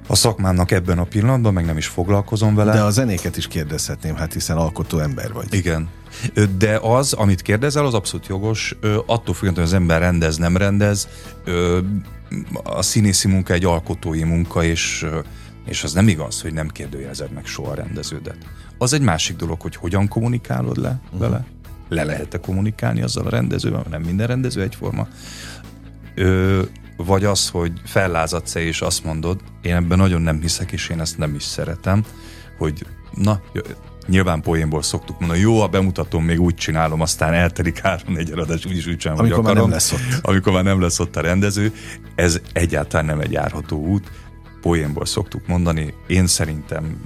a 0.08 0.16
szakmámnak 0.16 0.72
ebben 0.72 0.98
a 0.98 1.04
pillanatban, 1.04 1.54
meg 1.54 1.66
nem 1.66 1.78
is 1.78 1.88
foglalkozom 1.88 2.56
vele. 2.56 2.74
De 2.74 2.82
a 2.82 2.90
zenéket 2.90 3.38
is 3.38 3.48
kérdezhetném, 3.48 4.16
hát 4.16 4.34
hiszen 4.34 4.58
alkotó 4.58 5.00
ember 5.00 5.34
vagy. 5.34 5.54
Igen. 5.54 5.90
De 6.58 6.78
az, 6.78 7.14
amit 7.14 7.42
kérdezel, 7.42 7.86
az 7.86 7.94
abszolút 7.94 8.28
jogos. 8.28 8.76
Attól 9.06 9.34
függően, 9.34 9.56
hogy 9.56 9.64
az 9.64 9.74
ember 9.74 10.00
rendez, 10.00 10.38
nem 10.38 10.58
rendez, 10.58 11.08
a 12.64 12.82
színészi 12.82 13.28
munka 13.28 13.54
egy 13.54 13.66
alkotói 13.66 14.24
munka, 14.24 14.64
és, 14.64 15.06
és 15.66 15.84
az 15.84 15.94
nem 15.94 16.08
igaz, 16.08 16.42
hogy 16.42 16.54
nem 16.54 16.68
kérdőjelezed 16.68 17.32
meg 17.32 17.46
soha 17.46 17.72
a 17.72 17.76
rendeződet. 17.76 18.38
Az 18.78 18.94
egy 18.94 19.02
másik 19.02 19.36
dolog, 19.36 19.62
hogy 19.62 19.76
hogyan 19.76 20.08
kommunikálod 20.08 20.78
le 20.78 21.00
uh-huh. 21.04 21.20
vele, 21.20 21.46
le 21.90 22.04
lehet-e 22.04 22.40
kommunikálni 22.40 23.02
azzal 23.02 23.26
a 23.26 23.30
rendezővel, 23.30 23.86
nem 23.90 24.02
minden 24.02 24.28
rendező 24.28 24.62
egyforma. 24.62 25.08
Ö, 26.16 26.62
vagy 26.98 27.24
az, 27.24 27.50
hogy 27.50 27.72
fellázadsz 27.86 28.56
és 28.56 28.82
azt 28.82 29.04
mondod, 29.04 29.42
én 29.62 29.76
ebben 29.76 29.98
nagyon 29.98 30.22
nem 30.22 30.42
hiszek, 30.42 30.72
és 30.72 30.90
én 30.90 31.00
ezt 31.00 31.18
nem 31.18 31.36
is 31.36 31.44
szeretem, 31.44 32.04
hogy 32.58 32.86
na, 33.14 33.42
nyilván 34.08 34.42
poénból 34.42 34.82
szoktuk 34.82 35.20
mondani, 35.20 35.40
jó, 35.40 35.62
a 35.62 35.68
bemutatom, 35.68 36.24
még 36.24 36.42
úgy 36.42 36.56
csinálom, 36.56 37.02
aztán 37.02 37.34
eltelik 37.34 37.80
három 37.80 38.16
egy 38.18 38.32
adás, 38.32 38.66
úgyis 38.66 38.88
úgy 38.88 38.98
csinálom, 38.98 39.24
amikor 39.24 39.40
akarom, 39.40 39.56
már 39.56 39.64
nem 39.64 39.72
lesz 39.72 39.92
ott. 39.92 40.20
Amikor 40.22 40.54
már 40.54 40.64
nem 40.64 40.82
lesz 40.82 41.00
ott 41.00 41.16
a 41.16 41.22
rendező. 41.22 41.74
Ez 42.16 42.42
egyáltalán 42.54 43.06
nem 43.06 43.20
egy 43.20 43.32
járható 43.32 43.78
út 43.78 44.12
poénból 44.66 45.06
szoktuk 45.06 45.48
mondani. 45.48 45.94
Én 46.08 46.28
szerintem 46.28 47.04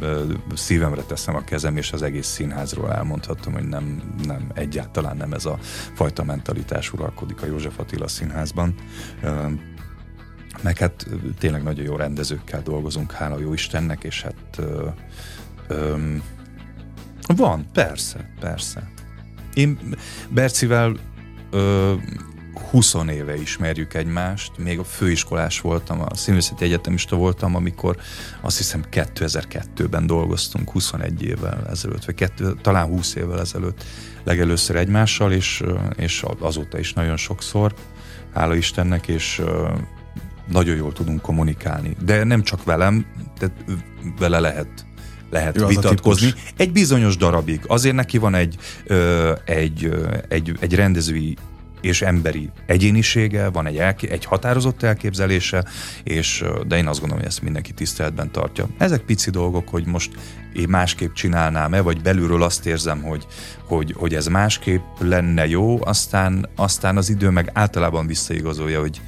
szívemre 0.53 1.01
teszem 1.01 1.36
a 1.36 1.43
kezem, 1.43 1.78
és 1.78 1.91
az 1.91 2.01
egész 2.01 2.28
színházról 2.28 2.93
elmondhatom, 2.93 3.53
hogy 3.53 3.68
nem, 3.68 4.14
nem 4.26 4.51
egyáltalán 4.53 5.18
nem 5.18 5.34
ez 5.34 5.45
a 5.45 5.57
fajta 5.93 6.24
mentalitás 6.24 6.93
uralkodik 6.93 7.41
a 7.41 7.45
József 7.45 7.80
Attila 7.80 8.07
színházban. 8.07 8.76
Meg 10.62 10.78
hát 10.78 11.07
tényleg 11.39 11.64
nagyon 11.64 11.86
jó 11.86 11.95
rendezőkkel 11.95 12.62
dolgozunk, 12.62 13.12
hála 13.12 13.39
jó 13.39 13.53
Istennek, 13.53 14.03
és 14.03 14.22
hát 14.22 14.57
ö, 14.57 14.88
ö, 15.68 15.97
van, 17.36 17.66
persze, 17.74 18.34
persze. 18.39 18.91
Én 19.53 19.80
Bercivel 20.30 20.95
20 22.70 22.95
éve 23.12 23.36
ismerjük 23.36 23.93
egymást, 23.93 24.51
még 24.57 24.80
a 24.80 24.84
főiskolás 24.84 25.62
voltam, 25.62 26.01
a 26.01 26.16
színvészeti 26.16 26.64
egyetemista 26.64 27.16
voltam, 27.16 27.55
amikor 27.55 27.97
azt 28.41 28.57
hiszem 28.57 28.84
2002-ben 28.91 30.07
dolgoztunk, 30.07 30.72
21 30.72 31.24
évvel 31.24 31.68
ezelőtt, 31.70 32.05
vagy 32.05 32.16
kettő, 32.16 32.55
talán 32.62 32.88
20 32.88 33.16
évvel 33.16 33.39
ezelőtt 33.39 33.84
legelőször 34.24 34.76
egymással, 34.76 35.32
és, 35.32 35.64
és 35.95 36.26
azóta 36.39 36.80
is 36.80 36.93
nagyon 36.93 37.18
sokszor, 37.18 37.74
hála 38.34 38.55
Istennek, 38.55 39.07
és 39.07 39.41
nagyon 40.51 40.76
jól 40.76 40.93
tudunk 40.93 41.22
kommunikálni. 41.22 41.95
De 42.05 42.24
nem 42.24 42.43
csak 42.43 42.64
velem, 42.64 43.05
de 43.39 43.51
vele 44.20 44.39
lehet 44.39 44.88
lehet 45.32 45.57
ő 45.57 45.66
vitatkozni. 45.66 46.34
Egy 46.57 46.72
bizonyos 46.72 47.18
darabig. 47.18 47.62
Azért 47.68 47.95
neki 47.95 48.18
van 48.18 48.36
egy, 48.36 48.57
ö, 48.86 49.34
egy, 49.45 49.91
egy, 50.28 50.57
egy 50.60 50.76
rendezői 50.76 51.38
és 51.82 52.01
emberi 52.01 52.49
egyénisége, 52.65 53.49
van 53.49 53.65
egy, 53.65 53.77
elké- 53.77 54.11
egy 54.11 54.25
határozott 54.25 54.84
elképzelése, 54.84 55.65
és, 56.03 56.43
de 56.67 56.77
én 56.77 56.88
azt 56.88 56.99
gondolom, 56.99 57.23
hogy 57.23 57.32
ezt 57.32 57.41
mindenki 57.41 57.73
tiszteletben 57.73 58.32
tartja. 58.32 58.67
Ezek 58.77 59.01
pici 59.01 59.30
dolgok, 59.30 59.69
hogy 59.69 59.86
most 59.86 60.11
én 60.53 60.69
másképp 60.69 61.13
csinálnám-e, 61.13 61.82
vagy 61.82 62.01
belülről 62.01 62.43
azt 62.43 62.65
érzem, 62.65 63.01
hogy, 63.01 63.25
hogy, 63.63 63.93
hogy 63.97 64.13
ez 64.15 64.27
másképp 64.27 64.84
lenne 64.99 65.47
jó, 65.47 65.86
aztán, 65.86 66.49
aztán 66.55 66.97
az 66.97 67.09
idő 67.09 67.30
meg 67.30 67.51
általában 67.53 68.07
visszaigazolja, 68.07 68.80
hogy 68.80 69.01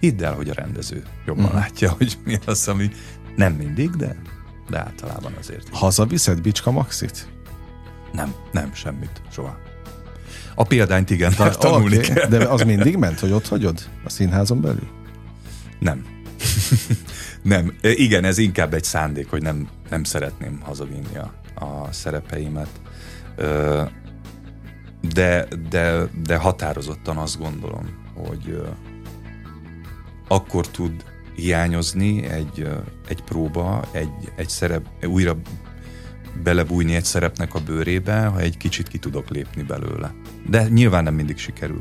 hidd 0.00 0.24
el, 0.24 0.34
hogy 0.34 0.48
a 0.48 0.54
rendező 0.54 1.02
jobban 1.26 1.44
uh-huh. 1.44 1.60
látja, 1.60 1.90
hogy 1.90 2.18
mi 2.24 2.38
az, 2.46 2.68
ami 2.68 2.90
nem 3.36 3.52
mindig, 3.52 3.90
de, 3.90 4.16
de 4.70 4.78
általában 4.78 5.32
azért. 5.38 5.68
Hazaviszed 5.72 6.40
Bicska 6.40 6.70
Maxit? 6.70 7.28
Nem, 8.12 8.34
nem, 8.52 8.74
semmit, 8.74 9.22
soha. 9.30 9.67
A 10.58 10.64
példányt 10.64 11.10
igen, 11.10 11.34
Ta, 11.34 11.50
tanulni 11.50 11.96
okay. 11.96 12.08
kell. 12.08 12.28
De 12.28 12.44
az 12.44 12.62
mindig 12.62 12.96
ment, 12.96 13.18
hogy 13.18 13.32
ott 13.32 13.48
hagyod 13.48 13.88
a 14.04 14.10
színházon 14.10 14.60
belül? 14.60 14.88
Nem. 15.78 16.04
nem. 17.42 17.74
Igen, 17.82 18.24
ez 18.24 18.38
inkább 18.38 18.74
egy 18.74 18.84
szándék, 18.84 19.30
hogy 19.30 19.42
nem, 19.42 19.68
nem 19.90 20.04
szeretném 20.04 20.60
hazavinni 20.62 21.16
a, 21.16 21.32
a 21.64 21.92
szerepeimet. 21.92 22.68
De, 25.12 25.48
de, 25.70 26.08
de 26.22 26.36
határozottan 26.36 27.16
azt 27.16 27.38
gondolom, 27.38 28.12
hogy 28.14 28.62
akkor 30.28 30.68
tud 30.68 31.04
hiányozni 31.34 32.26
egy, 32.26 32.68
egy 33.08 33.22
próba, 33.22 33.88
egy, 33.92 34.32
egy 34.36 34.48
szerep, 34.48 34.86
újra 35.06 35.36
belebújni 36.42 36.94
egy 36.94 37.04
szerepnek 37.04 37.54
a 37.54 37.60
bőrébe, 37.60 38.24
ha 38.24 38.40
egy 38.40 38.56
kicsit 38.56 38.88
ki 38.88 38.98
tudok 38.98 39.28
lépni 39.28 39.62
belőle. 39.62 40.14
De 40.48 40.68
nyilván 40.68 41.02
nem 41.02 41.14
mindig 41.14 41.38
sikerül. 41.38 41.80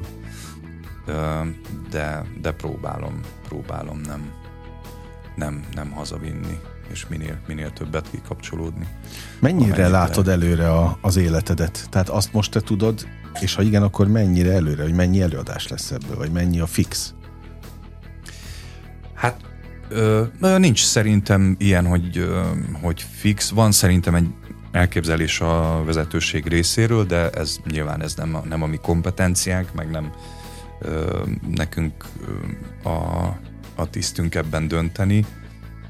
De, 1.89 2.25
de 2.41 2.51
próbálom, 2.51 3.19
próbálom 3.47 3.99
nem, 3.99 4.31
nem, 5.35 5.63
nem 5.73 5.91
hazavinni, 5.91 6.59
és 6.91 7.07
minél, 7.07 7.37
minél 7.47 7.71
többet 7.71 8.09
kikapcsolódni. 8.11 8.87
Mennyire 9.39 9.87
látod 9.87 10.27
előre 10.27 10.71
a, 10.71 10.97
az 11.01 11.15
életedet? 11.15 11.87
Tehát 11.89 12.09
azt 12.09 12.33
most 12.33 12.51
te 12.51 12.59
tudod, 12.59 13.07
és 13.39 13.55
ha 13.55 13.61
igen, 13.61 13.83
akkor 13.83 14.07
mennyire 14.07 14.51
előre, 14.51 14.83
hogy 14.83 14.93
mennyi 14.93 15.21
előadás 15.21 15.67
lesz 15.67 15.91
ebből, 15.91 16.17
vagy 16.17 16.31
mennyi 16.31 16.59
a 16.59 16.65
fix? 16.65 17.13
Hát 19.13 19.41
ö, 19.89 20.23
nincs 20.39 20.83
szerintem 20.83 21.55
ilyen, 21.59 21.85
hogy, 21.85 22.17
ö, 22.17 22.41
hogy 22.81 23.05
fix. 23.11 23.49
Van 23.49 23.71
szerintem 23.71 24.15
egy 24.15 24.27
elképzelés 24.77 25.41
a 25.41 25.83
vezetőség 25.85 26.47
részéről, 26.47 27.05
de 27.05 27.29
ez 27.29 27.57
nyilván 27.71 28.01
ez 28.01 28.15
nem 28.15 28.35
a, 28.35 28.43
nem 28.49 28.63
a 28.63 28.65
mi 28.65 28.77
kompetenciánk, 28.81 29.73
meg 29.73 29.89
nem 29.89 30.11
ö, 30.79 31.23
nekünk 31.55 32.05
ö, 32.83 32.89
a, 32.89 33.25
a 33.75 33.89
tisztünk 33.89 34.35
ebben 34.35 34.67
dönteni, 34.67 35.25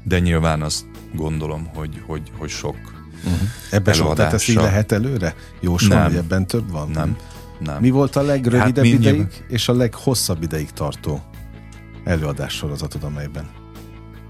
de 0.02 0.18
nyilván 0.18 0.62
azt 0.62 0.84
gondolom, 1.14 1.70
hogy, 1.74 2.02
hogy, 2.06 2.32
hogy 2.38 2.48
sok 2.48 2.76
uh-huh. 3.24 3.48
Ebben 3.70 3.94
sok, 3.94 4.14
tehát 4.14 4.32
ezt 4.32 4.48
így 4.48 4.56
lehet 4.56 4.92
előre? 4.92 5.34
Jósolni, 5.60 6.04
hogy 6.04 6.16
ebben 6.16 6.46
több 6.46 6.70
van? 6.70 6.90
Nem. 6.90 7.16
nem. 7.58 7.80
Mi 7.80 7.90
volt 7.90 8.16
a 8.16 8.22
legrövidebb 8.22 8.84
hát 8.84 8.84
ideig 8.84 9.00
nyilván... 9.00 9.30
és 9.48 9.68
a 9.68 9.72
leghosszabb 9.72 10.42
ideig 10.42 10.70
tartó 10.70 11.22
előadás 12.04 12.52
sorozatod, 12.52 13.04
amelyben 13.04 13.48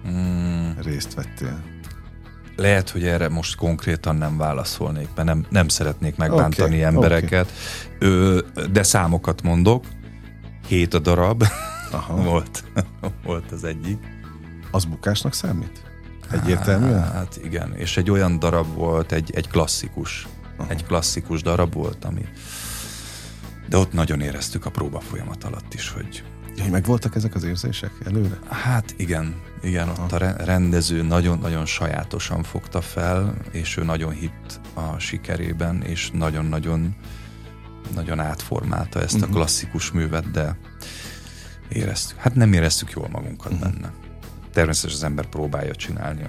mm. 0.08 0.70
részt 0.82 1.14
vettél? 1.14 1.77
Lehet, 2.58 2.90
hogy 2.90 3.04
erre 3.04 3.28
most 3.28 3.56
konkrétan 3.56 4.16
nem 4.16 4.36
válaszolnék, 4.36 5.08
mert 5.14 5.28
nem, 5.28 5.46
nem 5.50 5.68
szeretnék 5.68 6.16
megbántani 6.16 6.68
okay, 6.68 6.82
embereket, 6.82 7.52
okay. 7.96 8.08
Ö, 8.08 8.40
de 8.70 8.82
számokat 8.82 9.42
mondok. 9.42 9.84
Hét 10.66 10.94
a 10.94 10.98
darab 10.98 11.44
Aha. 11.90 12.22
volt, 12.30 12.64
volt 13.24 13.52
az 13.52 13.64
egyik. 13.64 13.98
Az 14.70 14.84
bukásnak 14.84 15.34
számít? 15.34 15.82
Egyértelműen? 16.30 17.12
Hát 17.12 17.40
igen, 17.44 17.74
és 17.76 17.96
egy 17.96 18.10
olyan 18.10 18.38
darab 18.38 18.74
volt, 18.74 19.12
egy, 19.12 19.30
egy 19.34 19.48
klasszikus. 19.48 20.26
Aha. 20.56 20.70
Egy 20.70 20.86
klasszikus 20.86 21.42
darab 21.42 21.74
volt, 21.74 22.04
ami... 22.04 22.24
De 23.68 23.76
ott 23.76 23.92
nagyon 23.92 24.20
éreztük 24.20 24.66
a 24.66 24.70
próba 24.70 25.00
folyamat 25.00 25.44
alatt 25.44 25.74
is, 25.74 25.90
hogy 25.90 26.24
Hogy 26.60 26.70
megvoltak 26.70 27.14
ezek 27.14 27.34
az 27.34 27.44
érzések 27.44 27.90
előre? 28.06 28.38
Hát 28.48 28.94
igen, 28.96 29.34
igen, 29.62 29.88
ott 29.88 30.12
a 30.12 30.18
rendező 30.44 31.02
nagyon-nagyon 31.02 31.66
sajátosan 31.66 32.42
fogta 32.42 32.80
fel, 32.80 33.34
és 33.50 33.76
ő 33.76 33.84
nagyon 33.84 34.12
hitt 34.12 34.60
a 34.74 34.98
sikerében, 34.98 35.82
és 35.82 36.10
nagyon-nagyon 36.12 36.96
nagyon 37.94 38.20
átformálta 38.20 39.00
ezt 39.00 39.14
uh-huh. 39.14 39.22
a 39.22 39.26
mhm. 39.26 39.36
klasszikus 39.36 39.90
művet, 39.90 40.30
de 40.30 40.56
éreztük. 41.68 42.18
Hát 42.18 42.34
nem 42.34 42.52
éreztük 42.52 42.90
jól 42.90 43.08
magunkat 43.12 43.52
uh-huh. 43.52 43.70
benne. 43.70 43.92
Természetesen 44.52 44.98
az 44.98 45.04
ember 45.04 45.26
próbálja 45.26 45.74
csinálni 45.74 46.22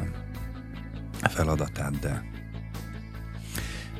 a 1.21 1.29
feladatát, 1.29 1.99
de 1.99 2.23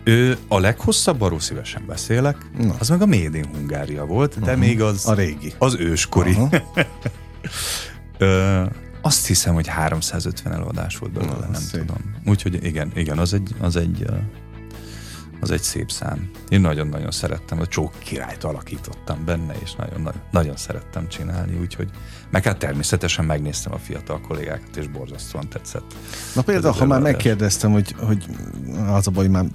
ő 0.04 0.38
a 0.48 0.60
leghosszabb, 0.60 1.22
arról 1.22 1.40
szívesen 1.40 1.84
beszélek, 1.88 2.38
Na. 2.58 2.76
az 2.80 2.90
meg 2.90 3.02
a 3.02 3.06
Made 3.06 3.38
in 3.38 3.46
Hungária 3.54 4.06
volt, 4.06 4.40
de 4.40 4.46
uh-huh. 4.46 4.60
még 4.60 4.82
az... 4.82 5.08
A 5.08 5.14
régi. 5.14 5.54
Az 5.58 5.76
őskori. 5.76 6.32
Uh-huh. 6.32 6.62
Ö, 8.18 8.66
azt 9.02 9.28
hiszem, 9.28 9.54
hogy 9.54 9.68
350 9.68 10.54
előadás 10.54 10.98
volt 10.98 11.12
belőle, 11.12 11.48
nem 11.52 11.54
szép. 11.54 11.80
tudom. 11.80 12.16
Úgyhogy 12.26 12.64
igen, 12.64 12.92
igen, 12.96 13.18
az 13.18 13.34
egy, 13.34 13.56
az 13.60 13.76
egy 13.76 14.06
az 15.40 15.52
egy 15.52 15.62
szép 15.62 15.92
szám. 15.92 16.30
Én 16.50 16.62
nagyon-nagyon 16.62 17.12
szerettem, 17.12 17.60
a 17.60 17.68
csók 17.68 17.94
királyt 18.00 18.44
alakítottam 18.44 19.26
benne, 19.26 19.54
és 19.64 19.74
nagyon-nagyon 19.74 20.22
nagyon 20.32 20.56
szerettem 20.56 21.08
csinálni, 21.08 21.60
úgyhogy 21.60 21.90
meg 22.30 22.44
hát 22.44 22.58
természetesen 22.58 23.26
megnéztem 23.26 23.74
a 23.74 23.78
fiatal 23.78 24.22
kollégákat, 24.22 24.78
és 24.78 24.88
borzasztóan 24.88 25.50
tetszett. 25.50 25.96
Na 26.36 26.42
például, 26.42 26.74
ha 26.74 26.86
már 26.86 27.02
megkérdeztem, 27.02 27.72
hogy, 27.72 27.96
hogy 27.98 28.26
az 28.88 29.08
a 29.08 29.12
baj, 29.12 29.28
már 29.28 29.46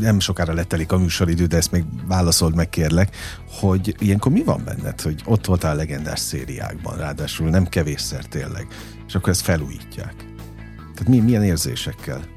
nem 0.00 0.20
sokára 0.20 0.52
letelik 0.52 0.92
a 0.92 0.98
műsoridő, 0.98 1.46
de 1.46 1.56
ezt 1.56 1.72
még 1.72 1.84
válaszold 2.06 2.54
meg 2.54 2.68
kérlek, 2.68 3.16
hogy 3.60 3.94
ilyenkor 3.98 4.32
mi 4.32 4.42
van 4.42 4.62
benned, 4.64 5.00
hogy 5.00 5.22
ott 5.24 5.46
voltál 5.46 5.76
legendás 5.76 6.18
szériákban, 6.18 6.96
ráadásul 6.96 7.48
nem 7.48 7.66
kevésszer 7.66 8.24
tényleg, 8.24 8.66
és 9.06 9.14
akkor 9.14 9.28
ezt 9.28 9.42
felújítják. 9.42 10.14
Tehát 10.76 11.08
mi, 11.08 11.18
milyen 11.18 11.42
érzésekkel? 11.42 12.33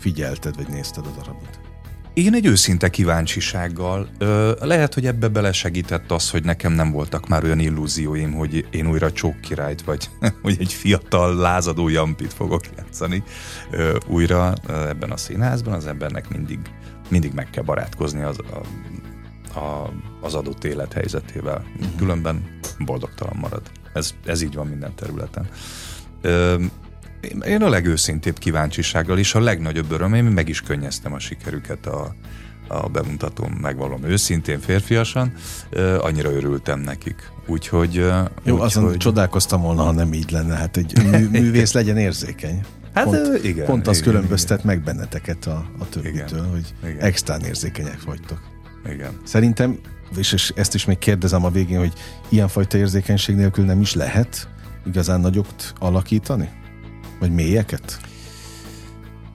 Figyelted, 0.00 0.56
vagy 0.56 0.68
nézted 0.68 1.06
a 1.06 1.10
darabot? 1.18 1.60
Én 2.14 2.34
egy 2.34 2.46
őszinte 2.46 2.88
kíváncsisággal. 2.88 4.08
Ö, 4.18 4.52
lehet, 4.60 4.94
hogy 4.94 5.06
ebbe 5.06 5.28
belesegített 5.28 6.10
az, 6.10 6.30
hogy 6.30 6.44
nekem 6.44 6.72
nem 6.72 6.90
voltak 6.90 7.28
már 7.28 7.44
olyan 7.44 7.58
illúzióim, 7.58 8.32
hogy 8.32 8.66
én 8.70 8.86
újra 8.86 9.12
Csók 9.12 9.40
királyt, 9.40 9.82
vagy 9.82 10.10
hogy 10.42 10.56
egy 10.58 10.72
fiatal, 10.72 11.36
lázadó 11.36 11.88
Jampit 11.88 12.32
fogok 12.32 12.62
játszani 12.76 13.22
ö, 13.70 13.96
újra 14.06 14.54
ebben 14.68 15.10
a 15.10 15.16
színházban. 15.16 15.74
Az 15.74 15.86
embernek 15.86 16.28
mindig, 16.28 16.58
mindig 17.08 17.32
meg 17.32 17.50
kell 17.50 17.64
barátkozni 17.64 18.22
az, 18.22 18.38
a, 18.38 19.58
a, 19.58 19.92
az 20.20 20.34
adott 20.34 20.64
élethelyzetével. 20.64 21.64
Uh-huh. 21.76 21.96
Különben 21.96 22.58
boldogtalan 22.78 23.36
marad. 23.40 23.62
Ez, 23.92 24.14
ez 24.24 24.42
így 24.42 24.54
van 24.54 24.66
minden 24.66 24.94
területen. 24.94 25.48
Ö, 26.20 26.64
én 27.46 27.62
a 27.62 27.68
legőszintébb 27.68 28.38
kíváncsisággal 28.38 29.18
és 29.18 29.34
a 29.34 29.40
legnagyobb 29.40 29.90
örömém, 29.90 30.26
meg 30.26 30.48
is 30.48 30.60
könnyeztem 30.60 31.12
a 31.12 31.18
sikerüket 31.18 31.86
a, 31.86 32.14
a 32.68 32.88
bemutatóm, 32.88 33.52
megvalom 33.52 34.04
őszintén, 34.04 34.60
férfiasan, 34.60 35.32
annyira 35.98 36.30
örültem 36.30 36.80
nekik. 36.80 37.30
Úgyhogy... 37.46 37.94
Jó, 38.42 38.54
úgy, 38.54 38.60
azon 38.60 38.84
hogy... 38.84 38.96
csodálkoztam 38.96 39.62
volna, 39.62 39.82
ha 39.82 39.92
nem 39.92 40.12
így 40.12 40.30
lenne, 40.30 40.54
hát 40.54 40.76
egy 40.76 41.10
mű, 41.10 41.28
művész 41.40 41.72
legyen 41.72 41.96
érzékeny. 41.96 42.60
Hát 42.94 43.04
pont, 43.04 43.44
igen. 43.44 43.66
Pont 43.66 43.86
az 43.86 43.98
igen, 43.98 44.12
különböztet 44.12 44.58
igen. 44.58 44.76
meg 44.76 44.84
benneteket 44.84 45.46
a, 45.46 45.64
a 45.78 45.88
többitől, 45.88 46.38
igen, 46.38 46.50
hogy 46.50 46.74
igen. 46.84 46.98
extrán 46.98 47.40
érzékenyek 47.40 48.02
vagytok. 48.02 48.40
Igen. 48.92 49.20
Szerintem, 49.24 49.78
és 50.16 50.52
ezt 50.56 50.74
is 50.74 50.84
még 50.84 50.98
kérdezem 50.98 51.44
a 51.44 51.50
végén, 51.50 51.78
hogy 51.78 51.92
ilyenfajta 52.28 52.78
érzékenység 52.78 53.36
nélkül 53.36 53.64
nem 53.64 53.80
is 53.80 53.94
lehet 53.94 54.48
igazán 54.86 55.20
nagyokat 55.20 55.72
alakítani? 55.78 56.48
Vagy 57.20 57.32
mélyeket? 57.32 58.00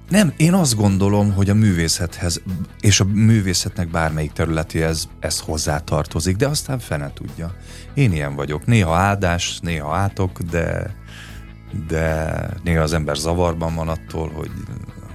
Nem, 0.09 0.33
én 0.37 0.53
azt 0.53 0.75
gondolom, 0.75 1.33
hogy 1.33 1.49
a 1.49 1.53
művészethez 1.53 2.41
és 2.79 2.99
a 2.99 3.05
művészetnek 3.05 3.87
bármelyik 3.87 4.31
területéhez 4.31 5.09
ez 5.19 5.39
hozzátartozik, 5.39 6.35
de 6.35 6.47
aztán 6.47 6.79
fene 6.79 7.13
tudja. 7.13 7.55
Én 7.93 8.11
ilyen 8.11 8.35
vagyok. 8.35 8.65
Néha 8.65 8.95
áldás, 8.95 9.59
néha 9.59 9.95
átok, 9.95 10.41
de, 10.41 10.95
de 11.87 12.39
néha 12.63 12.81
az 12.81 12.93
ember 12.93 13.15
zavarban 13.15 13.75
van 13.75 13.87
attól, 13.87 14.31
hogy, 14.31 14.51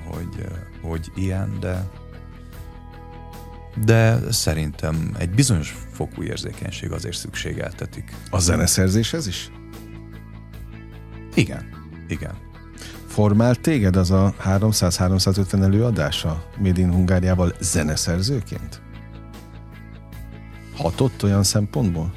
hogy, 0.06 0.46
hogy 0.82 1.10
ilyen, 1.14 1.56
de 1.60 1.88
de 3.84 4.18
szerintem 4.30 5.14
egy 5.18 5.30
bizonyos 5.30 5.76
fokú 5.92 6.22
érzékenység 6.22 6.92
azért 6.92 7.16
szükségeltetik. 7.16 8.12
A 8.30 8.38
zeneszerzéshez 8.38 9.26
is? 9.26 9.50
Igen, 11.34 11.68
igen 12.08 12.48
formált 13.20 13.60
téged 13.60 13.96
az 13.96 14.10
a 14.10 14.34
300-350 14.44 15.62
előadása 15.62 16.42
Made 16.58 16.80
in 16.80 16.92
Hungáriával 16.92 17.52
zeneszerzőként? 17.60 18.80
Hatott 20.76 21.22
olyan 21.24 21.42
szempontból? 21.42 22.12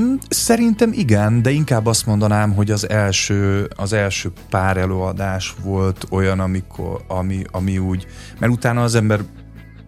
Mm, 0.00 0.14
szerintem 0.28 0.92
igen, 0.92 1.42
de 1.42 1.50
inkább 1.50 1.86
azt 1.86 2.06
mondanám, 2.06 2.52
hogy 2.54 2.70
az 2.70 2.88
első, 2.88 3.70
az 3.76 3.92
első 3.92 4.32
pár 4.50 4.76
előadás 4.76 5.54
volt 5.62 6.06
olyan, 6.10 6.40
amikor, 6.40 7.04
ami, 7.08 7.42
ami 7.50 7.78
úgy, 7.78 8.06
mert 8.38 8.52
utána 8.52 8.82
az 8.82 8.94
ember 8.94 9.20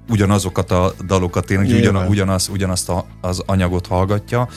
ugyanazokat 0.08 0.70
a 0.70 0.92
dalokat 1.06 1.50
énekel, 1.50 1.78
ugyan, 1.78 2.06
ugyanaz, 2.06 2.48
ugyanazt 2.48 2.88
a, 2.88 3.04
az 3.20 3.42
anyagot 3.46 3.86
hallgatja, 3.86 4.48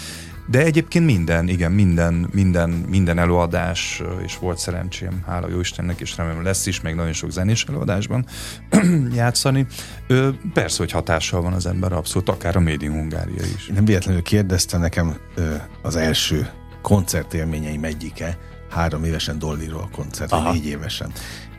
de 0.51 0.63
egyébként 0.63 1.05
minden, 1.05 1.47
igen, 1.47 1.71
minden, 1.71 2.29
minden, 2.31 2.69
minden 2.69 3.17
előadás, 3.17 4.01
és 4.23 4.37
volt 4.37 4.57
szerencsém, 4.57 5.23
hála 5.25 5.49
jó 5.49 5.59
Istennek, 5.59 5.99
és 5.99 6.17
remélem 6.17 6.43
lesz 6.43 6.65
is, 6.65 6.81
még 6.81 6.95
nagyon 6.95 7.13
sok 7.13 7.31
zenés 7.31 7.63
előadásban 7.63 8.25
játszani. 9.13 9.65
Persze, 10.53 10.77
hogy 10.77 10.91
hatással 10.91 11.41
van 11.41 11.53
az 11.53 11.65
ember, 11.65 11.93
abszolút, 11.93 12.29
akár 12.29 12.55
a 12.55 12.59
Made 12.59 12.85
in 12.85 12.91
Hungária 12.91 13.43
is. 13.55 13.67
Én 13.67 13.73
nem 13.73 13.85
véletlenül 13.85 14.21
kérdezte 14.21 14.77
nekem 14.77 15.17
az 15.81 15.95
első 15.95 16.49
koncertélményeim 16.81 17.83
egyike, 17.83 18.37
három 18.69 19.03
évesen 19.03 19.39
Dollyról 19.39 19.89
koncert, 19.91 20.29
vagy 20.29 20.43
négy 20.53 20.65
évesen. 20.65 21.11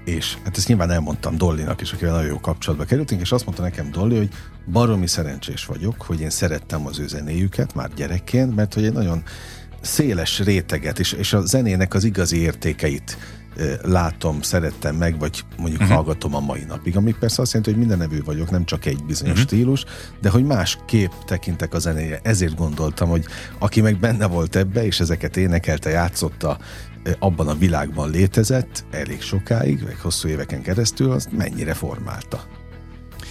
És 0.05 0.37
hát 0.45 0.57
ezt 0.57 0.69
nyilván 0.69 0.91
elmondtam 0.91 1.37
Dollinak 1.37 1.81
is, 1.81 1.93
akivel 1.93 2.15
nagyon 2.15 2.29
jó 2.31 2.41
kapcsolatba 2.41 2.85
kerültünk, 2.85 3.21
és 3.21 3.33
azt 3.33 3.45
mondta 3.45 3.63
nekem 3.63 3.91
Dolly, 3.91 4.17
hogy 4.17 4.29
baromi 4.73 5.07
szerencsés 5.07 5.65
vagyok, 5.65 6.03
hogy 6.03 6.21
én 6.21 6.31
szerettem 6.31 6.87
az 6.87 6.99
ő 6.99 7.07
zenéjüket 7.07 7.75
már 7.75 7.91
gyerekként, 7.95 8.55
mert 8.55 8.75
hogy 8.75 8.85
egy 8.85 8.93
nagyon 8.93 9.23
széles 9.81 10.39
réteget, 10.39 10.99
és, 10.99 11.13
és 11.13 11.33
a 11.33 11.41
zenének 11.41 11.95
az 11.95 12.05
igazi 12.05 12.37
értékeit 12.41 13.17
látom, 13.83 14.43
szerettem 14.43 14.97
meg, 14.97 15.19
vagy 15.19 15.45
mondjuk 15.57 15.81
uh-huh. 15.81 15.97
hallgatom 15.97 16.35
a 16.35 16.41
mai 16.41 16.65
napig, 16.69 16.97
ami 16.97 17.15
persze 17.21 17.43
azt 17.43 17.53
jelenti, 17.53 17.71
hogy 17.71 17.81
minden 17.81 17.99
nevű 17.99 18.23
vagyok, 18.25 18.51
nem 18.51 18.65
csak 18.65 18.87
egy 18.87 19.05
bizonyos 19.05 19.33
uh-huh. 19.33 19.49
stílus, 19.49 19.85
de 20.21 20.31
hogy 20.31 20.45
más 20.45 20.79
kép 20.87 21.13
tekintek 21.27 21.75
a 21.75 21.79
zenéje. 21.79 22.21
Ezért 22.23 22.57
gondoltam, 22.57 23.09
hogy 23.09 23.25
aki 23.59 23.81
meg 23.81 23.99
benne 23.99 24.27
volt 24.27 24.57
ebbe, 24.57 24.85
és 24.85 25.01
ezeket 25.01 25.37
énekelte, 25.37 25.91
játszotta, 25.91 26.59
abban 27.19 27.49
a 27.49 27.55
világban 27.55 28.11
létezett 28.11 28.85
elég 28.91 29.23
sokáig, 29.23 29.83
vagy 29.83 30.01
hosszú 30.03 30.29
éveken 30.29 30.63
keresztül, 30.63 31.11
azt 31.11 31.33
mennyire 31.33 31.75
formálta 31.75 32.45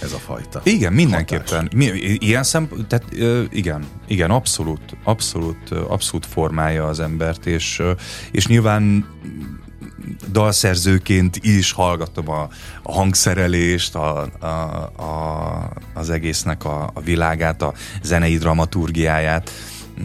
ez 0.02 0.12
a 0.12 0.18
fajta. 0.18 0.60
Igen, 0.64 0.92
mindenképpen. 0.92 1.70
Mi, 1.74 1.84
ilyen 2.18 2.42
szempont, 2.42 2.86
tehát 2.86 3.06
igen, 3.50 3.84
igen, 4.06 4.30
abszolút, 4.30 4.80
abszolút, 5.04 5.70
abszolút 5.70 6.26
formálja 6.26 6.86
az 6.86 7.00
embert, 7.00 7.46
és, 7.46 7.82
és 8.30 8.46
nyilván 8.46 9.06
dalszerzőként 10.30 11.36
is 11.36 11.72
hallgatom 11.72 12.28
a, 12.28 12.48
a 12.82 12.92
hangszerelést, 12.92 13.94
a, 13.94 14.28
a, 14.40 14.46
a, 15.02 15.72
az 15.94 16.10
egésznek 16.10 16.64
a, 16.64 16.90
a 16.94 17.00
világát, 17.00 17.62
a 17.62 17.74
zenei 18.02 18.36
dramaturgiáját, 18.36 19.50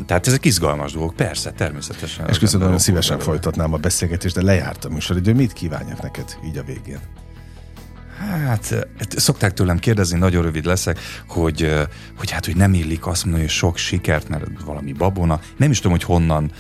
tehát 0.05 0.27
ezek 0.27 0.45
izgalmas 0.45 0.91
dolgok, 0.91 1.15
persze, 1.15 1.51
természetesen. 1.51 2.29
És 2.29 2.39
köszönöm, 2.39 2.65
nagyon 2.65 2.79
szívesen 2.79 3.19
folytatnám 3.19 3.73
a 3.73 3.77
beszélgetést, 3.77 4.35
de 4.35 4.41
lejárt 4.41 4.85
a 4.85 4.89
műsoridő. 4.89 5.33
Mit 5.33 5.53
kívánjak 5.53 6.01
neked 6.01 6.37
így 6.45 6.57
a 6.57 6.63
végén? 6.63 6.99
Hát, 8.47 8.87
szokták 9.09 9.53
tőlem 9.53 9.77
kérdezni, 9.77 10.17
nagyon 10.17 10.43
rövid 10.43 10.65
leszek, 10.65 10.99
hogy, 11.27 11.73
hogy 12.17 12.31
hát, 12.31 12.45
hogy 12.45 12.55
nem 12.55 12.73
illik 12.73 13.07
azt 13.07 13.23
mondani, 13.23 13.45
hogy 13.45 13.53
sok 13.53 13.77
sikert, 13.77 14.29
mert 14.29 14.45
valami 14.65 14.91
babona. 14.91 15.39
Nem 15.57 15.71
is 15.71 15.77
tudom, 15.77 15.91
hogy 15.91 16.03
honnan 16.03 16.51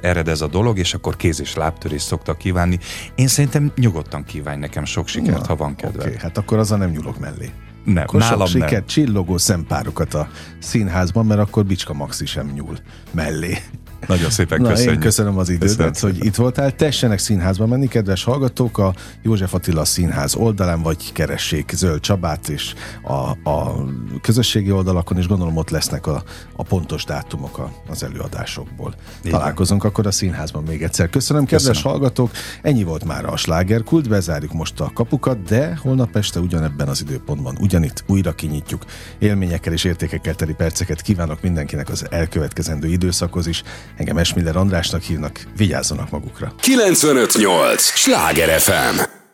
ered 0.00 0.28
ez 0.28 0.40
a 0.40 0.46
dolog, 0.46 0.78
és 0.78 0.94
akkor 0.94 1.16
kéz 1.16 1.40
és 1.40 1.54
lábtörés 1.54 2.02
szoktak 2.02 2.38
kívánni. 2.38 2.78
Én 3.14 3.28
szerintem 3.28 3.72
nyugodtan 3.76 4.24
kívánj 4.24 4.58
nekem 4.58 4.84
sok 4.84 5.08
sikert, 5.08 5.40
Na, 5.40 5.46
ha 5.46 5.56
van 5.56 5.76
kedve. 5.76 6.02
Okay, 6.02 6.16
hát 6.18 6.38
akkor 6.38 6.58
azzal 6.58 6.78
nem 6.78 6.90
nyúlok 6.90 7.18
mellé. 7.18 7.50
Nem, 7.86 8.02
akkor 8.02 8.20
nálam 8.20 8.46
sok 8.46 8.62
sikert, 8.62 8.86
csillogó 8.86 9.38
szempárokat 9.38 10.14
a 10.14 10.28
színházban, 10.58 11.26
mert 11.26 11.40
akkor 11.40 11.64
Bicska 11.64 11.92
Maxi 11.92 12.26
sem 12.26 12.50
nyúl 12.54 12.78
mellé. 13.10 13.58
Nagyon 14.06 14.30
szépen 14.30 14.60
Na, 14.60 14.68
köszönjük. 14.68 14.94
Én 14.94 15.00
köszönöm 15.00 15.38
az 15.38 15.48
idődet, 15.48 15.76
Köszönöm 15.76 16.14
hogy 16.16 16.24
itt 16.24 16.34
voltál. 16.34 16.74
Tessenek 16.74 17.18
színházba 17.18 17.66
menni, 17.66 17.88
kedves 17.88 18.24
hallgatók, 18.24 18.78
a 18.78 18.94
József 19.22 19.54
Attila 19.54 19.84
Színház 19.84 20.34
oldalán, 20.34 20.82
vagy 20.82 21.12
keressék 21.12 21.72
Zöld 21.74 22.00
Csabát, 22.00 22.48
és 22.48 22.74
a, 23.02 23.50
a 23.50 23.84
közösségi 24.22 24.70
oldalakon, 24.70 25.18
és 25.18 25.26
gondolom 25.26 25.56
ott 25.56 25.70
lesznek 25.70 26.06
a, 26.06 26.22
a 26.56 26.62
pontos 26.62 27.04
dátumok 27.04 27.58
a, 27.58 27.72
az 27.88 28.02
előadásokból. 28.02 28.94
Így 29.24 29.30
Találkozunk 29.30 29.84
akkor 29.84 30.06
a 30.06 30.10
színházban 30.10 30.62
még 30.62 30.82
egyszer. 30.82 31.10
Köszönöm, 31.10 31.44
kedves 31.44 31.66
Köszönöm. 31.66 31.90
hallgatók. 31.90 32.30
Ennyi 32.62 32.84
volt 32.84 33.04
már 33.04 33.24
a 33.24 33.36
slágerkult, 33.36 34.08
bezárjuk 34.08 34.52
most 34.52 34.80
a 34.80 34.90
kapukat, 34.94 35.42
de 35.42 35.78
holnap 35.82 36.16
este 36.16 36.40
ugyanebben 36.40 36.88
az 36.88 37.00
időpontban, 37.00 37.56
ugyanitt 37.60 38.04
újra 38.06 38.32
kinyitjuk. 38.32 38.84
Élményekkel 39.18 39.72
és 39.72 39.84
értékekkel 39.84 40.34
teli 40.34 40.52
perceket 40.52 41.00
kívánok 41.00 41.42
mindenkinek 41.42 41.88
az 41.88 42.06
elkövetkezendő 42.10 42.88
időszakhoz 42.88 43.46
is. 43.46 43.62
Engem 43.96 44.18
Esmiller 44.18 44.56
Andrásnak 44.56 45.02
hívnak, 45.02 45.40
vigyázzanak 45.56 46.10
magukra. 46.10 46.52
958! 46.60 47.82
Sláger 47.82 48.60
FM! 48.60 49.25